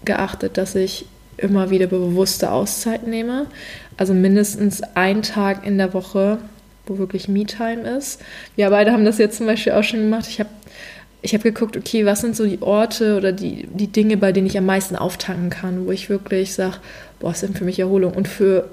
geachtet, 0.04 0.58
dass 0.58 0.76
ich 0.76 1.06
immer 1.38 1.70
wieder 1.70 1.88
bewusste 1.88 2.52
Auszeiten 2.52 3.10
nehme. 3.10 3.48
Also 3.96 4.14
mindestens 4.14 4.82
einen 4.96 5.22
Tag 5.22 5.66
in 5.66 5.78
der 5.78 5.94
Woche 5.94 6.40
wo 6.88 6.98
wirklich 6.98 7.28
Me-Time 7.28 7.82
ist. 7.98 8.22
Wir 8.56 8.70
beide 8.70 8.92
haben 8.92 9.06
das 9.06 9.18
jetzt 9.18 9.38
zum 9.38 9.46
Beispiel 9.46 9.74
auch 9.74 9.84
schon 9.84 10.02
gemacht. 10.02 10.26
Ich 10.30 10.40
habe 10.40 10.50
ich 11.22 11.34
hab 11.34 11.44
geguckt, 11.44 11.76
okay, 11.76 12.06
was 12.06 12.22
sind 12.22 12.36
so 12.36 12.46
die 12.46 12.62
Orte 12.62 13.18
oder 13.18 13.32
die, 13.32 13.68
die 13.68 13.88
Dinge, 13.88 14.18
bei 14.18 14.32
denen 14.32 14.48
ich 14.48 14.58
am 14.58 14.66
meisten 14.66 14.96
auftanken 14.96 15.50
kann, 15.50 15.86
wo 15.86 15.92
ich 15.92 16.10
wirklich 16.10 16.54
sage, 16.54 16.78
boah, 17.20 17.30
das 17.30 17.42
sind 17.42 17.58
für 17.58 17.66
mich 17.66 17.80
Erholung. 17.80 18.14
Und 18.14 18.28
für, 18.28 18.70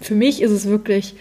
für 0.00 0.14
mich 0.14 0.42
ist 0.42 0.50
es 0.50 0.66
wirklich 0.66 1.14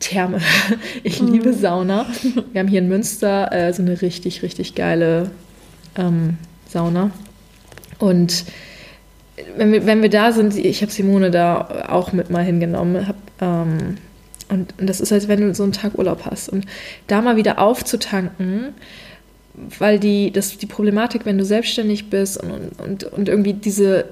Therme. 0.00 0.40
Ich 1.04 1.22
mhm. 1.22 1.32
liebe 1.32 1.52
Sauna. 1.52 2.06
Wir 2.52 2.60
haben 2.60 2.68
hier 2.68 2.80
in 2.80 2.88
Münster 2.88 3.52
äh, 3.52 3.72
so 3.72 3.82
eine 3.82 4.00
richtig, 4.02 4.42
richtig 4.42 4.74
geile 4.74 5.30
ähm, 5.96 6.38
Sauna. 6.68 7.10
Und 7.98 8.44
wenn 9.56 9.72
wir, 9.72 9.86
wenn 9.86 10.02
wir 10.02 10.10
da 10.10 10.32
sind, 10.32 10.56
ich 10.56 10.82
habe 10.82 10.92
Simone 10.92 11.30
da 11.30 11.86
auch 11.88 12.12
mit 12.12 12.30
mal 12.30 12.44
hingenommen, 12.44 13.06
habe 13.06 13.18
ähm, 13.40 13.98
und, 14.52 14.74
und 14.78 14.86
das 14.86 15.00
ist, 15.00 15.12
als 15.12 15.28
wenn 15.28 15.40
du 15.40 15.54
so 15.54 15.62
einen 15.62 15.72
Tag 15.72 15.98
Urlaub 15.98 16.26
hast. 16.26 16.50
Und 16.50 16.66
da 17.06 17.22
mal 17.22 17.36
wieder 17.36 17.58
aufzutanken, 17.58 18.74
weil 19.54 19.98
die, 19.98 20.30
das, 20.30 20.58
die 20.58 20.66
Problematik, 20.66 21.24
wenn 21.24 21.38
du 21.38 21.44
selbstständig 21.44 22.10
bist 22.10 22.42
und, 22.42 22.78
und, 22.78 23.04
und 23.04 23.28
irgendwie 23.28 23.54
diese 23.54 24.04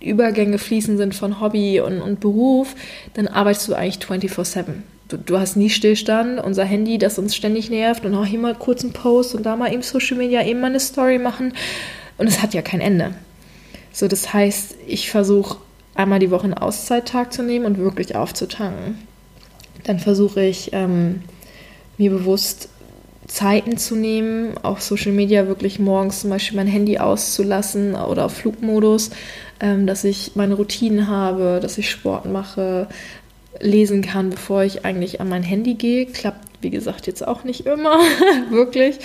Übergänge 0.00 0.58
fließen 0.58 0.96
sind 0.96 1.14
von 1.14 1.40
Hobby 1.40 1.80
und, 1.80 2.00
und 2.00 2.20
Beruf, 2.20 2.74
dann 3.14 3.28
arbeitest 3.28 3.68
du 3.68 3.74
eigentlich 3.74 4.04
24-7. 4.04 4.64
Du, 5.08 5.16
du, 5.16 5.38
hast 5.38 5.56
nie 5.56 5.70
Stillstand. 5.70 6.42
Unser 6.42 6.64
Handy, 6.64 6.98
das 6.98 7.18
uns 7.18 7.36
ständig 7.36 7.70
nervt 7.70 8.04
und 8.04 8.14
auch 8.14 8.26
hier 8.26 8.40
mal 8.40 8.54
kurz 8.54 8.82
einen 8.82 8.92
Post 8.92 9.34
und 9.34 9.44
da 9.46 9.54
mal 9.54 9.72
eben 9.72 9.82
Social 9.82 10.16
Media, 10.16 10.44
eben 10.44 10.60
mal 10.60 10.68
eine 10.68 10.80
Story 10.80 11.18
machen. 11.18 11.52
Und 12.18 12.26
es 12.26 12.42
hat 12.42 12.52
ja 12.52 12.62
kein 12.62 12.80
Ende. 12.80 13.14
So, 13.92 14.08
das 14.08 14.32
heißt, 14.32 14.76
ich 14.88 15.10
versuche 15.10 15.58
einmal 15.94 16.18
die 16.18 16.32
Woche 16.32 16.44
einen 16.44 16.54
Auszeittag 16.54 17.32
zu 17.32 17.44
nehmen 17.44 17.64
und 17.64 17.78
wirklich 17.78 18.16
aufzutanken. 18.16 18.98
Dann 19.84 20.00
versuche 20.00 20.44
ich 20.44 20.70
ähm, 20.72 21.22
mir 21.98 22.10
bewusst 22.10 22.68
Zeiten 23.26 23.78
zu 23.78 23.96
nehmen, 23.96 24.56
auf 24.62 24.82
Social 24.82 25.12
Media 25.12 25.46
wirklich 25.46 25.78
morgens 25.78 26.20
zum 26.20 26.30
Beispiel 26.30 26.56
mein 26.56 26.66
Handy 26.66 26.98
auszulassen 26.98 27.94
oder 27.94 28.26
auf 28.26 28.34
Flugmodus, 28.34 29.10
ähm, 29.60 29.86
dass 29.86 30.04
ich 30.04 30.32
meine 30.34 30.54
Routinen 30.54 31.08
habe, 31.08 31.58
dass 31.62 31.78
ich 31.78 31.90
Sport 31.90 32.26
mache, 32.26 32.88
lesen 33.60 34.02
kann, 34.02 34.30
bevor 34.30 34.62
ich 34.64 34.84
eigentlich 34.84 35.20
an 35.20 35.28
mein 35.28 35.42
Handy 35.42 35.74
gehe. 35.74 36.06
Klappt, 36.06 36.44
wie 36.60 36.70
gesagt, 36.70 37.06
jetzt 37.06 37.26
auch 37.26 37.44
nicht 37.44 37.66
immer, 37.66 37.98
wirklich. 38.50 38.98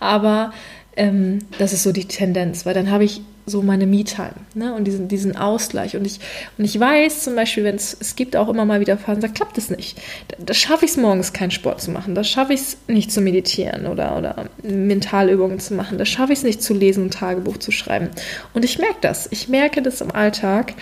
Aber 0.00 0.52
ähm, 0.98 1.38
das 1.58 1.72
ist 1.72 1.84
so 1.84 1.92
die 1.92 2.04
Tendenz, 2.04 2.66
weil 2.66 2.74
dann 2.74 2.90
habe 2.90 3.04
ich 3.04 3.22
so 3.46 3.62
meine 3.62 3.86
Me-Time 3.86 4.34
ne? 4.54 4.74
und 4.74 4.84
diesen, 4.84 5.08
diesen 5.08 5.36
Ausgleich. 5.36 5.96
Und 5.96 6.06
ich, 6.06 6.20
und 6.58 6.64
ich 6.64 6.78
weiß 6.78 7.22
zum 7.22 7.34
Beispiel, 7.34 7.64
wenn 7.64 7.76
es, 7.76 8.14
gibt 8.16 8.36
auch 8.36 8.48
immer 8.48 8.64
mal 8.64 8.80
wieder 8.80 8.98
Phasen, 8.98 9.22
da 9.22 9.28
klappt 9.28 9.56
es 9.56 9.70
nicht. 9.70 9.96
Da, 10.28 10.36
da 10.44 10.54
schaffe 10.54 10.84
ich 10.84 10.90
es 10.90 10.96
morgens, 10.96 11.32
keinen 11.32 11.50
Sport 11.50 11.80
zu 11.80 11.90
machen. 11.90 12.14
Da 12.14 12.24
schaffe 12.24 12.52
ich 12.52 12.60
es 12.60 12.76
nicht 12.88 13.10
zu 13.10 13.20
meditieren 13.20 13.86
oder, 13.86 14.18
oder 14.18 14.46
Mentalübungen 14.62 15.60
zu 15.60 15.74
machen. 15.74 15.98
Da 15.98 16.04
schaffe 16.04 16.32
ich 16.32 16.40
es 16.40 16.44
nicht 16.44 16.62
zu 16.62 16.74
lesen 16.74 17.04
und 17.04 17.14
Tagebuch 17.14 17.56
zu 17.58 17.70
schreiben. 17.70 18.10
Und 18.52 18.64
ich 18.64 18.78
merke 18.78 18.98
das. 19.00 19.28
Ich 19.30 19.48
merke 19.48 19.80
das 19.80 20.00
im 20.00 20.10
Alltag. 20.10 20.74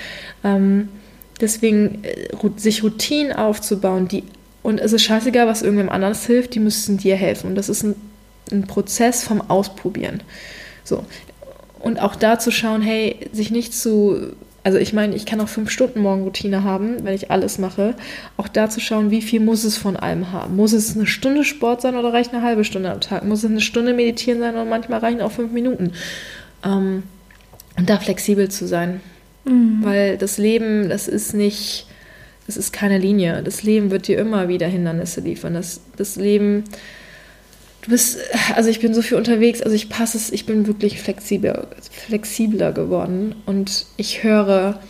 Ähm, 0.42 0.88
deswegen 1.40 2.02
äh, 2.04 2.28
sich 2.56 2.82
Routinen 2.82 3.32
aufzubauen, 3.32 4.08
die 4.08 4.24
und 4.62 4.80
es 4.80 4.92
ist 4.92 5.04
scheißegal, 5.04 5.46
was 5.46 5.62
irgendwem 5.62 5.88
anders 5.88 6.26
hilft, 6.26 6.56
die 6.56 6.58
müssen 6.58 6.96
dir 6.96 7.14
helfen. 7.14 7.50
Und 7.50 7.54
das 7.54 7.68
ist 7.68 7.84
ein 7.84 7.94
ein 8.52 8.66
Prozess 8.66 9.24
vom 9.24 9.40
Ausprobieren. 9.40 10.22
So. 10.84 11.04
Und 11.80 12.00
auch 12.00 12.16
da 12.16 12.38
zu 12.38 12.50
schauen, 12.50 12.82
hey, 12.82 13.28
sich 13.32 13.50
nicht 13.50 13.74
zu, 13.74 14.32
also 14.64 14.78
ich 14.78 14.92
meine, 14.92 15.14
ich 15.14 15.26
kann 15.26 15.40
auch 15.40 15.48
fünf 15.48 15.70
Stunden 15.70 16.00
Morgenroutine 16.00 16.64
haben, 16.64 17.04
wenn 17.04 17.14
ich 17.14 17.30
alles 17.30 17.58
mache. 17.58 17.94
Auch 18.36 18.48
da 18.48 18.68
zu 18.68 18.80
schauen, 18.80 19.10
wie 19.10 19.22
viel 19.22 19.40
muss 19.40 19.64
es 19.64 19.76
von 19.76 19.96
allem 19.96 20.32
haben. 20.32 20.56
Muss 20.56 20.72
es 20.72 20.96
eine 20.96 21.06
Stunde 21.06 21.44
Sport 21.44 21.82
sein 21.82 21.96
oder 21.96 22.12
reicht 22.12 22.32
eine 22.32 22.42
halbe 22.42 22.64
Stunde 22.64 22.90
am 22.90 23.00
Tag? 23.00 23.24
Muss 23.24 23.44
es 23.44 23.50
eine 23.50 23.60
Stunde 23.60 23.94
meditieren 23.94 24.40
sein 24.40 24.54
oder 24.54 24.64
manchmal 24.64 25.00
reichen 25.00 25.20
auch 25.20 25.32
fünf 25.32 25.52
Minuten? 25.52 25.92
Ähm, 26.64 27.04
und 27.78 27.88
da 27.88 27.98
flexibel 27.98 28.48
zu 28.48 28.66
sein. 28.66 29.00
Mhm. 29.44 29.78
Weil 29.82 30.16
das 30.16 30.38
Leben, 30.38 30.88
das 30.88 31.08
ist 31.08 31.34
nicht, 31.34 31.86
das 32.46 32.56
ist 32.56 32.72
keine 32.72 32.98
Linie. 32.98 33.42
Das 33.44 33.62
Leben 33.62 33.90
wird 33.90 34.08
dir 34.08 34.18
immer 34.18 34.48
wieder 34.48 34.66
Hindernisse 34.66 35.20
liefern. 35.20 35.54
Das, 35.54 35.80
das 35.96 36.16
Leben 36.16 36.64
du 37.86 37.90
bist, 37.92 38.18
also 38.54 38.68
ich 38.68 38.80
bin 38.80 38.92
so 38.94 39.02
viel 39.02 39.16
unterwegs, 39.16 39.62
also 39.62 39.74
ich 39.74 39.88
passe 39.88 40.18
es, 40.18 40.30
ich 40.30 40.44
bin 40.44 40.66
wirklich 40.66 41.00
flexibler, 41.00 41.68
flexibler 41.90 42.72
geworden 42.72 43.34
und 43.46 43.86
ich 43.96 44.22
höre 44.22 44.80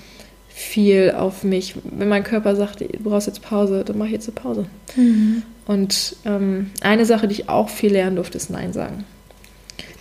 viel 0.49 1.13
auf 1.17 1.45
mich. 1.45 1.75
Wenn 1.85 2.09
mein 2.09 2.25
Körper 2.25 2.57
sagt, 2.57 2.81
du 2.81 2.87
brauchst 3.03 3.27
jetzt 3.27 3.43
Pause, 3.43 3.85
dann 3.85 3.99
mache 3.99 4.09
ich 4.09 4.15
jetzt 4.15 4.29
eine 4.29 4.35
Pause. 4.35 4.67
Mhm. 4.97 5.43
Und 5.67 6.17
ähm, 6.25 6.71
eine 6.81 7.05
Sache, 7.05 7.29
die 7.29 7.35
ich 7.35 7.49
auch 7.49 7.69
viel 7.69 7.93
lernen 7.93 8.17
durfte, 8.17 8.39
ist 8.39 8.51
Nein 8.51 8.73
sagen. 8.73 9.05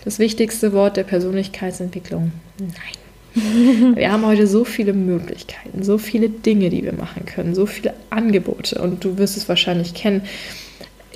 Das 0.04 0.18
wichtigste 0.18 0.72
Wort 0.72 0.96
der 0.96 1.04
Persönlichkeitsentwicklung, 1.04 2.32
Nein. 2.58 3.94
Wir 3.96 4.10
haben 4.10 4.24
heute 4.24 4.46
so 4.46 4.64
viele 4.64 4.94
Möglichkeiten, 4.94 5.82
so 5.82 5.98
viele 5.98 6.30
Dinge, 6.30 6.70
die 6.70 6.82
wir 6.82 6.94
machen 6.94 7.26
können, 7.26 7.54
so 7.54 7.66
viele 7.66 7.92
Angebote 8.08 8.80
und 8.80 9.04
du 9.04 9.18
wirst 9.18 9.36
es 9.36 9.46
wahrscheinlich 9.46 9.92
kennen 9.92 10.22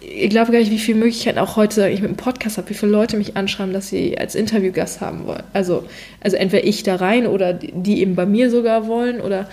ich 0.01 0.31
glaube 0.31 0.53
gar 0.53 0.59
nicht, 0.59 0.71
wie 0.71 0.79
viele 0.79 0.99
Möglichkeiten 0.99 1.39
auch 1.39 1.57
heute 1.57 1.89
ich 1.89 2.01
mit 2.01 2.09
einem 2.09 2.17
Podcast 2.17 2.57
habe, 2.57 2.71
wie 2.71 2.75
viele 2.75 2.93
Leute 2.93 3.17
mich 3.17 3.37
anschreiben, 3.37 3.73
dass 3.73 3.89
sie 3.89 4.17
als 4.19 4.35
Interviewgast 4.35 5.01
haben 5.01 5.27
wollen. 5.27 5.43
Also, 5.53 5.85
also 6.21 6.37
entweder 6.37 6.67
ich 6.67 6.83
da 6.83 6.97
rein 6.97 7.27
oder 7.27 7.53
die 7.53 8.01
eben 8.01 8.15
bei 8.15 8.27
mir 8.27 8.51
sogar 8.51 8.87
wollen 8.87 9.21
oder 9.21 9.49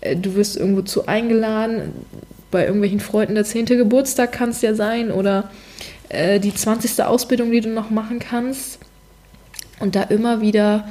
äh, 0.00 0.16
du 0.16 0.34
wirst 0.34 0.56
irgendwo 0.56 0.82
zu 0.82 1.06
eingeladen. 1.06 1.92
Bei 2.50 2.64
irgendwelchen 2.64 3.00
Freunden 3.00 3.34
der 3.34 3.44
10. 3.44 3.66
Geburtstag 3.66 4.32
kann 4.32 4.50
es 4.50 4.62
ja 4.62 4.74
sein 4.74 5.12
oder 5.12 5.50
äh, 6.08 6.40
die 6.40 6.54
20. 6.54 7.04
Ausbildung, 7.04 7.52
die 7.52 7.60
du 7.60 7.68
noch 7.68 7.90
machen 7.90 8.18
kannst. 8.18 8.80
Und 9.78 9.94
da 9.94 10.02
immer 10.02 10.40
wieder 10.40 10.88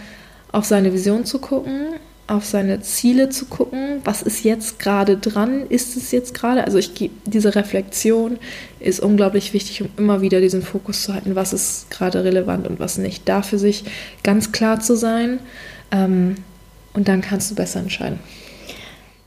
auf 0.52 0.66
seine 0.66 0.94
Vision 0.94 1.26
zu 1.26 1.40
gucken 1.40 1.96
auf 2.30 2.46
seine 2.46 2.82
Ziele 2.82 3.30
zu 3.30 3.46
gucken, 3.46 4.02
was 4.04 4.22
ist 4.22 4.44
jetzt 4.44 4.78
gerade 4.78 5.18
dran, 5.18 5.66
ist 5.68 5.98
es 5.98 6.12
jetzt 6.12 6.34
gerade, 6.34 6.64
also 6.64 6.78
ich 6.78 7.10
diese 7.26 7.56
Reflexion 7.56 8.38
ist 8.80 9.00
unglaublich 9.00 9.54
wichtig, 9.54 9.82
um 9.82 9.90
immer 9.98 10.22
wieder 10.22 10.40
diesen 10.40 10.62
Fokus 10.62 11.04
zu 11.04 11.14
halten, 11.14 11.36
was 11.36 11.54
ist 11.54 11.90
gerade 11.90 12.24
relevant 12.24 12.68
und 12.68 12.80
was 12.80 12.98
nicht. 12.98 13.28
Da 13.28 13.42
für 13.42 13.58
sich 13.58 13.84
ganz 14.24 14.52
klar 14.52 14.80
zu 14.80 14.96
sein 14.96 15.40
ähm, 15.92 16.36
und 16.94 17.08
dann 17.08 17.22
kannst 17.22 17.50
du 17.50 17.56
besser 17.56 17.80
entscheiden. 17.80 18.20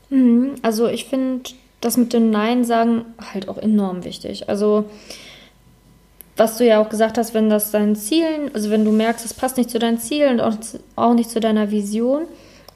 Mhm, 0.09 0.51
also 0.61 0.87
ich 0.87 1.05
finde 1.05 1.51
das 1.81 1.97
mit 1.97 2.13
dem 2.13 2.31
Nein 2.31 2.63
sagen 2.63 3.03
halt 3.33 3.49
auch 3.49 3.57
enorm 3.57 4.05
wichtig. 4.05 4.47
Also 4.47 4.85
was 6.37 6.57
du 6.57 6.65
ja 6.65 6.81
auch 6.81 6.89
gesagt 6.89 7.17
hast, 7.17 7.33
wenn 7.33 7.49
das 7.49 7.71
deinen 7.71 7.95
Zielen, 7.95 8.49
also 8.53 8.69
wenn 8.69 8.85
du 8.85 8.91
merkst, 8.91 9.25
es 9.25 9.33
passt 9.33 9.57
nicht 9.57 9.69
zu 9.69 9.77
deinen 9.77 9.99
Zielen 9.99 10.39
und 10.39 10.79
auch 10.95 11.13
nicht 11.13 11.29
zu 11.29 11.39
deiner 11.39 11.69
Vision, 11.69 12.23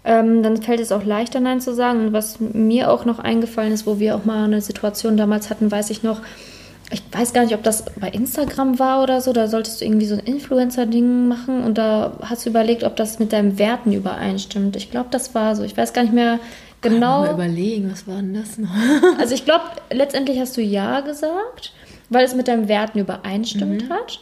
ähm, 0.08 0.42
dann 0.42 0.62
fällt 0.62 0.80
es 0.80 0.94
auch 0.94 1.04
leichter, 1.04 1.42
Nein 1.42 1.60
zu 1.60 1.76
sagen. 1.76 2.08
Und 2.08 2.14
was 2.14 2.40
mir 2.40 2.90
auch 2.90 3.04
noch 3.04 3.20
eingefallen 3.20 3.74
ist, 3.74 3.86
wo 3.86 4.00
wir 4.00 4.16
auch 4.16 4.24
mal 4.24 4.46
eine 4.46 4.62
Situation 4.62 5.18
damals 5.18 5.50
hatten, 5.50 5.70
weiß 5.70 5.90
ich 5.90 6.02
noch, 6.02 6.22
ich 6.90 7.04
weiß 7.12 7.34
gar 7.34 7.44
nicht, 7.44 7.54
ob 7.54 7.64
das 7.64 7.84
bei 8.00 8.08
Instagram 8.08 8.80
war 8.80 9.04
oder 9.04 9.20
so, 9.20 9.34
da 9.34 9.50
solltest 9.50 9.82
du 9.82 9.86
irgendwie 9.86 10.06
so 10.06 10.16
ein 10.16 10.22
Influencer-Ding 10.22 11.28
machen 11.28 11.62
und 11.66 11.78
da 11.78 12.14
hast 12.22 12.46
du 12.46 12.50
überlegt, 12.50 12.86
ob 12.86 12.96
das 12.96 13.20
mit 13.20 13.34
deinen 13.34 13.60
Werten 13.60 13.92
übereinstimmt. 13.92 14.78
Ich 14.78 14.90
glaube, 14.90 15.10
das 15.12 15.36
war 15.36 15.58
so. 15.58 15.64
Ich 15.64 15.76
weiß 15.76 15.92
gar 15.92 16.04
nicht 16.04 16.14
mehr 16.14 16.40
genau. 16.80 17.24
Mal 17.24 17.34
überlegen, 17.34 17.92
was 17.92 18.08
war 18.08 18.16
denn 18.16 18.34
das 18.34 18.58
noch? 18.58 18.70
also 19.20 19.36
ich 19.36 19.44
glaube, 19.44 19.66
letztendlich 19.92 20.40
hast 20.40 20.56
du 20.56 20.62
Ja 20.62 21.02
gesagt, 21.02 21.74
weil 22.10 22.24
es 22.24 22.34
mit 22.34 22.48
deinen 22.48 22.70
Werten 22.70 23.00
übereinstimmt 23.00 23.90
mhm. 23.90 23.94
hat. 23.94 24.22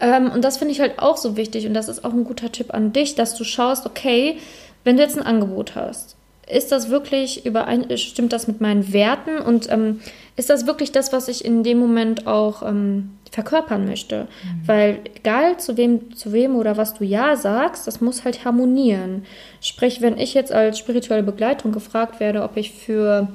Ähm, 0.00 0.32
und 0.32 0.44
das 0.44 0.56
finde 0.56 0.72
ich 0.72 0.80
halt 0.80 0.98
auch 0.98 1.16
so 1.16 1.36
wichtig 1.36 1.68
und 1.68 1.74
das 1.74 1.88
ist 1.88 2.04
auch 2.04 2.12
ein 2.12 2.24
guter 2.24 2.50
Tipp 2.50 2.74
an 2.74 2.92
dich, 2.92 3.14
dass 3.14 3.36
du 3.36 3.44
schaust, 3.44 3.86
okay, 3.86 4.38
wenn 4.84 4.96
du 4.96 5.02
jetzt 5.02 5.16
ein 5.16 5.26
Angebot 5.26 5.74
hast, 5.74 6.16
ist 6.50 6.72
das 6.72 6.90
wirklich 6.90 7.46
überein, 7.46 7.96
stimmt 7.96 8.32
das 8.32 8.48
mit 8.48 8.60
meinen 8.60 8.92
Werten 8.92 9.38
und 9.38 9.70
ähm, 9.70 10.00
ist 10.36 10.50
das 10.50 10.66
wirklich 10.66 10.92
das, 10.92 11.12
was 11.12 11.28
ich 11.28 11.44
in 11.44 11.62
dem 11.62 11.78
Moment 11.78 12.26
auch 12.26 12.62
ähm, 12.62 13.10
verkörpern 13.30 13.86
möchte? 13.86 14.22
Mhm. 14.24 14.68
Weil 14.68 14.98
egal 15.14 15.58
zu 15.58 15.76
wem, 15.76 16.14
zu 16.14 16.32
wem 16.32 16.56
oder 16.56 16.76
was 16.76 16.94
du 16.94 17.04
ja 17.04 17.36
sagst, 17.36 17.86
das 17.86 18.00
muss 18.00 18.24
halt 18.24 18.44
harmonieren. 18.44 19.24
Sprich, 19.60 20.00
wenn 20.00 20.18
ich 20.18 20.34
jetzt 20.34 20.52
als 20.52 20.78
spirituelle 20.78 21.22
Begleitung 21.22 21.72
gefragt 21.72 22.18
werde, 22.20 22.42
ob 22.42 22.56
ich 22.56 22.72
für, 22.72 23.28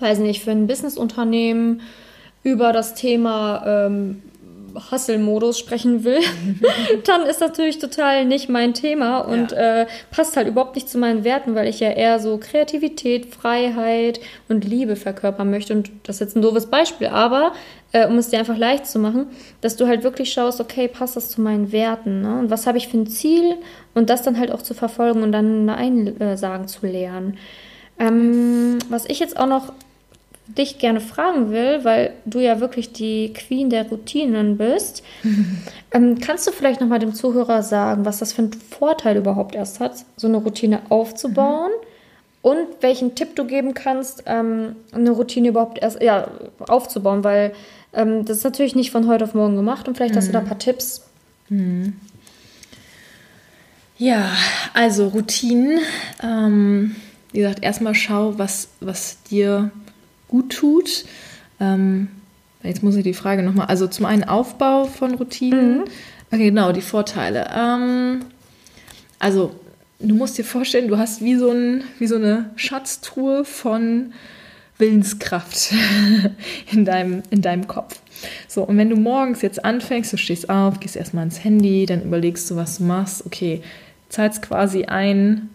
weiß 0.00 0.18
nicht, 0.18 0.42
für 0.42 0.52
ein 0.52 0.66
Businessunternehmen 0.66 1.82
über 2.42 2.72
das 2.72 2.94
Thema 2.94 3.64
ähm, 3.66 4.22
Hustle-Modus 4.90 5.58
sprechen 5.58 6.04
will, 6.04 6.20
dann 7.04 7.22
ist 7.22 7.40
das 7.40 7.50
natürlich 7.50 7.78
total 7.78 8.24
nicht 8.24 8.48
mein 8.48 8.74
Thema 8.74 9.20
und 9.20 9.52
ja. 9.52 9.82
äh, 9.82 9.86
passt 10.10 10.36
halt 10.36 10.48
überhaupt 10.48 10.74
nicht 10.74 10.88
zu 10.88 10.98
meinen 10.98 11.24
Werten, 11.24 11.54
weil 11.54 11.68
ich 11.68 11.80
ja 11.80 11.90
eher 11.90 12.18
so 12.18 12.38
Kreativität, 12.38 13.34
Freiheit 13.34 14.20
und 14.48 14.64
Liebe 14.64 14.96
verkörpern 14.96 15.50
möchte. 15.50 15.74
Und 15.74 15.90
das 16.04 16.16
ist 16.16 16.20
jetzt 16.20 16.36
ein 16.36 16.42
doofes 16.42 16.66
Beispiel, 16.66 17.08
aber 17.08 17.52
äh, 17.92 18.06
um 18.06 18.18
es 18.18 18.28
dir 18.28 18.38
einfach 18.38 18.58
leicht 18.58 18.86
zu 18.86 18.98
machen, 18.98 19.28
dass 19.60 19.76
du 19.76 19.86
halt 19.86 20.02
wirklich 20.02 20.32
schaust, 20.32 20.60
okay, 20.60 20.88
passt 20.88 21.16
das 21.16 21.30
zu 21.30 21.40
meinen 21.40 21.72
Werten? 21.72 22.22
Ne? 22.22 22.38
Und 22.38 22.50
was 22.50 22.66
habe 22.66 22.78
ich 22.78 22.88
für 22.88 22.98
ein 22.98 23.06
Ziel? 23.06 23.56
Und 23.94 24.10
das 24.10 24.22
dann 24.22 24.38
halt 24.38 24.50
auch 24.50 24.62
zu 24.62 24.74
verfolgen 24.74 25.22
und 25.22 25.32
dann 25.32 25.64
Nein 25.64 26.20
äh, 26.20 26.36
sagen 26.36 26.66
zu 26.66 26.86
lernen. 26.86 27.38
Ähm, 27.98 28.78
was 28.88 29.06
ich 29.06 29.20
jetzt 29.20 29.38
auch 29.38 29.46
noch 29.46 29.72
dich 30.46 30.78
gerne 30.78 31.00
fragen 31.00 31.50
will, 31.50 31.84
weil 31.84 32.12
du 32.26 32.38
ja 32.38 32.60
wirklich 32.60 32.92
die 32.92 33.32
Queen 33.32 33.70
der 33.70 33.88
Routinen 33.88 34.58
bist. 34.58 35.02
ähm, 35.92 36.18
kannst 36.20 36.46
du 36.46 36.52
vielleicht 36.52 36.80
nochmal 36.80 36.98
dem 36.98 37.14
Zuhörer 37.14 37.62
sagen, 37.62 38.04
was 38.04 38.18
das 38.18 38.32
für 38.32 38.42
einen 38.42 38.52
Vorteil 38.52 39.16
überhaupt 39.16 39.54
erst 39.54 39.80
hat, 39.80 40.04
so 40.16 40.26
eine 40.26 40.36
Routine 40.38 40.82
aufzubauen? 40.90 41.70
Mhm. 41.70 41.86
Und 42.42 42.66
welchen 42.82 43.14
Tipp 43.14 43.36
du 43.36 43.46
geben 43.46 43.72
kannst, 43.72 44.24
ähm, 44.26 44.76
eine 44.92 45.12
Routine 45.12 45.48
überhaupt 45.48 45.78
erst 45.78 46.02
ja, 46.02 46.28
aufzubauen, 46.68 47.24
weil 47.24 47.54
ähm, 47.94 48.26
das 48.26 48.38
ist 48.38 48.44
natürlich 48.44 48.74
nicht 48.74 48.90
von 48.90 49.06
heute 49.06 49.24
auf 49.24 49.32
morgen 49.32 49.56
gemacht 49.56 49.88
und 49.88 49.96
vielleicht 49.96 50.14
mhm. 50.14 50.18
hast 50.18 50.28
du 50.28 50.32
da 50.32 50.40
ein 50.40 50.46
paar 50.46 50.58
Tipps. 50.58 51.06
Mhm. 51.48 51.94
Ja, 53.96 54.30
also 54.74 55.08
Routinen. 55.08 55.78
Ähm, 56.22 56.96
wie 57.32 57.38
gesagt, 57.38 57.62
erstmal 57.62 57.94
schau, 57.94 58.38
was, 58.38 58.68
was 58.80 59.22
dir 59.24 59.70
gut 60.28 60.52
tut. 60.52 61.04
Ähm, 61.60 62.08
jetzt 62.62 62.82
muss 62.82 62.96
ich 62.96 63.04
die 63.04 63.14
Frage 63.14 63.42
nochmal. 63.42 63.66
Also 63.66 63.86
zum 63.86 64.06
einen 64.06 64.24
Aufbau 64.24 64.84
von 64.84 65.14
Routinen. 65.14 65.78
Mhm. 65.78 65.84
Okay, 66.30 66.46
genau, 66.46 66.72
die 66.72 66.80
Vorteile. 66.80 67.48
Ähm, 67.54 68.24
also 69.18 69.54
du 70.00 70.14
musst 70.14 70.36
dir 70.38 70.44
vorstellen, 70.44 70.88
du 70.88 70.98
hast 70.98 71.22
wie 71.22 71.36
so, 71.36 71.50
ein, 71.50 71.84
wie 71.98 72.06
so 72.06 72.16
eine 72.16 72.50
Schatztruhe 72.56 73.44
von 73.44 74.12
Willenskraft 74.78 75.72
in 76.72 76.84
deinem, 76.84 77.22
in 77.30 77.42
deinem 77.42 77.66
Kopf. 77.66 78.00
So, 78.48 78.62
und 78.64 78.76
wenn 78.76 78.90
du 78.90 78.96
morgens 78.96 79.42
jetzt 79.42 79.64
anfängst, 79.64 80.12
du 80.12 80.16
stehst 80.16 80.50
auf, 80.50 80.80
gehst 80.80 80.96
erstmal 80.96 81.24
ins 81.24 81.44
Handy, 81.44 81.86
dann 81.86 82.02
überlegst 82.02 82.50
du, 82.50 82.56
was 82.56 82.78
du 82.78 82.84
machst, 82.84 83.24
okay, 83.26 83.62
zahlst 84.08 84.42
quasi 84.42 84.84
ein, 84.84 85.50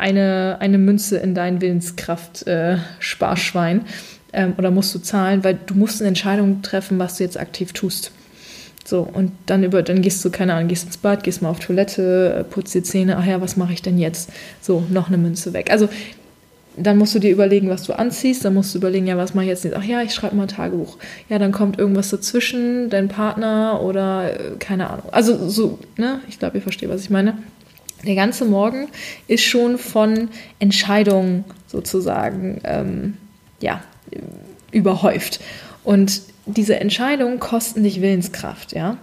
eine, 0.00 0.56
eine 0.60 0.78
Münze 0.78 1.18
in 1.18 1.34
dein 1.34 1.60
Willenskraft-Sparschwein 1.60 3.82
äh, 4.32 4.44
ähm, 4.44 4.54
oder 4.58 4.70
musst 4.70 4.94
du 4.94 4.98
zahlen, 4.98 5.42
weil 5.44 5.58
du 5.66 5.74
musst 5.74 6.00
eine 6.00 6.08
Entscheidung 6.08 6.62
treffen, 6.62 6.98
was 6.98 7.18
du 7.18 7.24
jetzt 7.24 7.38
aktiv 7.38 7.72
tust. 7.72 8.12
So, 8.84 9.02
und 9.02 9.32
dann 9.46 9.62
über, 9.62 9.82
dann 9.82 10.02
gehst 10.02 10.24
du, 10.24 10.30
keine 10.30 10.54
Ahnung, 10.54 10.68
gehst 10.68 10.86
ins 10.86 10.96
Bad, 10.96 11.22
gehst 11.22 11.42
mal 11.42 11.50
auf 11.50 11.60
Toilette, 11.60 12.38
äh, 12.40 12.44
putzt 12.44 12.74
die 12.74 12.82
Zähne, 12.82 13.18
ach 13.18 13.26
ja, 13.26 13.40
was 13.40 13.56
mache 13.56 13.72
ich 13.72 13.82
denn 13.82 13.98
jetzt? 13.98 14.30
So, 14.60 14.84
noch 14.88 15.08
eine 15.08 15.18
Münze 15.18 15.52
weg. 15.52 15.70
Also 15.70 15.88
dann 16.76 16.98
musst 16.98 17.14
du 17.14 17.18
dir 17.18 17.30
überlegen, 17.30 17.68
was 17.68 17.82
du 17.82 17.92
anziehst, 17.92 18.44
dann 18.44 18.54
musst 18.54 18.74
du 18.74 18.78
überlegen, 18.78 19.06
ja, 19.06 19.16
was 19.16 19.34
mache 19.34 19.44
ich 19.44 19.50
jetzt? 19.50 19.66
Ach 19.74 19.84
ja, 19.84 20.02
ich 20.02 20.14
schreibe 20.14 20.36
mal 20.36 20.42
ein 20.42 20.48
Tagebuch. 20.48 20.96
Ja, 21.28 21.38
dann 21.38 21.52
kommt 21.52 21.78
irgendwas 21.78 22.10
dazwischen, 22.10 22.90
dein 22.90 23.08
Partner 23.08 23.80
oder 23.82 24.32
äh, 24.32 24.56
keine 24.58 24.88
Ahnung. 24.88 25.06
Also 25.12 25.48
so, 25.48 25.78
ne? 25.96 26.20
Ich 26.28 26.38
glaube, 26.38 26.58
ihr 26.58 26.62
versteht, 26.62 26.88
was 26.88 27.02
ich 27.02 27.10
meine 27.10 27.34
der 28.04 28.14
ganze 28.14 28.44
Morgen 28.44 28.88
ist 29.28 29.44
schon 29.44 29.78
von 29.78 30.28
Entscheidungen 30.58 31.44
sozusagen 31.66 32.60
ähm, 32.64 33.16
ja, 33.60 33.82
überhäuft. 34.72 35.40
Und 35.84 36.22
diese 36.46 36.80
Entscheidungen 36.80 37.40
kosten 37.40 37.82
dich 37.82 38.00
Willenskraft, 38.00 38.72
ja. 38.72 38.98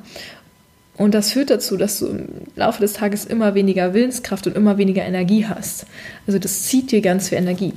Und 0.98 1.14
das 1.14 1.32
führt 1.32 1.52
dazu, 1.52 1.78
dass 1.78 2.00
du 2.00 2.08
im 2.08 2.28
Laufe 2.56 2.82
des 2.82 2.94
Tages 2.94 3.24
immer 3.26 3.54
weniger 3.54 3.94
Willenskraft 3.94 4.48
und 4.48 4.56
immer 4.56 4.80
weniger 4.80 5.04
Energie 5.06 5.46
hast. 5.46 5.86
Also 6.26 6.40
das 6.40 6.64
zieht 6.64 6.92
dir 6.92 7.02
ganz 7.02 7.30
viel 7.30 7.38
Energie. 7.38 7.74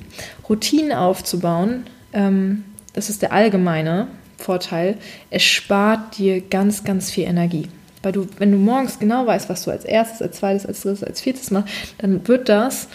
Routinen 0.49 0.93
aufzubauen, 0.93 1.85
ähm, 2.15 2.65
das 2.95 3.11
ist 3.11 3.21
der 3.21 3.33
allgemeine 3.33 4.09
Vorteil, 4.39 4.97
es 5.29 5.43
spart 5.43 6.17
dir 6.17 6.41
ganz, 6.41 6.83
ganz 6.83 7.11
viel 7.11 7.25
Energie. 7.25 7.69
Weil 8.03 8.13
du, 8.13 8.27
wenn 8.39 8.51
du 8.51 8.59
morgens 8.59 8.99
genau 8.99 9.27
weißt, 9.27 9.49
was 9.49 9.65
du 9.65 9.71
als 9.71 9.85
erstes, 9.85 10.23
als 10.23 10.37
zweites, 10.39 10.67
als 10.67 10.81
drittes, 10.81 11.05
als 11.05 11.21
viertes 11.21 11.51
machst, 11.51 11.69
dann 11.99 12.27
wird 12.27 12.49
das 12.49 12.89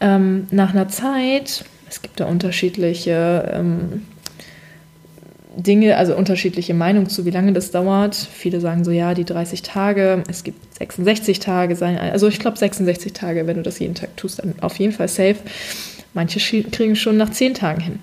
ähm, 0.00 0.46
nach 0.50 0.70
einer 0.70 0.88
Zeit, 0.88 1.64
es 1.88 2.02
gibt 2.02 2.20
da 2.20 2.26
unterschiedliche 2.26 3.52
ähm, 3.54 4.02
Dinge, 5.56 5.96
also 5.96 6.14
unterschiedliche 6.14 6.74
Meinungen 6.74 7.08
zu, 7.08 7.24
wie 7.24 7.30
lange 7.30 7.52
das 7.52 7.70
dauert. 7.70 8.14
Viele 8.14 8.60
sagen 8.60 8.84
so, 8.84 8.90
ja, 8.90 9.14
die 9.14 9.24
30 9.24 9.62
Tage, 9.62 10.22
es 10.28 10.44
gibt 10.44 10.74
66 10.76 11.40
Tage. 11.40 11.76
Also 11.82 12.28
ich 12.28 12.38
glaube 12.38 12.58
66 12.58 13.12
Tage, 13.14 13.46
wenn 13.46 13.56
du 13.56 13.62
das 13.62 13.78
jeden 13.78 13.94
Tag 13.94 14.16
tust, 14.16 14.38
dann 14.38 14.54
auf 14.60 14.78
jeden 14.78 14.92
Fall 14.92 15.08
safe. 15.08 15.36
Manche 16.12 16.40
kriegen 16.70 16.96
schon 16.96 17.16
nach 17.16 17.30
10 17.30 17.54
Tagen 17.54 17.80
hin. 17.80 17.98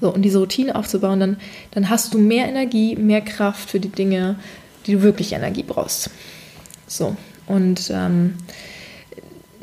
So, 0.00 0.12
und 0.12 0.22
diese 0.22 0.38
Routine 0.38 0.74
aufzubauen, 0.74 1.20
dann, 1.20 1.36
dann 1.72 1.90
hast 1.90 2.14
du 2.14 2.18
mehr 2.18 2.48
Energie, 2.48 2.96
mehr 2.96 3.20
Kraft 3.20 3.70
für 3.70 3.80
die 3.80 3.90
Dinge, 3.90 4.36
die 4.86 4.94
du 4.94 5.02
wirklich 5.02 5.32
Energie 5.32 5.62
brauchst. 5.62 6.10
So, 6.86 7.16
und 7.46 7.90
ähm, 7.92 8.34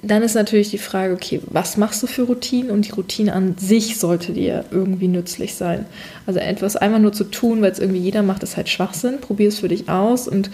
dann 0.02 0.24
ist 0.24 0.36
natürlich 0.36 0.70
die 0.70 0.78
Frage, 0.78 1.14
okay, 1.14 1.42
was 1.48 1.78
machst 1.78 2.02
du 2.04 2.08
für 2.08 2.24
Routinen? 2.24 2.72
Und 2.72 2.88
die 2.88 2.92
Routine 2.92 3.34
an 3.34 3.56
sich 3.58 3.98
sollte 3.98 4.34
dir 4.34 4.66
irgendwie 4.72 5.08
nützlich 5.08 5.56
sein. 5.56 5.86
Also 6.26 6.40
etwas 6.40 6.76
einfach 6.76 7.00
nur 7.00 7.14
zu 7.14 7.26
tun, 7.26 7.62
weil 7.62 7.72
es 7.72 7.80
irgendwie 7.80 8.00
jeder 8.00 8.24
macht, 8.24 8.44
ist 8.44 8.58
halt 8.58 8.70
Schwachsinn. 8.70 9.20
Probier 9.20 9.50
es 9.50 9.60
für 9.60 9.68
dich 9.68 9.90
aus 9.90 10.28
und 10.28 10.50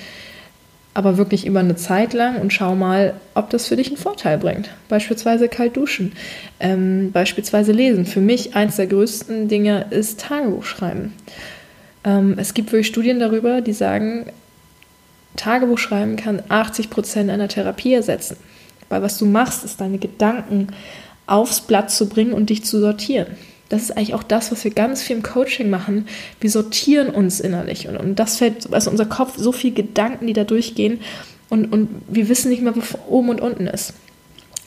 aber 0.95 1.17
wirklich 1.17 1.45
über 1.45 1.59
eine 1.59 1.75
Zeit 1.75 2.13
lang 2.13 2.39
und 2.39 2.53
schau 2.53 2.73
mal, 2.73 3.15
ob 3.33 3.49
das 3.49 3.67
für 3.67 3.75
dich 3.75 3.87
einen 3.87 3.97
Vorteil 3.97 4.37
bringt. 4.37 4.69
Beispielsweise 4.87 5.49
kalt 5.49 5.75
duschen, 5.75 6.13
ähm, 6.61 7.11
beispielsweise 7.11 7.73
lesen. 7.73 8.05
Für 8.05 8.21
mich 8.21 8.55
eins 8.55 8.77
der 8.77 8.87
größten 8.87 9.49
Dinge 9.49 9.87
ist 9.89 10.21
Tagebuch 10.21 10.63
schreiben. 10.63 11.13
Ähm, 12.05 12.35
es 12.37 12.53
gibt 12.53 12.71
wirklich 12.71 12.87
Studien 12.87 13.19
darüber, 13.19 13.59
die 13.59 13.73
sagen, 13.73 14.27
Tagebuch 15.35 15.77
schreiben 15.77 16.15
kann 16.15 16.41
80 16.49 16.89
Prozent 16.89 17.29
einer 17.29 17.47
Therapie 17.47 17.93
ersetzen. 17.93 18.37
Weil 18.89 19.01
was 19.01 19.17
du 19.17 19.25
machst, 19.25 19.65
ist 19.65 19.81
deine 19.81 19.97
Gedanken 19.97 20.67
aufs 21.27 21.61
Blatt 21.61 21.91
zu 21.91 22.07
bringen 22.07 22.33
und 22.33 22.49
dich 22.49 22.63
zu 22.63 22.79
sortieren. 22.79 23.27
Das 23.69 23.81
ist 23.81 23.91
eigentlich 23.91 24.13
auch 24.13 24.23
das, 24.23 24.51
was 24.51 24.63
wir 24.63 24.71
ganz 24.71 25.01
viel 25.01 25.15
im 25.15 25.23
Coaching 25.23 25.69
machen. 25.69 26.07
Wir 26.39 26.51
sortieren 26.51 27.09
uns 27.09 27.39
innerlich. 27.39 27.87
Und, 27.87 27.97
und 27.97 28.19
das 28.19 28.37
fällt, 28.37 28.71
also 28.71 28.91
unser 28.91 29.07
Kopf, 29.07 29.33
so 29.37 29.51
viele 29.51 29.73
Gedanken, 29.73 30.27
die 30.27 30.33
da 30.33 30.43
durchgehen. 30.43 30.99
Und, 31.49 31.71
und 31.71 31.89
wir 32.07 32.29
wissen 32.29 32.49
nicht 32.49 32.61
mehr, 32.61 32.75
wo 32.75 32.81
oben 33.09 33.29
und 33.29 33.41
unten 33.41 33.65
ist. 33.65 33.93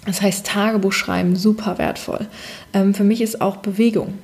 Das 0.04 0.22
heißt, 0.22 0.46
Tagebuch 0.46 0.92
schreiben, 0.92 1.36
super 1.36 1.78
wertvoll. 1.78 2.26
Ähm, 2.72 2.94
für 2.94 3.04
mich 3.04 3.20
ist 3.20 3.40
auch 3.40 3.56
Bewegung. 3.56 4.14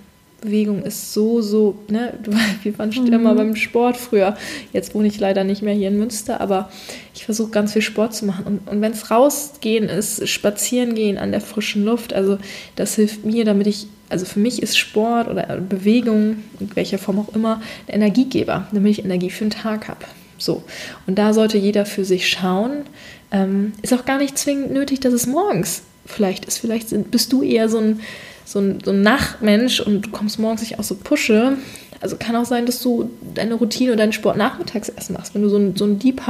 Bewegung 0.40 0.82
ist 0.82 1.12
so, 1.12 1.40
so, 1.40 1.76
ne, 1.88 2.14
wir 2.62 2.78
waren 2.78 2.92
schon 2.92 3.06
mhm. 3.06 3.12
immer 3.12 3.34
beim 3.34 3.56
Sport 3.56 3.96
früher. 3.96 4.36
Jetzt 4.72 4.94
wohne 4.94 5.08
ich 5.08 5.18
leider 5.18 5.44
nicht 5.44 5.62
mehr 5.62 5.74
hier 5.74 5.88
in 5.88 5.98
Münster, 5.98 6.40
aber 6.40 6.70
ich 7.14 7.24
versuche 7.24 7.50
ganz 7.50 7.72
viel 7.72 7.82
Sport 7.82 8.14
zu 8.14 8.26
machen. 8.26 8.44
Und, 8.44 8.68
und 8.70 8.80
wenn 8.80 8.92
es 8.92 9.10
rausgehen 9.10 9.88
ist, 9.88 10.28
spazieren 10.28 10.94
gehen 10.94 11.18
an 11.18 11.30
der 11.30 11.40
frischen 11.40 11.84
Luft, 11.84 12.12
also 12.12 12.38
das 12.76 12.94
hilft 12.96 13.24
mir, 13.24 13.44
damit 13.44 13.66
ich, 13.66 13.86
also 14.08 14.26
für 14.26 14.40
mich 14.40 14.62
ist 14.62 14.76
Sport 14.76 15.28
oder 15.28 15.58
Bewegung, 15.58 16.42
in 16.60 16.74
welcher 16.74 16.98
Form 16.98 17.18
auch 17.18 17.34
immer, 17.34 17.62
ein 17.88 17.94
Energiegeber, 17.94 18.68
damit 18.72 18.98
ich 18.98 19.04
Energie 19.04 19.30
für 19.30 19.44
den 19.44 19.50
Tag 19.50 19.88
habe. 19.88 20.04
So. 20.38 20.62
Und 21.06 21.18
da 21.18 21.32
sollte 21.32 21.58
jeder 21.58 21.86
für 21.86 22.04
sich 22.04 22.28
schauen. 22.28 22.82
Ähm, 23.30 23.72
ist 23.82 23.94
auch 23.94 24.04
gar 24.04 24.18
nicht 24.18 24.36
zwingend 24.36 24.72
nötig, 24.72 25.00
dass 25.00 25.12
es 25.12 25.26
morgens 25.26 25.82
vielleicht 26.06 26.44
ist, 26.44 26.58
vielleicht 26.58 26.88
bist 27.10 27.32
du 27.32 27.42
eher 27.42 27.68
so 27.68 27.78
ein, 27.78 28.00
so 28.44 28.60
ein, 28.60 28.78
so 28.84 28.90
ein 28.90 29.02
Nachtmensch 29.02 29.80
und 29.80 30.06
du 30.06 30.10
kommst 30.10 30.38
morgens 30.38 30.60
nicht 30.60 30.78
aus 30.78 30.88
so 30.88 30.94
Pusche. 30.96 31.56
Also 32.00 32.16
kann 32.18 32.36
auch 32.36 32.44
sein, 32.44 32.66
dass 32.66 32.82
du 32.82 33.10
deine 33.34 33.54
Routine 33.54 33.92
und 33.92 33.98
deinen 33.98 34.12
Sport 34.12 34.36
nachmittags 34.36 34.90
erst 34.90 35.10
machst. 35.10 35.34
Wenn 35.34 35.42
du 35.42 35.48
so 35.48 35.56
ein, 35.56 35.74
so 35.74 35.86
ein 35.86 35.98
Deep, 35.98 36.20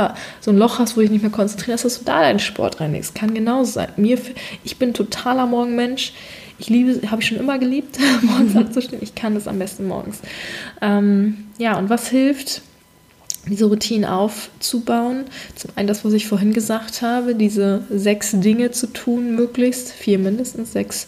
so 0.40 0.52
ein 0.52 0.56
Loch 0.56 0.78
hast, 0.78 0.92
wo 0.92 1.00
du 1.00 1.02
dich 1.02 1.10
nicht 1.10 1.22
mehr 1.22 1.32
konzentrierst, 1.32 1.84
dass 1.84 1.98
du 1.98 2.04
da 2.04 2.20
deinen 2.20 2.38
Sport 2.38 2.80
reinlegst. 2.80 3.14
Kann 3.14 3.34
genauso 3.34 3.72
sein. 3.72 3.88
Mir, 3.96 4.18
ich 4.62 4.78
bin 4.78 4.94
totaler 4.94 5.46
Morgenmensch. 5.46 6.12
Ich 6.60 6.68
liebe, 6.70 7.10
habe 7.10 7.20
ich 7.20 7.28
schon 7.28 7.38
immer 7.38 7.58
geliebt, 7.58 7.98
morgens 8.22 8.56
aufzustehen. 8.56 9.02
Ich 9.02 9.16
kann 9.16 9.34
das 9.34 9.48
am 9.48 9.58
besten 9.58 9.88
morgens. 9.88 10.20
Ähm, 10.80 11.48
ja, 11.58 11.76
und 11.76 11.90
was 11.90 12.08
hilft? 12.08 12.62
diese 13.48 13.66
Routinen 13.66 14.08
aufzubauen. 14.08 15.24
Zum 15.54 15.70
einen 15.76 15.88
das, 15.88 16.04
was 16.04 16.12
ich 16.12 16.26
vorhin 16.26 16.52
gesagt 16.52 17.02
habe, 17.02 17.34
diese 17.34 17.82
sechs 17.90 18.30
Dinge 18.32 18.70
zu 18.70 18.86
tun, 18.86 19.34
möglichst, 19.34 19.92
vier 19.92 20.18
mindestens, 20.18 20.72
sechs 20.72 21.06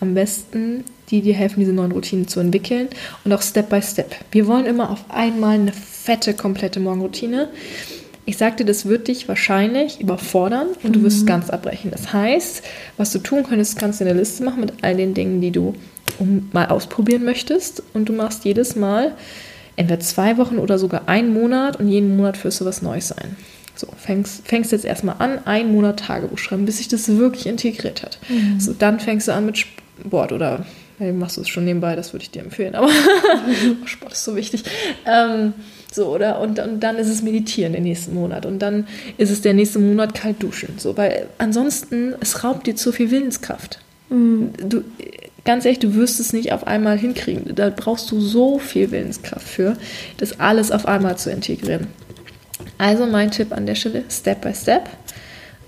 am 0.00 0.14
besten, 0.14 0.84
die 1.10 1.22
dir 1.22 1.34
helfen, 1.34 1.60
diese 1.60 1.72
neuen 1.72 1.92
Routinen 1.92 2.28
zu 2.28 2.40
entwickeln 2.40 2.88
und 3.24 3.32
auch 3.32 3.42
Step 3.42 3.70
by 3.70 3.80
Step. 3.80 4.14
Wir 4.30 4.46
wollen 4.46 4.66
immer 4.66 4.90
auf 4.90 5.04
einmal 5.08 5.54
eine 5.54 5.72
fette, 5.72 6.34
komplette 6.34 6.80
Morgenroutine. 6.80 7.48
Ich 8.24 8.36
sagte, 8.38 8.64
das 8.64 8.86
wird 8.86 9.06
dich 9.06 9.28
wahrscheinlich 9.28 10.00
überfordern 10.00 10.68
und 10.82 10.96
du 10.96 11.02
wirst 11.02 11.22
mhm. 11.22 11.26
ganz 11.26 11.50
abbrechen. 11.50 11.92
Das 11.92 12.12
heißt, 12.12 12.62
was 12.96 13.12
du 13.12 13.20
tun 13.20 13.44
könntest, 13.44 13.78
kannst 13.78 14.00
du 14.00 14.04
eine 14.04 14.18
Liste 14.18 14.42
machen 14.42 14.60
mit 14.60 14.72
all 14.82 14.96
den 14.96 15.14
Dingen, 15.14 15.40
die 15.40 15.52
du 15.52 15.74
mal 16.52 16.66
ausprobieren 16.66 17.24
möchtest 17.24 17.82
und 17.94 18.08
du 18.08 18.12
machst 18.12 18.44
jedes 18.44 18.74
Mal 18.74 19.14
entweder 19.76 20.00
zwei 20.00 20.38
Wochen 20.38 20.58
oder 20.58 20.78
sogar 20.78 21.08
einen 21.08 21.32
Monat 21.32 21.78
und 21.78 21.88
jeden 21.88 22.16
Monat 22.16 22.42
wirst 22.42 22.60
du 22.60 22.64
was 22.64 22.82
Neues 22.82 23.08
sein. 23.08 23.36
So, 23.74 23.88
fängst, 23.96 24.48
fängst 24.48 24.72
jetzt 24.72 24.86
erstmal 24.86 25.16
an, 25.18 25.46
einen 25.46 25.72
Monat 25.72 26.00
Tagebuch 26.00 26.38
schreiben, 26.38 26.64
bis 26.64 26.78
sich 26.78 26.88
das 26.88 27.08
wirklich 27.08 27.46
integriert 27.46 28.02
hat. 28.02 28.18
Mhm. 28.28 28.58
So, 28.58 28.72
dann 28.72 28.98
fängst 29.00 29.28
du 29.28 29.34
an 29.34 29.46
mit 29.46 29.58
Sport 30.04 30.32
oder 30.32 30.66
hey, 30.98 31.12
machst 31.12 31.36
du 31.36 31.42
es 31.42 31.48
schon 31.48 31.64
nebenbei, 31.64 31.94
das 31.94 32.12
würde 32.12 32.22
ich 32.22 32.30
dir 32.30 32.42
empfehlen, 32.42 32.74
aber 32.74 32.88
Sport 33.84 34.12
ist 34.12 34.24
so 34.24 34.34
wichtig. 34.34 34.64
Ähm, 35.04 35.52
so, 35.92 36.14
oder? 36.14 36.40
Und, 36.40 36.58
und 36.58 36.80
dann 36.80 36.96
ist 36.96 37.08
es 37.08 37.22
Meditieren 37.22 37.72
den 37.72 37.84
nächsten 37.84 38.14
Monat. 38.14 38.46
Und 38.46 38.58
dann 38.60 38.86
ist 39.18 39.30
es 39.30 39.40
der 39.40 39.54
nächste 39.54 39.78
Monat 39.78 40.14
kalt 40.14 40.42
duschen. 40.42 40.74
So, 40.78 40.96
weil 40.96 41.26
ansonsten, 41.38 42.14
es 42.20 42.44
raubt 42.44 42.66
dir 42.66 42.76
zu 42.76 42.92
viel 42.92 43.10
Willenskraft. 43.10 43.80
Mhm. 44.10 44.52
Du, 44.68 44.84
ganz 45.44 45.64
ehrlich, 45.64 45.78
du 45.78 45.94
wirst 45.94 46.20
es 46.20 46.32
nicht 46.32 46.52
auf 46.52 46.66
einmal 46.66 46.98
hinkriegen. 46.98 47.54
Da 47.54 47.70
brauchst 47.70 48.10
du 48.10 48.20
so 48.20 48.58
viel 48.58 48.90
Willenskraft 48.90 49.46
für, 49.46 49.76
das 50.18 50.40
alles 50.40 50.70
auf 50.70 50.86
einmal 50.86 51.16
zu 51.16 51.30
integrieren. 51.30 51.86
Also 52.78 53.06
mein 53.06 53.30
Tipp 53.30 53.52
an 53.52 53.66
der 53.66 53.74
Stelle, 53.74 54.04
Step 54.10 54.42
by 54.42 54.54
Step. 54.54 54.88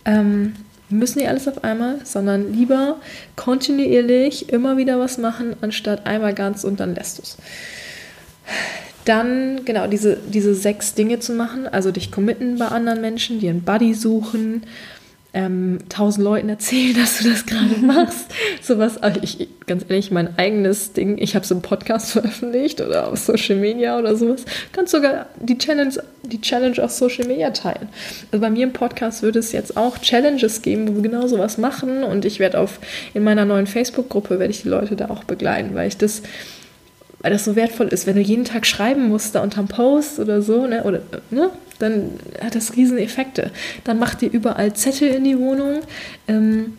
Ähm, 0.05 0.55
müssen 0.91 1.19
nicht 1.19 1.29
alles 1.29 1.49
auf 1.49 1.65
einmal, 1.65 1.97
sondern 2.05 2.53
lieber 2.53 2.97
kontinuierlich 3.37 4.51
immer 4.51 4.77
wieder 4.77 4.99
was 4.99 5.19
machen, 5.19 5.57
anstatt 5.61 6.07
einmal 6.07 6.35
ganz 6.35 6.65
und 6.65 6.81
dann 6.81 6.95
lässt 6.95 7.19
du 7.19 7.23
es. 7.23 7.37
Dann, 9.05 9.65
genau, 9.65 9.87
diese, 9.87 10.17
diese 10.17 10.55
sechs 10.55 10.95
Dinge 10.95 11.19
zu 11.19 11.33
machen, 11.33 11.67
also 11.67 11.91
dich 11.91 12.11
committen 12.11 12.59
bei 12.59 12.67
anderen 12.69 13.01
Menschen, 13.01 13.41
dir 13.41 13.51
einen 13.51 13.63
Buddy 13.63 13.95
suchen, 13.95 14.65
ähm, 15.35 15.79
tausend 15.89 16.25
Leuten 16.25 16.49
erzählen, 16.49 16.95
dass 16.99 17.19
du 17.19 17.29
das 17.29 17.47
gerade 17.47 17.77
machst. 17.83 18.27
Sowas, 18.63 18.99
ich, 19.23 19.49
ganz 19.67 19.85
ehrlich, 19.89 20.11
mein 20.11 20.39
eigenes 20.39 20.93
Ding, 20.93 21.19
ich 21.19 21.35
habe 21.35 21.47
so 21.47 21.55
einen 21.55 21.63
Podcast 21.63 22.13
veröffentlicht 22.13 22.81
oder 22.81 23.09
auf 23.09 23.19
Social 23.19 23.57
Media 23.57 23.99
oder 23.99 24.17
sowas. 24.17 24.45
Kannst 24.73 24.93
sogar 24.93 25.27
die 25.41 25.59
Challenge, 25.59 25.95
die 26.23 26.41
Challenge 26.41 26.83
auf 26.83 26.91
Social 26.91 27.27
Media 27.27 27.51
teilen. 27.51 27.89
Also 28.33 28.41
bei 28.41 28.51
mir 28.51 28.65
im 28.65 28.73
Podcast 28.73 29.23
wird 29.23 29.37
es 29.37 29.53
jetzt 29.53 29.77
auch 29.77 29.99
Challenges 29.99 30.63
geben, 30.63 30.89
wo 30.89 30.95
wir 30.97 31.03
genau 31.03 31.27
sowas 31.27 31.59
machen 31.59 32.05
und 32.05 32.25
ich 32.25 32.39
werde 32.39 32.59
auf, 32.59 32.79
in 33.15 33.23
meiner 33.23 33.45
neuen 33.45 33.67
Facebook-Gruppe 33.67 34.39
werde 34.39 34.51
ich 34.51 34.63
die 34.63 34.69
Leute 34.69 34.97
da 34.97 35.11
auch 35.11 35.25
begleiten, 35.25 35.75
weil 35.75 35.89
ich 35.89 35.97
das 35.97 36.23
weil 37.21 37.33
das 37.33 37.45
so 37.45 37.57
wertvoll 37.57 37.89
ist, 37.89 38.07
wenn 38.07 38.15
du 38.15 38.23
jeden 38.23 38.45
Tag 38.45 38.65
schreiben 38.65 39.09
musst 39.09 39.35
da 39.35 39.43
unterm 39.43 39.67
Post 39.67 40.21
oder 40.21 40.41
so, 40.41 40.67
ne, 40.67 40.85
oder, 40.85 41.01
ne, 41.31 41.51
dann 41.79 42.19
hat 42.41 42.55
das 42.55 42.77
riesen 42.77 42.99
Effekte. 42.99 43.51
Dann 43.85 43.99
mach 43.99 44.15
dir 44.15 44.31
überall 44.31 44.75
Zettel 44.75 45.09
in 45.09 45.25
die 45.25 45.39
Wohnung, 45.39 45.81
ähm, 46.27 46.77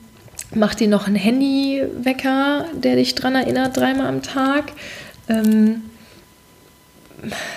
mach 0.53 0.75
dir 0.75 0.87
noch 0.87 1.07
einen 1.07 1.15
Handywecker, 1.15 2.65
der 2.73 2.95
dich 2.95 3.15
dran 3.15 3.35
erinnert, 3.35 3.77
dreimal 3.77 4.07
am 4.07 4.21
Tag. 4.21 4.71
Ähm, 5.27 5.81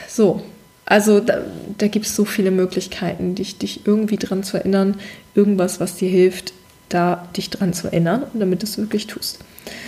so, 0.09 0.43
also 0.85 1.21
da, 1.21 1.43
da 1.79 1.89
gibt 1.89 2.07
es 2.07 2.17
so 2.17 2.25
viele 2.25 2.51
Möglichkeiten, 2.51 3.35
dich, 3.35 3.59
dich 3.59 3.87
irgendwie 3.87 4.17
dran 4.17 4.43
zu 4.43 4.57
erinnern, 4.57 4.97
irgendwas, 5.35 5.81
was 5.81 5.97
dir 5.97 6.09
hilft, 6.09 6.53
da 6.89 7.29
dich 7.37 7.51
dran 7.51 7.73
zu 7.73 7.87
erinnern 7.89 8.25
und 8.25 8.41
damit 8.41 8.63
du 8.63 8.67
es 8.67 8.79
wirklich 8.79 9.07
tust. 9.07 9.39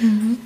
Mhm. 0.01 0.39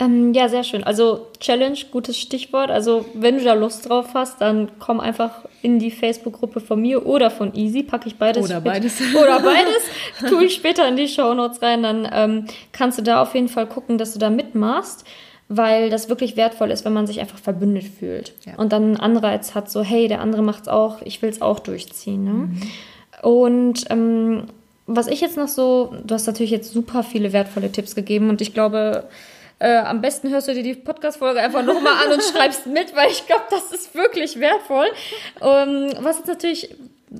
Ähm, 0.00 0.34
ja, 0.34 0.48
sehr 0.48 0.64
schön. 0.64 0.84
Also 0.84 1.28
Challenge, 1.40 1.78
gutes 1.90 2.18
Stichwort. 2.18 2.70
Also 2.70 3.06
wenn 3.14 3.38
du 3.38 3.44
da 3.44 3.54
Lust 3.54 3.88
drauf 3.88 4.08
hast, 4.14 4.40
dann 4.40 4.70
komm 4.78 5.00
einfach 5.00 5.44
in 5.62 5.78
die 5.78 5.90
Facebook-Gruppe 5.90 6.60
von 6.60 6.80
mir 6.80 7.06
oder 7.06 7.30
von 7.30 7.54
Easy. 7.54 7.82
Packe 7.82 8.08
ich 8.08 8.16
beides. 8.16 8.44
Oder 8.44 8.60
beides. 8.60 9.00
Oder 9.14 9.40
beides. 9.40 10.28
tue 10.28 10.44
ich 10.44 10.54
später 10.54 10.86
in 10.88 10.96
die 10.96 11.08
Show 11.08 11.32
Notes 11.34 11.62
rein. 11.62 11.82
Dann 11.82 12.08
ähm, 12.12 12.46
kannst 12.72 12.98
du 12.98 13.02
da 13.02 13.22
auf 13.22 13.34
jeden 13.34 13.48
Fall 13.48 13.66
gucken, 13.66 13.98
dass 13.98 14.12
du 14.12 14.18
da 14.18 14.30
mitmachst 14.30 15.04
weil 15.48 15.90
das 15.90 16.08
wirklich 16.08 16.36
wertvoll 16.36 16.70
ist, 16.70 16.84
wenn 16.84 16.94
man 16.94 17.06
sich 17.06 17.20
einfach 17.20 17.38
verbündet 17.38 17.84
fühlt 17.84 18.32
ja. 18.46 18.54
und 18.56 18.72
dann 18.72 18.82
einen 18.82 18.96
Anreiz 18.96 19.54
hat, 19.54 19.70
so 19.70 19.82
hey, 19.82 20.08
der 20.08 20.20
andere 20.20 20.42
macht 20.42 20.62
es 20.62 20.68
auch, 20.68 21.02
ich 21.02 21.20
will 21.20 21.28
es 21.28 21.42
auch 21.42 21.60
durchziehen. 21.60 22.24
Ne? 22.24 22.30
Mhm. 22.30 22.60
Und 23.22 23.84
ähm, 23.90 24.44
was 24.86 25.06
ich 25.06 25.20
jetzt 25.20 25.36
noch 25.36 25.48
so, 25.48 25.94
du 26.04 26.14
hast 26.14 26.26
natürlich 26.26 26.50
jetzt 26.50 26.72
super 26.72 27.02
viele 27.02 27.32
wertvolle 27.32 27.72
Tipps 27.72 27.94
gegeben 27.94 28.28
und 28.28 28.40
ich 28.40 28.52
glaube, 28.52 29.08
äh, 29.58 29.76
am 29.78 30.00
besten 30.00 30.30
hörst 30.30 30.48
du 30.48 30.54
dir 30.54 30.62
die 30.62 30.74
Podcast-Folge 30.74 31.40
einfach 31.40 31.64
nochmal 31.64 31.94
an 32.04 32.12
und 32.12 32.22
schreibst 32.32 32.66
mit, 32.66 32.94
weil 32.94 33.10
ich 33.10 33.26
glaube, 33.26 33.44
das 33.50 33.72
ist 33.72 33.94
wirklich 33.94 34.38
wertvoll. 34.38 34.86
Ähm, 35.40 35.90
was 36.00 36.18
jetzt 36.18 36.28
natürlich 36.28 36.74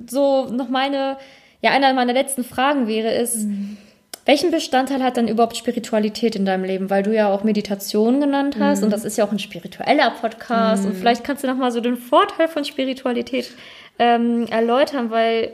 so 0.07 0.45
noch 0.45 0.69
meine, 0.69 1.17
ja, 1.61 1.71
einer 1.71 1.93
meiner 1.93 2.13
letzten 2.13 2.43
Fragen 2.43 2.87
wäre, 2.87 3.13
ist, 3.13 3.45
mhm. 3.45 3.77
welchen 4.25 4.51
Bestandteil 4.51 5.01
hat 5.01 5.17
dann 5.17 5.27
überhaupt 5.27 5.57
Spiritualität 5.57 6.35
in 6.35 6.45
deinem 6.45 6.65
Leben? 6.65 6.89
Weil 6.91 7.01
du 7.01 7.15
ja 7.15 7.29
auch 7.29 7.43
Meditation 7.43 8.19
genannt 8.19 8.57
hast 8.59 8.79
mhm. 8.79 8.85
und 8.85 8.89
das 8.91 9.05
ist 9.05 9.17
ja 9.17 9.25
auch 9.25 9.31
ein 9.31 9.39
spiritueller 9.39 10.11
Podcast 10.11 10.83
mhm. 10.83 10.89
und 10.89 10.97
vielleicht 10.97 11.23
kannst 11.23 11.43
du 11.43 11.47
nochmal 11.47 11.71
so 11.71 11.79
den 11.79 11.97
Vorteil 11.97 12.47
von 12.47 12.65
Spiritualität 12.65 13.49
ähm, 13.97 14.45
erläutern, 14.47 15.09
weil 15.09 15.53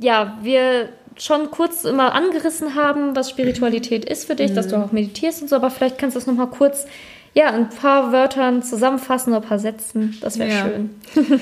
ja, 0.00 0.38
wir 0.42 0.88
schon 1.16 1.50
kurz 1.50 1.84
immer 1.84 2.12
angerissen 2.12 2.74
haben, 2.74 3.14
was 3.14 3.30
Spiritualität 3.30 4.04
ist 4.04 4.26
für 4.26 4.34
dich, 4.34 4.50
mhm. 4.50 4.54
dass 4.54 4.68
du 4.68 4.76
mhm. 4.76 4.84
auch 4.84 4.92
meditierst 4.92 5.42
und 5.42 5.48
so, 5.48 5.56
aber 5.56 5.70
vielleicht 5.70 5.98
kannst 5.98 6.16
du 6.16 6.20
das 6.20 6.26
nochmal 6.26 6.48
kurz, 6.48 6.86
ja, 7.34 7.50
ein 7.50 7.68
paar 7.68 8.12
Wörtern 8.12 8.62
zusammenfassen 8.62 9.32
oder 9.32 9.42
ein 9.42 9.48
paar 9.48 9.58
Sätzen. 9.58 10.16
Das 10.20 10.38
wäre 10.38 10.50
ja. 10.50 10.66
schön. 10.66 10.90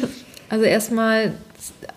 also 0.49 0.65
erstmal, 0.65 1.35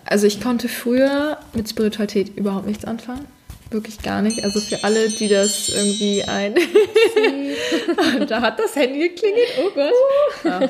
also 0.04 0.26
ich 0.26 0.40
konnte 0.40 0.68
früher 0.68 1.38
mit 1.54 1.68
Spiritualität 1.68 2.36
überhaupt 2.36 2.66
nichts 2.66 2.84
anfangen. 2.84 3.26
Wirklich 3.70 4.00
gar 4.00 4.22
nicht. 4.22 4.44
Also 4.44 4.60
für 4.60 4.84
alle, 4.84 5.08
die 5.08 5.28
das 5.28 5.70
irgendwie 5.70 6.22
ein. 6.22 6.54
da 8.28 8.40
hat 8.40 8.60
das 8.60 8.76
Handy 8.76 9.08
geklingelt. 9.08 9.48
Oh 9.60 9.70
Gott. 9.74 9.92
Ja, 10.44 10.68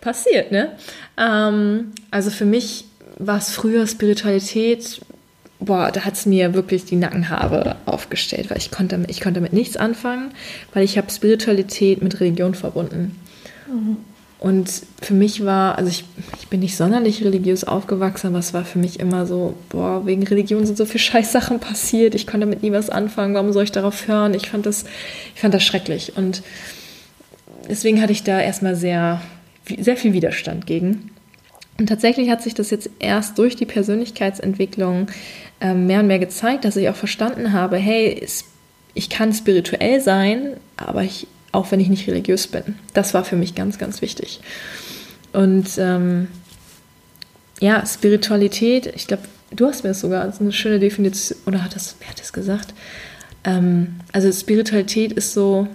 passiert, 0.00 0.52
ne? 0.52 0.76
Ähm, 1.16 1.92
also 2.12 2.30
für 2.30 2.44
mich 2.44 2.84
war 3.18 3.38
es 3.38 3.50
früher 3.50 3.86
Spiritualität 3.86 5.00
boah, 5.60 5.90
da 5.90 6.04
hat 6.04 6.14
es 6.14 6.26
mir 6.26 6.54
wirklich 6.54 6.84
die 6.84 6.96
Nackenhaare 6.96 7.76
aufgestellt, 7.86 8.50
weil 8.50 8.58
ich 8.58 8.70
konnte, 8.70 9.02
ich 9.08 9.20
konnte 9.20 9.40
damit 9.40 9.52
nichts 9.52 9.76
anfangen, 9.76 10.30
weil 10.72 10.84
ich 10.84 10.96
habe 10.96 11.10
Spiritualität 11.10 12.02
mit 12.02 12.20
Religion 12.20 12.54
verbunden. 12.54 13.18
Mhm. 13.66 13.96
Und 14.40 14.70
für 15.02 15.14
mich 15.14 15.44
war, 15.44 15.78
also 15.78 15.90
ich, 15.90 16.04
ich 16.38 16.46
bin 16.46 16.60
nicht 16.60 16.76
sonderlich 16.76 17.24
religiös 17.24 17.64
aufgewachsen, 17.64 18.28
aber 18.28 18.38
es 18.38 18.54
war 18.54 18.64
für 18.64 18.78
mich 18.78 19.00
immer 19.00 19.26
so, 19.26 19.54
boah, 19.68 20.06
wegen 20.06 20.22
Religion 20.22 20.64
sind 20.64 20.78
so 20.78 20.86
viele 20.86 20.98
Scheißsachen 21.02 21.58
passiert, 21.58 22.14
ich 22.14 22.26
konnte 22.26 22.46
damit 22.46 22.62
nie 22.62 22.70
was 22.70 22.88
anfangen, 22.88 23.34
warum 23.34 23.52
soll 23.52 23.64
ich 23.64 23.72
darauf 23.72 24.06
hören? 24.06 24.34
Ich 24.34 24.48
fand 24.48 24.64
das, 24.64 24.84
ich 25.34 25.40
fand 25.40 25.54
das 25.54 25.64
schrecklich. 25.64 26.16
Und 26.16 26.42
deswegen 27.68 28.00
hatte 28.00 28.12
ich 28.12 28.22
da 28.22 28.40
erstmal 28.40 28.76
sehr, 28.76 29.20
sehr 29.80 29.96
viel 29.96 30.12
Widerstand 30.12 30.66
gegen. 30.66 31.10
Und 31.80 31.88
tatsächlich 31.88 32.30
hat 32.30 32.42
sich 32.42 32.54
das 32.54 32.70
jetzt 32.70 32.90
erst 32.98 33.38
durch 33.38 33.54
die 33.54 33.66
Persönlichkeitsentwicklung 33.66 35.08
mehr 35.60 36.00
und 36.00 36.06
mehr 36.06 36.18
gezeigt, 36.18 36.64
dass 36.64 36.76
ich 36.76 36.88
auch 36.88 36.96
verstanden 36.96 37.52
habe, 37.52 37.76
hey, 37.76 38.26
ich 38.94 39.10
kann 39.10 39.32
spirituell 39.32 40.00
sein, 40.00 40.56
aber 40.76 41.02
ich, 41.02 41.26
auch 41.52 41.70
wenn 41.70 41.80
ich 41.80 41.88
nicht 41.88 42.06
religiös 42.08 42.46
bin. 42.46 42.76
Das 42.94 43.14
war 43.14 43.24
für 43.24 43.36
mich 43.36 43.54
ganz, 43.54 43.78
ganz 43.78 44.02
wichtig. 44.02 44.40
Und 45.32 45.66
ähm, 45.78 46.28
ja, 47.60 47.84
Spiritualität, 47.84 48.86
ich 48.94 49.06
glaube, 49.06 49.24
du 49.50 49.66
hast 49.66 49.82
mir 49.82 49.90
das 49.90 50.00
sogar 50.00 50.32
eine 50.38 50.52
schöne 50.52 50.78
Definition, 50.78 51.38
oder 51.46 51.64
hat 51.64 51.74
das, 51.74 51.96
wer 52.00 52.08
hat 52.08 52.20
das 52.20 52.32
gesagt? 52.32 52.72
Ähm, 53.44 54.00
also 54.12 54.30
Spiritualität 54.32 55.12
ist 55.12 55.32
so, 55.32 55.66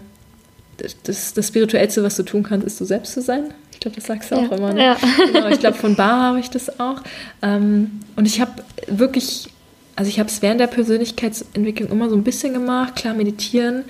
das, 1.03 1.33
das 1.33 1.47
Spirituellste, 1.47 2.03
was 2.03 2.15
du 2.15 2.23
tun 2.23 2.43
kannst, 2.43 2.65
ist 2.65 2.79
du 2.79 2.85
selbst 2.85 3.13
zu 3.13 3.21
sein 3.21 3.53
glaube, 3.83 3.95
das 3.97 4.05
sagst 4.05 4.31
du 4.31 4.35
ja. 4.35 4.41
auch 4.41 4.51
immer. 4.51 4.73
Ne? 4.73 4.83
Ja. 4.83 4.97
Genau, 5.31 5.47
ich 5.47 5.59
glaube, 5.59 5.77
von 5.77 5.95
Bar 5.95 6.21
habe 6.21 6.39
ich 6.39 6.49
das 6.49 6.79
auch. 6.79 7.01
Ähm, 7.41 7.99
und 8.15 8.25
ich 8.25 8.41
habe 8.41 8.51
wirklich 8.87 9.49
also 9.95 10.09
ich 10.09 10.19
habe 10.19 10.29
es 10.29 10.41
während 10.41 10.59
der 10.59 10.67
Persönlichkeitsentwicklung 10.67 11.89
immer 11.89 12.09
so 12.09 12.15
ein 12.15 12.23
bisschen 12.23 12.53
gemacht, 12.53 12.95
klar 12.95 13.13
meditieren. 13.13 13.83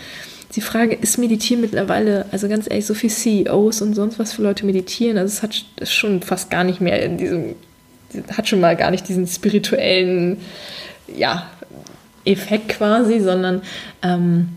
Die 0.55 0.61
Frage 0.61 0.95
ist 0.95 1.17
Meditieren 1.17 1.61
mittlerweile, 1.61 2.25
also 2.31 2.47
ganz 2.47 2.69
ehrlich, 2.69 2.85
so 2.85 2.93
viele 2.93 3.13
CEOs 3.13 3.81
und 3.81 3.95
sonst 3.95 4.19
was 4.19 4.33
für 4.33 4.43
Leute 4.43 4.65
meditieren, 4.65 5.17
also 5.17 5.31
es 5.31 5.41
hat 5.41 5.65
schon 5.87 6.21
fast 6.21 6.51
gar 6.51 6.63
nicht 6.63 6.79
mehr 6.79 7.01
in 7.01 7.17
diesem, 7.17 7.55
hat 8.37 8.47
schon 8.47 8.59
mal 8.59 8.75
gar 8.75 8.91
nicht 8.91 9.07
diesen 9.07 9.25
spirituellen, 9.25 10.37
ja, 11.07 11.49
Effekt 12.25 12.69
quasi, 12.69 13.19
sondern 13.19 13.61
ähm, 14.01 14.49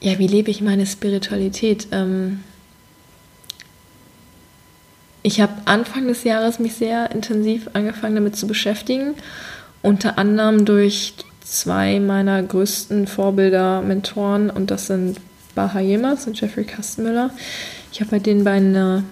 ja, 0.00 0.18
wie 0.18 0.26
lebe 0.26 0.50
ich 0.50 0.60
meine 0.60 0.86
Spiritualität? 0.86 1.88
Ähm, 1.90 2.44
ich 5.22 5.40
habe 5.40 5.54
Anfang 5.64 6.06
des 6.06 6.22
Jahres 6.24 6.58
mich 6.58 6.74
sehr 6.74 7.10
intensiv 7.10 7.70
angefangen 7.72 8.14
damit 8.14 8.36
zu 8.36 8.46
beschäftigen, 8.46 9.14
unter 9.84 10.16
anderem 10.18 10.64
durch 10.64 11.12
zwei 11.44 12.00
meiner 12.00 12.42
größten 12.42 13.06
Vorbilder, 13.06 13.82
Mentoren, 13.82 14.48
und 14.48 14.70
das 14.70 14.86
sind 14.86 15.20
Baha 15.54 15.78
Yemas 15.80 16.26
und 16.26 16.40
Jeffrey 16.40 16.64
Kastenmüller. 16.64 17.30
Ich 17.92 18.00
habe 18.00 18.12
bei 18.12 18.18
denen 18.18 18.44
beiden 18.44 18.74
eine, 18.74 19.04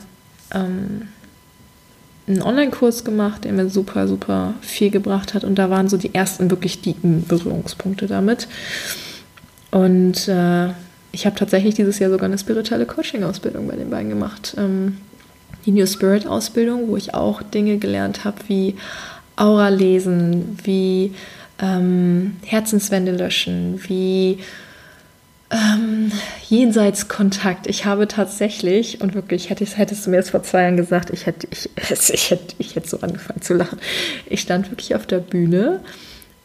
ähm, 0.54 1.08
einen 2.26 2.42
Online-Kurs 2.42 3.04
gemacht, 3.04 3.44
der 3.44 3.52
mir 3.52 3.68
super, 3.68 4.08
super 4.08 4.54
viel 4.62 4.90
gebracht 4.90 5.34
hat. 5.34 5.44
Und 5.44 5.56
da 5.56 5.68
waren 5.68 5.90
so 5.90 5.98
die 5.98 6.14
ersten 6.14 6.50
wirklich 6.50 6.78
tiefen 6.78 7.26
Berührungspunkte 7.26 8.06
damit. 8.06 8.48
Und 9.70 10.26
äh, 10.26 10.68
ich 11.12 11.26
habe 11.26 11.36
tatsächlich 11.36 11.74
dieses 11.74 11.98
Jahr 11.98 12.10
sogar 12.10 12.26
eine 12.26 12.38
spirituelle 12.38 12.86
Coaching-Ausbildung 12.86 13.68
bei 13.68 13.76
den 13.76 13.90
beiden 13.90 14.08
gemacht. 14.08 14.54
Ähm, 14.56 14.96
die 15.66 15.72
New 15.72 15.86
Spirit 15.86 16.26
Ausbildung, 16.26 16.88
wo 16.88 16.96
ich 16.96 17.12
auch 17.12 17.42
Dinge 17.42 17.76
gelernt 17.76 18.24
habe 18.24 18.38
wie 18.48 18.74
Aura 19.36 19.68
lesen, 19.68 20.58
wie 20.64 21.14
ähm, 21.60 22.36
Herzenswände 22.44 23.12
löschen, 23.12 23.80
wie 23.86 24.38
ähm, 25.50 26.10
Jenseitskontakt. 26.48 27.66
Ich 27.66 27.84
habe 27.84 28.08
tatsächlich, 28.08 29.00
und 29.00 29.14
wirklich, 29.14 29.50
hätte, 29.50 29.64
hättest 29.64 30.06
du 30.06 30.10
mir 30.10 30.16
das 30.16 30.30
vor 30.30 30.42
zwei 30.42 30.62
Jahren 30.62 30.76
gesagt, 30.76 31.10
ich 31.10 31.26
hätte, 31.26 31.46
ich, 31.50 31.70
ich, 32.10 32.30
hätte, 32.30 32.54
ich 32.58 32.74
hätte 32.74 32.88
so 32.88 33.00
angefangen 33.00 33.42
zu 33.42 33.54
lachen. 33.54 33.78
Ich 34.26 34.40
stand 34.40 34.70
wirklich 34.70 34.94
auf 34.94 35.06
der 35.06 35.18
Bühne 35.18 35.80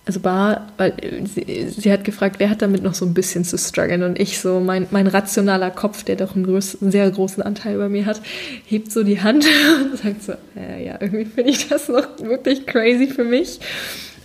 also 0.08 0.24
war, 0.24 0.68
weil 0.78 0.94
sie, 1.26 1.68
sie, 1.68 1.92
hat 1.92 2.06
gefragt, 2.06 2.38
wer 2.40 2.50
hat 2.50 2.62
damit 2.62 2.82
noch 2.82 2.94
so 2.94 3.06
ein 3.06 3.14
bisschen 3.14 3.44
zu 3.44 3.58
strugglen 3.58 4.04
und 4.04 4.18
ich 4.18 4.40
so, 4.40 4.62
mein, 4.62 4.88
mein 4.90 5.06
rationaler 5.08 5.70
Kopf, 5.70 6.04
der 6.04 6.16
doch 6.16 6.34
einen, 6.34 6.46
größ, 6.46 6.82
einen 6.82 6.92
sehr 6.92 7.12
großen 7.12 7.44
Anteil 7.44 7.78
bei 7.78 7.90
mir 7.90 8.06
hat, 8.06 8.22
hebt 8.66 8.90
so 8.90 9.04
die 9.04 9.22
Hand 9.22 9.46
und 9.92 9.98
sagt 9.98 10.24
so, 10.24 10.34
äh, 10.56 10.86
ja, 10.86 10.98
irgendwie 11.02 11.26
finde 11.26 11.50
ich 11.50 11.68
das 11.68 11.90
noch 11.90 12.08
wirklich 12.22 12.66
crazy 12.66 13.08
für 13.08 13.26
mich. 13.26 13.60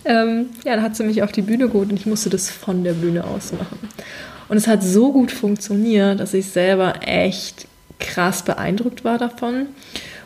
Ähm, 0.05 0.47
ja, 0.63 0.75
dann 0.75 0.83
hat 0.83 0.95
sie 0.95 1.03
mich 1.03 1.21
auf 1.21 1.33
die 1.33 1.41
Bühne 1.41 1.67
geholt 1.67 1.89
und 1.89 1.99
ich 1.99 2.05
musste 2.05 2.29
das 2.29 2.49
von 2.49 2.85
der 2.85 2.93
Bühne 2.93 3.25
aus 3.25 3.51
machen. 3.51 3.77
Und 4.47 4.55
es 4.55 4.67
hat 4.67 4.83
so 4.83 5.11
gut 5.11 5.31
funktioniert, 5.31 6.21
dass 6.21 6.33
ich 6.33 6.45
selber 6.45 6.93
echt 7.01 7.67
krass 7.99 8.43
beeindruckt 8.43 9.03
war 9.03 9.17
davon. 9.17 9.67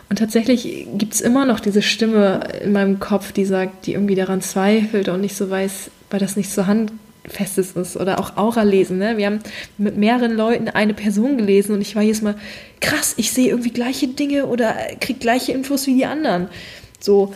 Und 0.09 0.19
tatsächlich 0.19 0.87
gibt 0.97 1.13
es 1.13 1.21
immer 1.21 1.45
noch 1.45 1.59
diese 1.59 1.81
Stimme 1.81 2.47
in 2.63 2.71
meinem 2.71 2.99
Kopf, 2.99 3.33
die 3.33 3.45
sagt, 3.45 3.85
die 3.85 3.93
irgendwie 3.93 4.15
daran 4.15 4.41
zweifelt 4.41 5.09
und 5.09 5.21
nicht 5.21 5.35
so 5.35 5.49
weiß, 5.49 5.91
weil 6.09 6.19
das 6.19 6.37
nicht 6.37 6.49
so 6.49 6.65
handfestes 6.65 7.73
ist. 7.73 7.97
Oder 7.97 8.19
auch 8.19 8.37
Aura 8.37 8.63
lesen. 8.63 8.99
Ne? 8.99 9.17
Wir 9.17 9.25
haben 9.25 9.39
mit 9.77 9.97
mehreren 9.97 10.31
Leuten 10.31 10.69
eine 10.69 10.93
Person 10.93 11.37
gelesen 11.37 11.75
und 11.75 11.81
ich 11.81 11.95
war 11.95 12.03
jedes 12.03 12.21
Mal, 12.21 12.35
krass, 12.79 13.15
ich 13.17 13.31
sehe 13.31 13.49
irgendwie 13.49 13.71
gleiche 13.71 14.07
Dinge 14.07 14.45
oder 14.45 14.75
kriege 15.01 15.19
gleiche 15.19 15.51
Infos 15.51 15.87
wie 15.87 15.95
die 15.95 16.05
anderen. 16.05 16.47
So. 17.01 17.33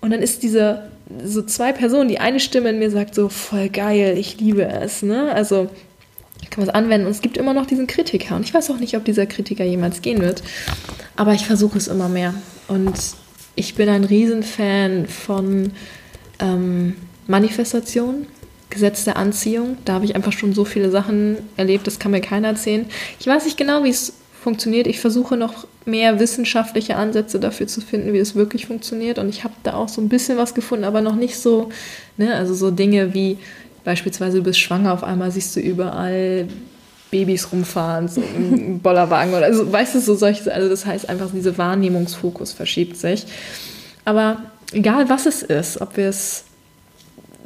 Und 0.00 0.12
dann 0.12 0.22
ist 0.22 0.42
diese, 0.42 0.90
so 1.22 1.42
zwei 1.42 1.72
Personen, 1.72 2.08
die 2.08 2.20
eine 2.20 2.40
Stimme 2.40 2.70
in 2.70 2.78
mir 2.78 2.90
sagt 2.90 3.14
so, 3.14 3.28
voll 3.28 3.68
geil, 3.68 4.16
ich 4.16 4.40
liebe 4.40 4.64
es. 4.64 5.02
Ne? 5.02 5.30
Also 5.30 5.68
kann 6.50 6.64
man 6.64 6.68
es 6.68 6.74
anwenden. 6.74 7.06
Und 7.06 7.12
es 7.12 7.20
gibt 7.20 7.36
immer 7.36 7.52
noch 7.52 7.66
diesen 7.66 7.86
Kritiker. 7.86 8.36
Und 8.36 8.44
ich 8.44 8.54
weiß 8.54 8.70
auch 8.70 8.78
nicht, 8.78 8.96
ob 8.96 9.04
dieser 9.04 9.26
Kritiker 9.26 9.64
jemals 9.64 10.00
gehen 10.00 10.22
wird. 10.22 10.42
Aber 11.16 11.32
ich 11.34 11.46
versuche 11.46 11.78
es 11.78 11.88
immer 11.88 12.08
mehr. 12.08 12.34
Und 12.68 12.94
ich 13.54 13.74
bin 13.74 13.88
ein 13.88 14.04
Riesenfan 14.04 15.06
von 15.06 15.72
ähm, 16.38 16.96
Manifestation, 17.26 18.26
Gesetz 18.68 19.04
der 19.04 19.16
Anziehung. 19.16 19.78
Da 19.84 19.94
habe 19.94 20.04
ich 20.04 20.14
einfach 20.14 20.32
schon 20.32 20.52
so 20.52 20.64
viele 20.64 20.90
Sachen 20.90 21.38
erlebt, 21.56 21.86
das 21.86 21.98
kann 21.98 22.10
mir 22.10 22.20
keiner 22.20 22.48
erzählen. 22.48 22.86
Ich 23.18 23.26
weiß 23.26 23.44
nicht 23.44 23.56
genau, 23.56 23.84
wie 23.84 23.90
es 23.90 24.12
funktioniert. 24.42 24.86
Ich 24.86 25.00
versuche 25.00 25.36
noch 25.36 25.66
mehr 25.86 26.20
wissenschaftliche 26.20 26.96
Ansätze 26.96 27.40
dafür 27.40 27.66
zu 27.66 27.80
finden, 27.80 28.12
wie 28.12 28.18
es 28.18 28.34
wirklich 28.34 28.66
funktioniert. 28.66 29.18
Und 29.18 29.28
ich 29.28 29.44
habe 29.44 29.54
da 29.62 29.74
auch 29.74 29.88
so 29.88 30.00
ein 30.00 30.08
bisschen 30.08 30.36
was 30.36 30.54
gefunden, 30.54 30.84
aber 30.84 31.00
noch 31.00 31.16
nicht 31.16 31.38
so, 31.38 31.70
ne, 32.16 32.34
also 32.34 32.54
so 32.54 32.70
Dinge 32.70 33.14
wie 33.14 33.38
Beispielsweise, 33.86 34.38
du 34.38 34.42
bist 34.42 34.58
schwanger, 34.58 34.92
auf 34.92 35.04
einmal 35.04 35.30
siehst 35.30 35.54
du 35.54 35.60
überall 35.60 36.48
Babys 37.10 37.52
rumfahren, 37.52 38.08
so 38.08 38.22
im 38.22 38.78
Bollerwagen 38.82 39.34
oder 39.34 39.52
so, 39.54 39.70
weißt 39.70 39.94
du, 39.94 40.00
so 40.00 40.14
solche, 40.14 40.52
also 40.52 40.68
das 40.68 40.86
heißt 40.86 41.08
einfach, 41.08 41.30
dieser 41.30 41.56
Wahrnehmungsfokus 41.56 42.52
verschiebt 42.52 42.96
sich. 42.96 43.26
Aber 44.04 44.38
egal 44.72 45.08
was 45.08 45.26
es 45.26 45.42
ist, 45.42 45.80
ob 45.80 45.96
wir 45.96 46.08
es 46.08 46.44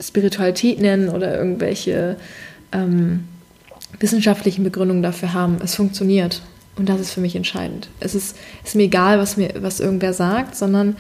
Spiritualität 0.01 0.81
nennen 0.81 1.11
oder 1.11 1.37
irgendwelche 1.37 2.17
ähm, 2.73 3.25
wissenschaftlichen 3.99 4.65
Begründungen 4.65 5.03
dafür 5.03 5.33
haben, 5.33 5.59
es 5.63 5.75
funktioniert. 5.75 6.43
Und 6.77 6.89
das 6.89 7.01
ist 7.01 7.13
für 7.13 7.21
mich 7.21 7.37
entscheidend. 7.37 7.89
Es 8.01 8.15
ist, 8.15 8.37
ist 8.65 8.77
mir 8.77 8.85
egal, 8.85 9.19
was 9.19 9.37
mir, 9.37 9.51
was 9.61 9.81
irgendwer 9.81 10.15
sagt, 10.15 10.57
sondern 10.57 10.97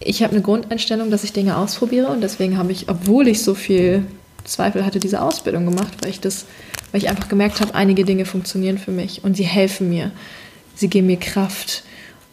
ich 0.00 0.22
habe 0.22 0.32
eine 0.32 0.42
Grundeinstellung, 0.42 1.10
dass 1.10 1.24
ich 1.24 1.32
Dinge 1.32 1.56
ausprobiere 1.56 2.08
und 2.08 2.20
deswegen 2.20 2.56
habe 2.56 2.72
ich, 2.72 2.88
obwohl 2.88 3.28
ich 3.28 3.42
so 3.42 3.54
viel 3.54 4.06
Zweifel 4.44 4.84
hatte, 4.84 5.00
diese 5.00 5.20
Ausbildung 5.22 5.64
gemacht, 5.66 5.92
weil 6.02 6.10
ich 6.10 6.20
das, 6.20 6.46
weil 6.94 7.02
ich 7.02 7.10
einfach 7.10 7.28
gemerkt 7.28 7.60
habe, 7.60 7.74
einige 7.74 8.04
Dinge 8.04 8.24
funktionieren 8.24 8.78
für 8.78 8.92
mich 8.92 9.24
und 9.24 9.36
sie 9.36 9.42
helfen 9.42 9.88
mir. 9.88 10.12
Sie 10.76 10.86
geben 10.86 11.08
mir 11.08 11.16
Kraft. 11.16 11.82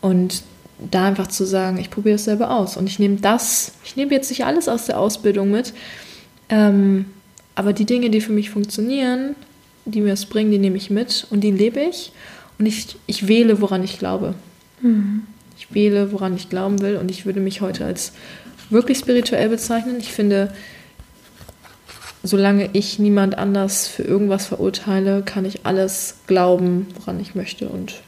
Und 0.01 0.43
da 0.91 1.07
einfach 1.07 1.26
zu 1.26 1.45
sagen, 1.45 1.80
ich 1.80 1.89
probiere 1.89 2.18
es 2.18 2.26
selber 2.26 2.51
aus. 2.51 2.78
Und 2.78 2.86
ich 2.86 2.99
nehme 2.99 3.16
das, 3.16 3.72
ich 3.84 3.95
nehme 3.95 4.12
jetzt 4.12 4.30
nicht 4.30 4.45
alles 4.45 4.70
aus 4.70 4.86
der 4.86 4.99
Ausbildung 4.99 5.49
mit, 5.49 5.74
ähm, 6.49 7.05
aber 7.55 7.74
die 7.74 7.86
Dinge, 7.86 8.12
die 8.12 8.22
für 8.22 8.34
mich 8.34 8.51
funktionieren, 8.51 9.36
die 9.86 9.99
mir 9.99 10.14
es 10.14 10.28
bringen, 10.28 10.51
die 10.51 10.59
nehme 10.59 10.78
ich 10.78 10.91
mit 10.91 11.26
und 11.32 11.41
die 11.41 11.49
lebe 11.49 11.80
ich. 11.80 12.12
Und 12.59 12.68
ich, 12.68 12.97
ich 13.07 13.28
wähle, 13.28 13.62
woran 13.62 13.84
ich 13.84 13.97
glaube. 13.97 14.36
Mhm. 14.84 15.24
Ich 15.57 15.74
wähle, 15.74 16.12
woran 16.12 16.36
ich 16.36 16.49
glauben 16.49 16.82
will. 16.82 16.97
Und 16.97 17.09
ich 17.09 17.26
würde 17.26 17.39
mich 17.39 17.62
heute 17.62 17.84
als 17.84 18.14
wirklich 18.70 18.99
spirituell 18.99 19.49
bezeichnen. 19.49 19.95
Ich 19.99 20.12
finde, 20.14 20.53
solange 22.24 22.69
ich 22.74 22.99
niemand 22.99 23.38
anders 23.38 23.88
für 23.88 24.03
irgendwas 24.03 24.45
verurteile, 24.45 25.24
kann 25.24 25.45
ich 25.45 25.65
alles 25.65 26.17
glauben, 26.28 26.88
woran 26.95 27.19
ich 27.19 27.36
möchte. 27.36 27.67
Und 27.67 28.01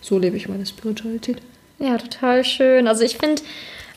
so 0.00 0.18
lebe 0.18 0.36
ich 0.36 0.48
meine 0.48 0.66
Spiritualität. 0.66 1.38
Ja, 1.78 1.98
total 1.98 2.44
schön. 2.44 2.86
Also 2.86 3.02
ich 3.02 3.18
finde, 3.18 3.42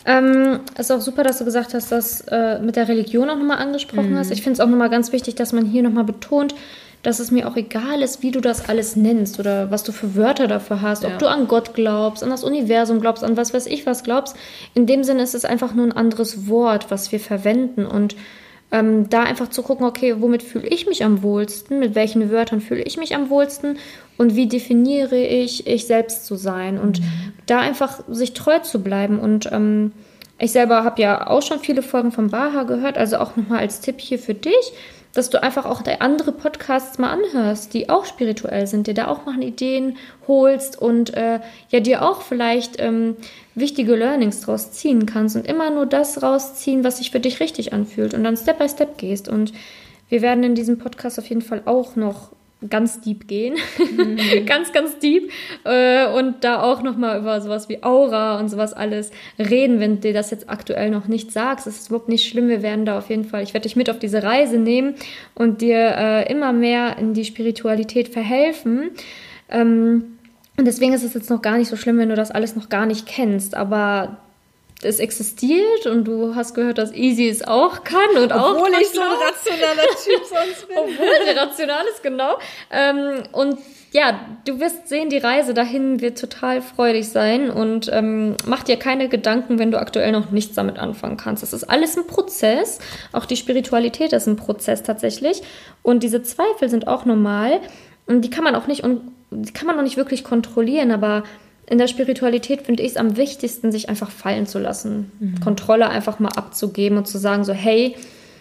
ähm, 0.05 0.61
es 0.74 0.89
ist 0.89 0.91
auch 0.91 1.01
super, 1.01 1.24
dass 1.24 1.38
du 1.38 1.45
gesagt 1.45 1.74
hast, 1.74 1.91
dass 1.91 2.22
äh, 2.22 2.59
mit 2.59 2.76
der 2.76 2.88
Religion 2.88 3.30
auch 3.30 3.38
nochmal 3.38 3.59
angesprochen 3.59 4.11
mhm. 4.11 4.17
hast. 4.17 4.32
Ich 4.32 4.41
finde 4.41 4.53
es 4.53 4.59
auch 4.59 4.70
nochmal 4.70 4.89
ganz 4.89 5.11
wichtig, 5.11 5.36
dass 5.36 5.53
man 5.53 5.65
hier 5.65 5.84
nochmal 5.84 6.03
betont, 6.03 6.55
dass 7.03 7.20
es 7.20 7.32
mir 7.32 7.47
auch 7.47 7.55
egal 7.55 8.01
ist, 8.01 8.22
wie 8.22 8.32
du 8.32 8.41
das 8.41 8.67
alles 8.67 8.95
nennst 8.95 9.39
oder 9.39 9.72
was 9.72 9.84
du 9.84 9.91
für 9.91 10.15
Wörter 10.15 10.47
dafür 10.47 10.82
hast, 10.82 11.03
ja. 11.03 11.09
ob 11.09 11.20
du 11.20 11.28
an 11.28 11.47
Gott 11.47 11.74
glaubst, 11.74 12.24
an 12.24 12.30
das 12.30 12.43
Universum 12.43 12.99
glaubst, 12.99 13.24
an 13.24 13.38
was 13.38 13.53
weiß 13.53 13.67
ich 13.67 13.86
was 13.86 14.03
glaubst. 14.03 14.36
In 14.74 14.86
dem 14.86 15.03
Sinne 15.03 15.24
ist 15.24 15.36
es 15.36 15.45
einfach 15.45 15.74
nur 15.74 15.86
ein 15.86 15.93
anderes 15.93 16.49
Wort, 16.49 16.91
was 16.91 17.11
wir 17.11 17.20
verwenden 17.20 17.86
und 17.86 18.15
ähm, 18.72 19.09
da 19.09 19.24
einfach 19.24 19.49
zu 19.49 19.63
gucken, 19.63 19.86
okay, 19.86 20.15
womit 20.20 20.43
fühle 20.43 20.67
ich 20.67 20.88
mich 20.88 21.03
am 21.03 21.24
wohlsten, 21.24 21.80
mit 21.80 21.95
welchen 21.95 22.30
Wörtern 22.30 22.61
fühle 22.61 22.84
ich 22.84 22.97
mich 22.97 23.15
am 23.15 23.30
wohlsten? 23.30 23.78
Und 24.17 24.36
wie 24.36 24.47
definiere 24.47 25.17
ich, 25.17 25.65
ich 25.65 25.88
selbst 25.88 26.26
zu 26.26 26.36
sein? 26.36 26.78
Und 26.78 26.99
mhm. 26.99 27.34
da 27.45 27.59
einfach 27.59 28.01
sich 28.07 28.34
treu 28.34 28.59
zu 28.59 28.84
bleiben. 28.84 29.20
Und 29.20 29.51
ähm, 29.51 29.91
ich 30.38 30.51
selber 30.51 30.84
habe 30.84 31.01
ja 31.01 31.28
auch 31.28 31.41
schon 31.41 31.59
viele 31.59 31.82
Folgen 31.82 32.11
von 32.11 32.30
Baha 32.30 32.63
gehört, 32.63 32.97
also 32.97 33.17
auch 33.17 33.36
nochmal 33.36 33.59
als 33.59 33.82
Tipp 33.82 33.99
hier 33.99 34.20
für 34.20 34.36
dich 34.36 34.74
dass 35.13 35.30
du 35.30 35.41
einfach 35.41 35.65
auch 35.65 35.82
andere 35.99 36.32
Podcasts 36.32 36.97
mal 36.99 37.11
anhörst, 37.11 37.74
die 37.74 37.89
auch 37.89 38.05
spirituell 38.05 38.67
sind, 38.67 38.88
dir 38.88 38.93
da 38.93 39.07
auch 39.07 39.26
mal 39.26 39.41
Ideen 39.41 39.97
holst 40.28 40.80
und 40.80 41.13
äh, 41.15 41.39
ja 41.70 41.80
dir 41.80 42.03
auch 42.07 42.22
vielleicht 42.22 42.80
ähm, 42.80 43.17
wichtige 43.60 43.95
Learnings 43.95 44.41
draus 44.41 44.72
ziehen 44.72 45.05
kannst 45.05 45.36
und 45.36 45.47
immer 45.47 45.70
nur 45.70 45.86
das 45.86 46.22
rausziehen, 46.22 46.84
was 46.84 46.97
sich 46.97 47.12
für 47.12 47.20
dich 47.20 47.39
richtig 47.39 47.74
anfühlt 47.74 48.14
und 48.14 48.24
dann 48.24 48.38
Step 48.38 48.60
by 48.60 48.70
Step 48.70 48.97
gehst. 48.97 49.30
Und 49.30 49.53
wir 50.10 50.22
werden 50.22 50.43
in 50.43 50.55
diesem 50.55 50.78
Podcast 50.78 51.20
auf 51.20 51.28
jeden 51.28 51.41
Fall 51.41 51.62
auch 51.66 51.95
noch 51.95 52.32
ganz 52.68 52.99
deep 53.01 53.28
gehen. 53.28 53.55
Mhm. 53.95 54.18
ganz, 54.45 54.74
ganz 54.74 54.99
deep. 54.99 55.32
Äh, 55.64 56.07
und 56.07 56.43
da 56.43 56.62
auch 56.62 56.82
nochmal 56.82 57.20
über 57.20 57.39
sowas 57.39 57.70
wie 57.70 57.84
Aura 57.84 58.39
und 58.39 58.49
sowas 58.49 58.74
alles 58.74 59.12
reden, 59.38 59.80
wenn 59.80 59.95
du 59.95 60.01
dir 60.01 60.14
das 60.14 60.32
jetzt 60.32 60.49
aktuell 60.49 60.89
noch 60.89 61.07
nicht 61.07 61.32
sagst. 61.32 61.68
Es 61.68 61.80
ist 61.80 61.88
überhaupt 61.88 62.10
nicht 62.10 62.28
schlimm. 62.28 62.49
Wir 62.49 62.62
werden 62.62 62.86
da 62.86 62.97
auf 62.97 63.10
jeden 63.10 63.24
Fall, 63.24 63.43
ich 63.43 63.53
werde 63.53 63.64
dich 63.64 63.76
mit 63.76 63.89
auf 63.89 63.99
diese 63.99 64.24
Reise 64.24 64.57
nehmen 64.57 64.95
und 65.36 65.62
dir 65.62 65.78
äh, 65.78 66.32
immer 66.32 66.51
mehr 66.51 66.97
in 66.97 67.14
die 67.14 67.26
Spiritualität 67.26 68.10
verhelfen. 68.10 68.91
Ähm, 69.49 70.18
und 70.60 70.66
deswegen 70.66 70.91
ist 70.91 71.03
es 71.03 71.14
jetzt 71.14 71.30
noch 71.30 71.41
gar 71.41 71.57
nicht 71.57 71.70
so 71.70 71.78
schlimm, 71.78 71.97
wenn 71.99 72.10
du 72.10 72.16
das 72.16 72.32
alles 72.32 72.53
noch 72.57 72.68
gar 72.68 72.86
nicht 72.86 73.05
kennst. 73.05 73.55
Aber 73.55 74.18
es 74.82 74.99
existiert 74.99 75.86
und 75.86 76.03
du 76.03 76.36
hast 76.36 76.53
gehört, 76.53 76.78
dass 76.78 76.91
Easy 76.91 77.30
es 77.30 77.47
auch 77.47 77.86
kann 77.86 78.10
und 78.18 78.34
Obwohl 78.34 78.38
auch 78.38 78.55
Obwohl 78.55 78.82
ich 78.82 78.89
so 78.89 78.99
ein 78.99 79.07
rationaler 79.07 79.88
Typ 80.03 80.26
sonst 80.26 80.68
bin. 80.68 80.78
Obwohl 80.78 81.39
rational 81.39 81.86
ist, 81.93 82.03
genau. 82.03 82.38
Ähm, 82.72 83.24
und 83.32 83.57
ja, 83.93 84.20
du 84.43 84.60
wirst 84.60 84.89
sehen, 84.89 85.10
die 85.10 85.18
Reise 85.18 85.53
dahin 85.53 86.01
wird 86.01 86.20
total 86.20 86.62
freudig 86.62 87.07
sein 87.07 87.49
und 87.49 87.89
ähm, 87.93 88.36
mach 88.45 88.64
dir 88.64 88.76
keine 88.76 89.07
Gedanken, 89.07 89.60
wenn 89.60 89.72
du 89.72 89.80
aktuell 89.80 90.12
noch 90.12 90.30
nichts 90.30 90.55
damit 90.55 90.78
anfangen 90.78 91.16
kannst. 91.16 91.41
Das 91.41 91.53
ist 91.53 91.64
alles 91.64 91.97
ein 91.97 92.05
Prozess. 92.05 92.80
Auch 93.14 93.26
die 93.26 93.38
Spiritualität 93.38 94.12
ist 94.12 94.28
ein 94.28 94.36
Prozess 94.36 94.84
tatsächlich. 94.84 95.41
Und 95.84 96.03
diese 96.03 96.22
Zweifel 96.22 96.68
sind 96.68 96.86
auch 96.89 97.05
normal. 97.05 97.62
Und 98.07 98.22
die 98.22 98.30
kann 98.30 98.43
man 98.43 98.55
auch 98.55 98.68
nicht, 98.68 98.84
die 98.84 99.01
kann 99.54 99.68
man 99.68 99.78
auch 99.78 99.84
nicht 99.84 99.98
wirklich 99.98 100.24
kontrollieren, 100.24 100.92
aber 100.92 101.24
in 101.68 101.78
der 101.78 101.88
Spiritualität 101.88 102.64
finde 102.64 102.82
ich 102.84 102.92
es 102.92 102.98
am 102.98 103.16
wichtigsten, 103.16 103.72
sich 103.72 103.90
einfach 103.90 104.10
fallen 104.10 104.48
zu 104.48 104.58
lassen. 104.58 105.12
Mhm. 105.20 105.40
Kontrolle 105.40 105.90
einfach 105.90 106.20
mal 106.20 106.32
abzugeben 106.36 106.98
und 106.98 107.08
zu 107.08 107.20
sagen, 107.20 107.44
so, 107.44 107.54
hey, 107.54 107.96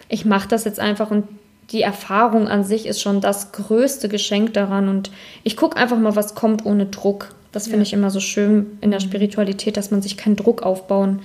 ich 0.09 0.25
mache 0.25 0.49
das 0.49 0.65
jetzt 0.65 0.81
einfach 0.81 1.11
und 1.11 1.25
die 1.71 1.83
Erfahrung 1.83 2.49
an 2.49 2.65
sich 2.65 2.87
ist 2.87 3.03
schon 3.03 3.21
das 3.21 3.53
größte 3.53 4.09
Geschenk 4.09 4.55
daran. 4.55 4.89
Und 4.89 5.11
ich 5.45 5.57
gucke 5.57 5.77
einfach 5.77 5.99
mal, 5.99 6.17
was 6.17 6.35
kommt 6.35 6.65
ohne 6.65 6.87
Druck. 6.87 7.35
Das 7.53 7.65
finde 7.65 7.79
ja. 7.79 7.83
ich 7.83 7.93
immer 7.93 8.11
so 8.11 8.21
schön 8.21 8.79
in 8.81 8.91
der 8.91 9.01
Spiritualität, 9.01 9.77
dass 9.77 9.91
man 9.91 10.01
sich 10.01 10.17
keinen 10.17 10.37
Druck 10.37 10.63
aufbauen 10.63 11.21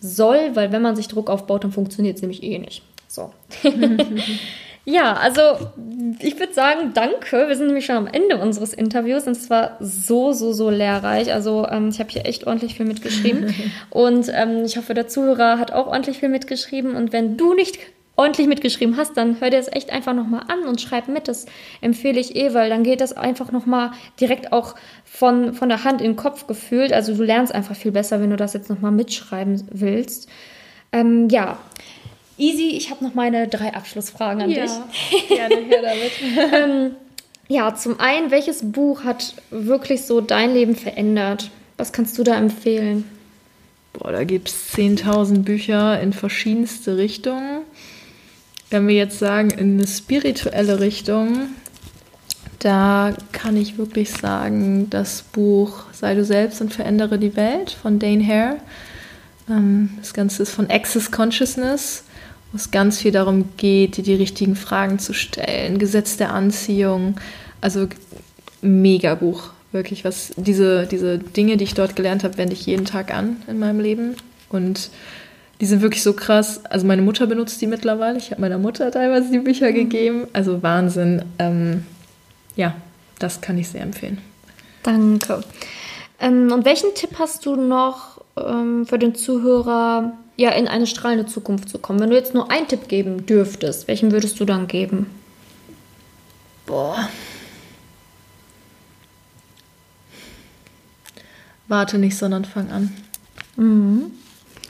soll, 0.00 0.50
weil 0.54 0.72
wenn 0.72 0.82
man 0.82 0.96
sich 0.96 1.06
Druck 1.06 1.30
aufbaut, 1.30 1.62
dann 1.62 1.72
funktioniert 1.72 2.16
es 2.16 2.22
nämlich 2.22 2.42
eh 2.42 2.58
nicht. 2.58 2.82
So. 3.06 3.32
Ja, 4.84 5.14
also 5.14 5.40
ich 6.20 6.38
würde 6.38 6.52
sagen, 6.52 6.92
danke. 6.92 7.48
Wir 7.48 7.56
sind 7.56 7.68
nämlich 7.68 7.86
schon 7.86 7.96
am 7.96 8.06
Ende 8.06 8.36
unseres 8.36 8.74
Interviews 8.74 9.26
und 9.26 9.32
es 9.32 9.48
war 9.48 9.76
so, 9.80 10.32
so, 10.32 10.52
so 10.52 10.68
lehrreich. 10.68 11.32
Also 11.32 11.66
ähm, 11.68 11.88
ich 11.88 12.00
habe 12.00 12.10
hier 12.10 12.26
echt 12.26 12.46
ordentlich 12.46 12.74
viel 12.74 12.86
mitgeschrieben 12.86 13.54
und 13.90 14.30
ähm, 14.32 14.64
ich 14.64 14.76
hoffe, 14.76 14.92
der 14.92 15.08
Zuhörer 15.08 15.58
hat 15.58 15.72
auch 15.72 15.86
ordentlich 15.86 16.18
viel 16.18 16.28
mitgeschrieben 16.28 16.96
und 16.96 17.12
wenn 17.12 17.36
du 17.36 17.54
nicht 17.54 17.78
ordentlich 18.16 18.46
mitgeschrieben 18.46 18.96
hast, 18.96 19.16
dann 19.16 19.40
hör 19.40 19.50
dir 19.50 19.56
das 19.56 19.72
echt 19.72 19.90
einfach 19.90 20.14
nochmal 20.14 20.42
an 20.48 20.68
und 20.68 20.80
schreib 20.80 21.08
mit. 21.08 21.28
Das 21.28 21.46
empfehle 21.80 22.20
ich 22.20 22.36
eh, 22.36 22.54
weil 22.54 22.68
dann 22.68 22.84
geht 22.84 23.00
das 23.00 23.16
einfach 23.16 23.50
nochmal 23.52 23.92
direkt 24.20 24.52
auch 24.52 24.74
von, 25.04 25.54
von 25.54 25.68
der 25.68 25.84
Hand 25.84 26.00
in 26.00 26.12
den 26.12 26.16
Kopf 26.16 26.46
gefühlt. 26.46 26.92
Also 26.92 27.14
du 27.14 27.22
lernst 27.22 27.54
einfach 27.54 27.74
viel 27.74 27.92
besser, 27.92 28.20
wenn 28.20 28.30
du 28.30 28.36
das 28.36 28.52
jetzt 28.52 28.70
nochmal 28.70 28.92
mitschreiben 28.92 29.66
willst. 29.72 30.28
Ähm, 30.92 31.28
ja, 31.28 31.58
Easy, 32.36 32.76
ich 32.76 32.90
habe 32.90 33.04
noch 33.04 33.14
meine 33.14 33.46
drei 33.48 33.74
Abschlussfragen 33.74 34.42
an 34.42 34.50
ja, 34.50 34.64
dich. 34.64 35.28
Gerne 35.28 35.56
her 35.56 35.82
damit. 35.82 36.52
ähm, 36.52 36.96
ja, 37.48 37.74
zum 37.74 38.00
einen, 38.00 38.30
welches 38.30 38.72
Buch 38.72 39.04
hat 39.04 39.34
wirklich 39.50 40.02
so 40.02 40.20
dein 40.20 40.52
Leben 40.52 40.74
verändert? 40.74 41.50
Was 41.76 41.92
kannst 41.92 42.18
du 42.18 42.24
da 42.24 42.36
empfehlen? 42.36 43.04
Boah, 43.92 44.10
da 44.10 44.24
gibt 44.24 44.48
es 44.48 44.74
10.000 44.74 45.42
Bücher 45.42 46.00
in 46.00 46.12
verschiedenste 46.12 46.96
Richtungen. 46.96 47.60
Wenn 48.70 48.88
wir 48.88 48.96
jetzt 48.96 49.18
sagen, 49.18 49.50
in 49.50 49.78
eine 49.78 49.86
spirituelle 49.86 50.80
Richtung, 50.80 51.50
da 52.58 53.14
kann 53.30 53.56
ich 53.56 53.78
wirklich 53.78 54.10
sagen, 54.10 54.88
das 54.90 55.22
Buch 55.22 55.84
Sei 55.92 56.14
du 56.14 56.24
selbst 56.24 56.60
und 56.60 56.72
verändere 56.72 57.18
die 57.18 57.36
Welt 57.36 57.70
von 57.70 57.98
Dane 57.98 58.26
Hare. 58.26 58.56
Ähm, 59.48 59.90
das 59.98 60.12
Ganze 60.12 60.42
ist 60.42 60.50
von 60.50 60.70
Access 60.70 61.10
Consciousness 61.10 62.04
wo 62.54 62.56
es 62.56 62.70
ganz 62.70 63.00
viel 63.00 63.10
darum 63.10 63.48
geht, 63.56 63.96
dir 63.96 64.04
die 64.04 64.14
richtigen 64.14 64.54
Fragen 64.54 65.00
zu 65.00 65.12
stellen, 65.12 65.80
Gesetz 65.80 66.16
der 66.16 66.32
Anziehung. 66.32 67.16
Also 67.60 67.88
mega 68.62 69.16
Buch, 69.16 69.50
wirklich. 69.72 70.04
Was 70.04 70.32
diese, 70.36 70.86
diese 70.86 71.18
Dinge, 71.18 71.56
die 71.56 71.64
ich 71.64 71.74
dort 71.74 71.96
gelernt 71.96 72.22
habe, 72.22 72.38
wende 72.38 72.54
ich 72.54 72.64
jeden 72.64 72.84
Tag 72.84 73.12
an 73.12 73.42
in 73.48 73.58
meinem 73.58 73.80
Leben. 73.80 74.14
Und 74.50 74.90
die 75.60 75.66
sind 75.66 75.82
wirklich 75.82 76.04
so 76.04 76.12
krass. 76.12 76.64
Also 76.66 76.86
meine 76.86 77.02
Mutter 77.02 77.26
benutzt 77.26 77.60
die 77.60 77.66
mittlerweile. 77.66 78.18
Ich 78.18 78.30
habe 78.30 78.40
meiner 78.40 78.58
Mutter 78.58 78.92
teilweise 78.92 79.32
die 79.32 79.40
Bücher 79.40 79.70
mhm. 79.70 79.74
gegeben. 79.74 80.26
Also 80.32 80.62
Wahnsinn. 80.62 81.24
Ähm, 81.40 81.84
ja, 82.54 82.76
das 83.18 83.40
kann 83.40 83.58
ich 83.58 83.68
sehr 83.68 83.82
empfehlen. 83.82 84.18
Danke. 84.84 85.42
Ähm, 86.20 86.52
und 86.52 86.64
welchen 86.64 86.94
Tipp 86.94 87.18
hast 87.18 87.46
du 87.46 87.56
noch 87.56 88.20
ähm, 88.36 88.86
für 88.86 89.00
den 89.00 89.16
Zuhörer, 89.16 90.12
ja, 90.36 90.50
in 90.50 90.68
eine 90.68 90.86
strahlende 90.86 91.26
Zukunft 91.26 91.68
zu 91.68 91.78
kommen. 91.78 92.00
Wenn 92.00 92.10
du 92.10 92.16
jetzt 92.16 92.34
nur 92.34 92.50
einen 92.50 92.68
Tipp 92.68 92.88
geben 92.88 93.26
dürftest, 93.26 93.88
welchen 93.88 94.12
würdest 94.12 94.38
du 94.40 94.44
dann 94.44 94.66
geben? 94.66 95.06
Boah. 96.66 97.08
Warte 101.68 101.98
nicht, 101.98 102.16
sondern 102.16 102.44
fang 102.44 102.70
an. 102.70 102.92
Mhm. 103.56 104.10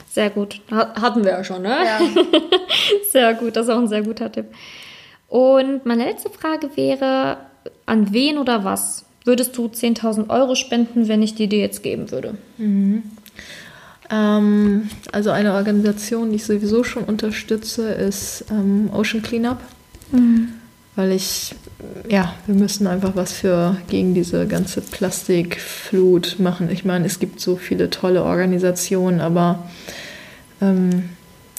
Sehr 0.09 0.29
gut. 0.29 0.61
Hatten 0.71 1.25
wir 1.25 1.31
ja 1.31 1.43
schon, 1.43 1.63
ne? 1.63 1.77
Ja. 1.83 1.99
sehr 3.11 3.33
gut, 3.33 3.55
das 3.55 3.65
ist 3.65 3.73
auch 3.73 3.79
ein 3.79 3.87
sehr 3.87 4.03
guter 4.03 4.31
Tipp. 4.31 4.45
Und 5.27 5.85
meine 5.85 6.05
letzte 6.05 6.29
Frage 6.29 6.69
wäre, 6.77 7.37
an 7.85 8.13
wen 8.13 8.37
oder 8.37 8.63
was 8.63 9.05
würdest 9.25 9.57
du 9.57 9.65
10.000 9.65 10.29
Euro 10.29 10.55
spenden, 10.55 11.07
wenn 11.07 11.21
ich 11.21 11.35
die 11.35 11.47
dir 11.47 11.59
jetzt 11.59 11.83
geben 11.83 12.11
würde? 12.11 12.37
Mhm. 12.57 13.03
Ähm, 14.09 14.89
also 15.11 15.31
eine 15.31 15.53
Organisation, 15.53 16.29
die 16.29 16.37
ich 16.37 16.45
sowieso 16.45 16.83
schon 16.83 17.03
unterstütze, 17.03 17.89
ist 17.89 18.45
ähm, 18.51 18.89
Ocean 18.93 19.21
Cleanup. 19.21 19.59
Mhm. 20.11 20.49
Weil 20.95 21.11
ich, 21.11 21.53
ja, 22.07 22.33
wir 22.45 22.55
müssen 22.55 22.87
einfach 22.87 23.15
was 23.15 23.33
für 23.33 23.77
gegen 23.89 24.13
diese 24.13 24.47
ganze 24.47 24.79
Plastikflut 24.79 26.37
machen. 26.39 26.69
Ich 26.71 26.85
meine, 26.85 27.05
es 27.05 27.19
gibt 27.19 27.41
so 27.41 27.57
viele 27.57 27.89
tolle 27.89 28.23
Organisationen, 28.23 29.19
aber 29.19 29.67
ähm, 30.61 31.09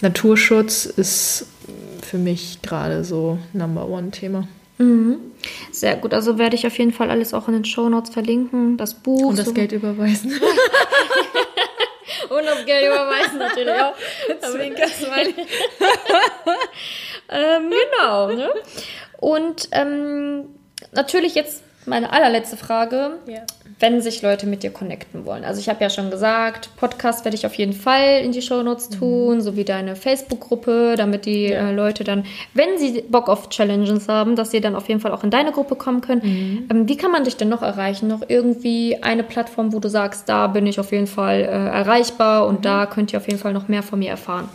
Naturschutz 0.01 0.87
ist 0.87 1.47
für 2.03 2.17
mich 2.17 2.63
gerade 2.63 3.05
so 3.05 3.39
Number 3.53 3.89
One-Thema. 3.89 4.49
Mhm. 4.79 5.17
Sehr 5.71 5.97
gut, 5.97 6.15
also 6.15 6.39
werde 6.39 6.57
ich 6.57 6.67
auf 6.67 6.79
jeden 6.79 6.93
Fall 6.93 7.11
alles 7.11 7.35
auch 7.35 7.49
in 7.49 7.55
den 7.55 7.65
Show 7.65 7.89
Notes 7.89 8.11
verlinken, 8.11 8.77
das 8.77 8.95
Buch. 8.95 9.31
Und 9.31 9.39
das 9.39 9.47
so. 9.47 9.53
Geld 9.53 9.73
überweisen. 9.73 10.33
Und 12.29 12.45
das 12.45 12.65
Geld 12.65 12.87
überweisen 12.87 13.39
natürlich 13.39 13.75
auch. 13.75 13.95
Zwinker-Smiley. 14.41 15.35
ähm, 17.29 17.71
genau. 17.71 18.29
Ne? 18.29 18.53
Und 19.19 19.69
ähm, 19.73 20.55
natürlich 20.93 21.35
jetzt 21.35 21.63
meine 21.87 22.13
allerletzte 22.13 22.57
Frage. 22.57 23.13
Ja. 23.27 23.41
Wenn 23.79 24.01
sich 24.01 24.23
Leute 24.23 24.47
mit 24.47 24.63
dir 24.63 24.71
connecten 24.71 25.27
wollen. 25.27 25.45
Also 25.45 25.61
ich 25.61 25.69
habe 25.69 25.83
ja 25.83 25.91
schon 25.91 26.11
gesagt, 26.11 26.71
Podcast 26.77 27.25
werde 27.25 27.37
ich 27.37 27.45
auf 27.45 27.55
jeden 27.55 27.75
Fall 27.75 28.23
in 28.23 28.33
die 28.33 28.41
Shownotes 28.41 28.91
mhm. 28.91 28.95
tun, 28.95 29.35
mhm. 29.37 29.41
sowie 29.41 29.65
deine 29.65 29.97
Facebook-Gruppe, 29.97 30.95
damit 30.97 31.27
die 31.27 31.49
ja. 31.49 31.69
äh, 31.69 31.73
Leute 31.73 32.03
dann, 32.03 32.25
wenn 32.55 32.79
sie 32.79 33.03
Bock 33.03 33.29
auf 33.29 33.51
Challenges 33.51 34.09
haben, 34.09 34.35
dass 34.35 34.51
sie 34.51 34.61
dann 34.61 34.75
auf 34.75 34.89
jeden 34.89 35.01
Fall 35.01 35.13
auch 35.13 35.25
in 35.25 35.31
deine 35.31 35.53
Gruppe 35.53 35.77
kommen 35.77 36.01
können. 36.01 36.23
Mhm. 36.25 36.69
Ähm, 36.71 36.89
wie 36.89 36.97
kann 36.97 37.11
man 37.11 37.25
dich 37.25 37.37
denn 37.37 37.49
noch 37.49 37.63
erreichen? 37.63 38.09
Noch 38.09 38.23
irgendwie 38.27 39.03
eine 39.03 39.23
Plattform, 39.23 39.73
wo 39.73 39.79
du 39.79 39.89
sagst, 39.89 40.29
da 40.29 40.47
bin 40.47 40.67
ich 40.67 40.81
auf 40.81 40.93
jeden 40.93 41.07
Fall 41.07 41.41
äh, 41.41 41.47
erreichbar 41.47 42.47
und 42.47 42.61
mhm. 42.61 42.63
da 42.63 42.87
könnt 42.87 43.13
ihr 43.13 43.19
auf 43.19 43.27
jeden 43.27 43.39
Fall 43.39 43.53
noch 43.53 43.69
mehr 43.69 43.83
von 43.83 43.99
mir 43.99 44.11
erfahren. 44.11 44.49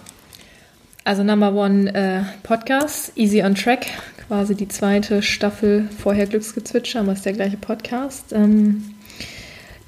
Also 1.04 1.24
Number 1.24 1.54
One 1.54 1.94
äh, 1.94 2.22
Podcast, 2.44 3.14
Easy 3.16 3.42
on 3.44 3.56
Track, 3.56 3.88
quasi 4.32 4.56
die 4.56 4.70
zweite 4.70 5.22
Staffel 5.22 5.90
vorher 6.00 6.26
Glücksgezwitscher, 6.26 7.02
aber 7.02 7.12
ist 7.12 7.26
der 7.26 7.34
gleiche 7.34 7.58
Podcast. 7.58 8.32
Ähm, 8.32 8.96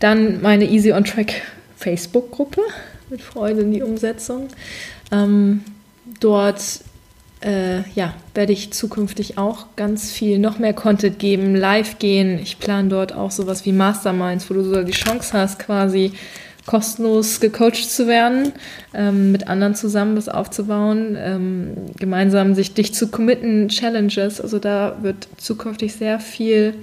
dann 0.02 0.42
meine 0.42 0.66
Easy 0.66 0.92
on 0.92 1.06
Track 1.06 1.44
Facebook-Gruppe 1.78 2.60
mit 3.10 3.22
Freude 3.22 3.62
in 3.62 3.72
die 3.72 3.82
Umsetzung. 3.82 4.50
Ähm, 5.14 5.64
dort 6.20 6.82
äh, 7.40 7.90
ja, 7.92 8.16
werde 8.34 8.52
ich 8.52 8.74
zukünftig 8.74 9.38
auch 9.38 9.68
ganz 9.78 10.12
viel 10.12 10.40
noch 10.40 10.60
mehr 10.60 10.74
Content 10.74 11.20
geben, 11.20 11.56
live 11.56 11.98
gehen. 12.00 12.38
Ich 12.38 12.60
plane 12.60 12.90
dort 12.90 13.14
auch 13.14 13.32
sowas 13.32 13.64
wie 13.64 13.72
Masterminds, 13.72 14.50
wo 14.50 14.56
du 14.56 14.64
so 14.66 14.84
die 14.84 14.92
Chance 14.92 15.32
hast, 15.32 15.58
quasi 15.58 16.12
kostenlos 16.66 17.40
gecoacht 17.40 17.90
zu 17.90 18.08
werden, 18.08 18.54
ähm, 18.94 19.32
mit 19.32 19.48
anderen 19.48 19.76
zusammen 19.76 20.16
das 20.16 20.30
aufzubauen, 20.30 21.18
ähm, 21.20 21.74
gemeinsam 22.00 22.56
sich 22.56 22.74
dich 22.74 22.94
zu 22.94 23.10
committen, 23.10 23.68
Challenges. 23.68 24.40
Also 24.40 24.60
da 24.60 24.98
wird 25.02 25.28
zukünftig 25.38 25.94
sehr 25.94 26.20
viel 26.20 26.76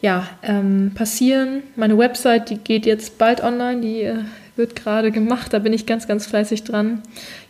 ja, 0.00 0.28
ähm, 0.42 0.92
passieren. 0.94 1.62
Meine 1.76 1.96
Website, 1.96 2.50
die 2.50 2.58
geht 2.58 2.86
jetzt 2.86 3.18
bald 3.18 3.42
online, 3.42 3.80
die 3.80 4.02
äh, 4.02 4.16
wird 4.56 4.76
gerade 4.76 5.10
gemacht, 5.10 5.52
da 5.52 5.58
bin 5.58 5.72
ich 5.72 5.86
ganz, 5.86 6.06
ganz 6.06 6.26
fleißig 6.26 6.64
dran. 6.64 7.02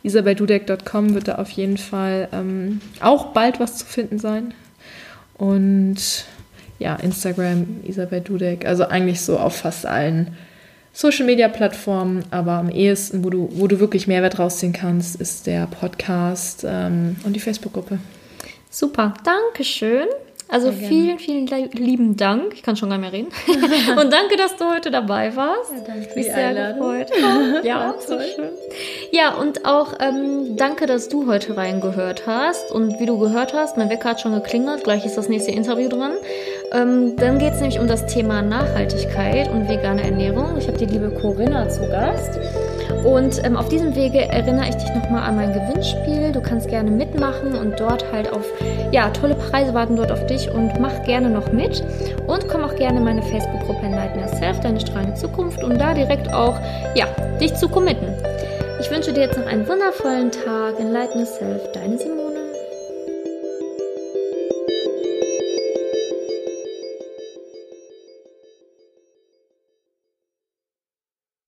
isabeldudek.com 0.02 1.14
wird 1.14 1.28
da 1.28 1.34
auf 1.36 1.50
jeden 1.50 1.76
Fall 1.76 2.28
ähm, 2.32 2.80
auch 3.00 3.32
bald 3.32 3.60
was 3.60 3.76
zu 3.76 3.86
finden 3.86 4.18
sein. 4.18 4.54
Und 5.36 6.26
ja, 6.78 6.96
Instagram, 6.96 7.80
Isabel 7.84 8.20
Dudek, 8.20 8.66
also 8.66 8.86
eigentlich 8.86 9.20
so 9.20 9.38
auf 9.38 9.56
fast 9.56 9.86
allen 9.86 10.36
Social 10.96 11.26
Media 11.26 11.48
Plattformen, 11.48 12.24
aber 12.30 12.52
am 12.52 12.70
ehesten, 12.70 13.24
wo 13.24 13.30
du, 13.30 13.48
wo 13.50 13.66
du 13.66 13.80
wirklich 13.80 14.06
Mehrwert 14.06 14.38
rausziehen 14.38 14.72
kannst, 14.72 15.20
ist 15.20 15.48
der 15.48 15.66
Podcast 15.66 16.64
ähm, 16.66 17.16
und 17.24 17.34
die 17.34 17.40
Facebook-Gruppe. 17.40 17.98
Super, 18.70 19.12
Dankeschön. 19.24 20.06
Also 20.54 20.70
vielen, 20.70 21.18
vielen 21.18 21.48
lieben 21.72 22.16
Dank. 22.16 22.54
Ich 22.54 22.62
kann 22.62 22.76
schon 22.76 22.88
gar 22.88 22.96
nicht 22.96 23.10
mehr 23.10 23.12
reden. 23.12 23.28
und 24.00 24.12
danke, 24.12 24.36
dass 24.36 24.54
du 24.56 24.66
heute 24.72 24.92
dabei 24.92 25.34
warst. 25.34 25.72
Ja, 25.72 25.78
danke 25.84 26.08
für 26.08 26.14
Mich 26.16 26.26
sehr 26.26 26.46
Einladung. 26.50 26.78
gefreut. 26.78 27.64
ja, 27.64 27.92
so 28.06 28.20
schön. 28.20 28.50
Ja, 29.10 29.34
und 29.34 29.66
auch 29.66 29.94
ähm, 29.98 30.56
danke, 30.56 30.86
dass 30.86 31.08
du 31.08 31.26
heute 31.26 31.56
reingehört 31.56 32.28
hast. 32.28 32.70
Und 32.70 33.00
wie 33.00 33.06
du 33.06 33.18
gehört 33.18 33.52
hast, 33.52 33.76
mein 33.76 33.90
Wecker 33.90 34.10
hat 34.10 34.20
schon 34.20 34.32
geklingelt. 34.32 34.84
Gleich 34.84 35.04
ist 35.04 35.16
das 35.16 35.28
nächste 35.28 35.50
Interview 35.50 35.88
dran. 35.88 36.12
Ähm, 36.70 37.16
dann 37.16 37.40
geht 37.40 37.54
es 37.54 37.60
nämlich 37.60 37.80
um 37.80 37.88
das 37.88 38.06
Thema 38.06 38.40
Nachhaltigkeit 38.40 39.50
und 39.50 39.68
vegane 39.68 40.04
Ernährung. 40.04 40.56
Ich 40.56 40.68
habe 40.68 40.78
die 40.78 40.86
liebe 40.86 41.10
Corinna 41.20 41.68
zu 41.68 41.80
Gast. 41.88 42.38
Und 43.04 43.44
ähm, 43.44 43.56
auf 43.56 43.68
diesem 43.68 43.94
Wege 43.94 44.28
erinnere 44.28 44.68
ich 44.68 44.76
dich 44.76 44.94
nochmal 44.94 45.28
an 45.28 45.36
mein 45.36 45.52
Gewinnspiel. 45.52 46.32
Du 46.32 46.40
kannst 46.40 46.68
gerne 46.68 46.90
mitmachen 46.90 47.54
und 47.54 47.78
dort 47.78 48.04
halt 48.12 48.32
auf, 48.32 48.44
ja, 48.92 49.10
tolle 49.10 49.34
Preise 49.34 49.74
warten 49.74 49.96
dort 49.96 50.12
auf 50.12 50.26
dich 50.26 50.50
und 50.50 50.78
mach 50.80 51.02
gerne 51.04 51.28
noch 51.28 51.52
mit. 51.52 51.82
Und 52.26 52.48
komm 52.48 52.64
auch 52.64 52.74
gerne 52.76 52.98
in 52.98 53.04
meine 53.04 53.22
Facebook-Gruppe 53.22 53.86
Enlighten 53.86 54.20
Yourself, 54.20 54.60
deine 54.60 54.80
strahlende 54.80 55.14
Zukunft, 55.14 55.62
um 55.62 55.76
da 55.78 55.94
direkt 55.94 56.32
auch, 56.32 56.56
ja, 56.94 57.06
dich 57.40 57.54
zu 57.54 57.68
committen. 57.68 58.08
Ich 58.80 58.90
wünsche 58.90 59.12
dir 59.12 59.22
jetzt 59.22 59.38
noch 59.38 59.46
einen 59.46 59.66
wundervollen 59.66 60.30
Tag. 60.30 60.78
Enlighten 60.78 61.20
Yourself, 61.20 61.72
deine 61.72 61.98
Simone. 61.98 62.23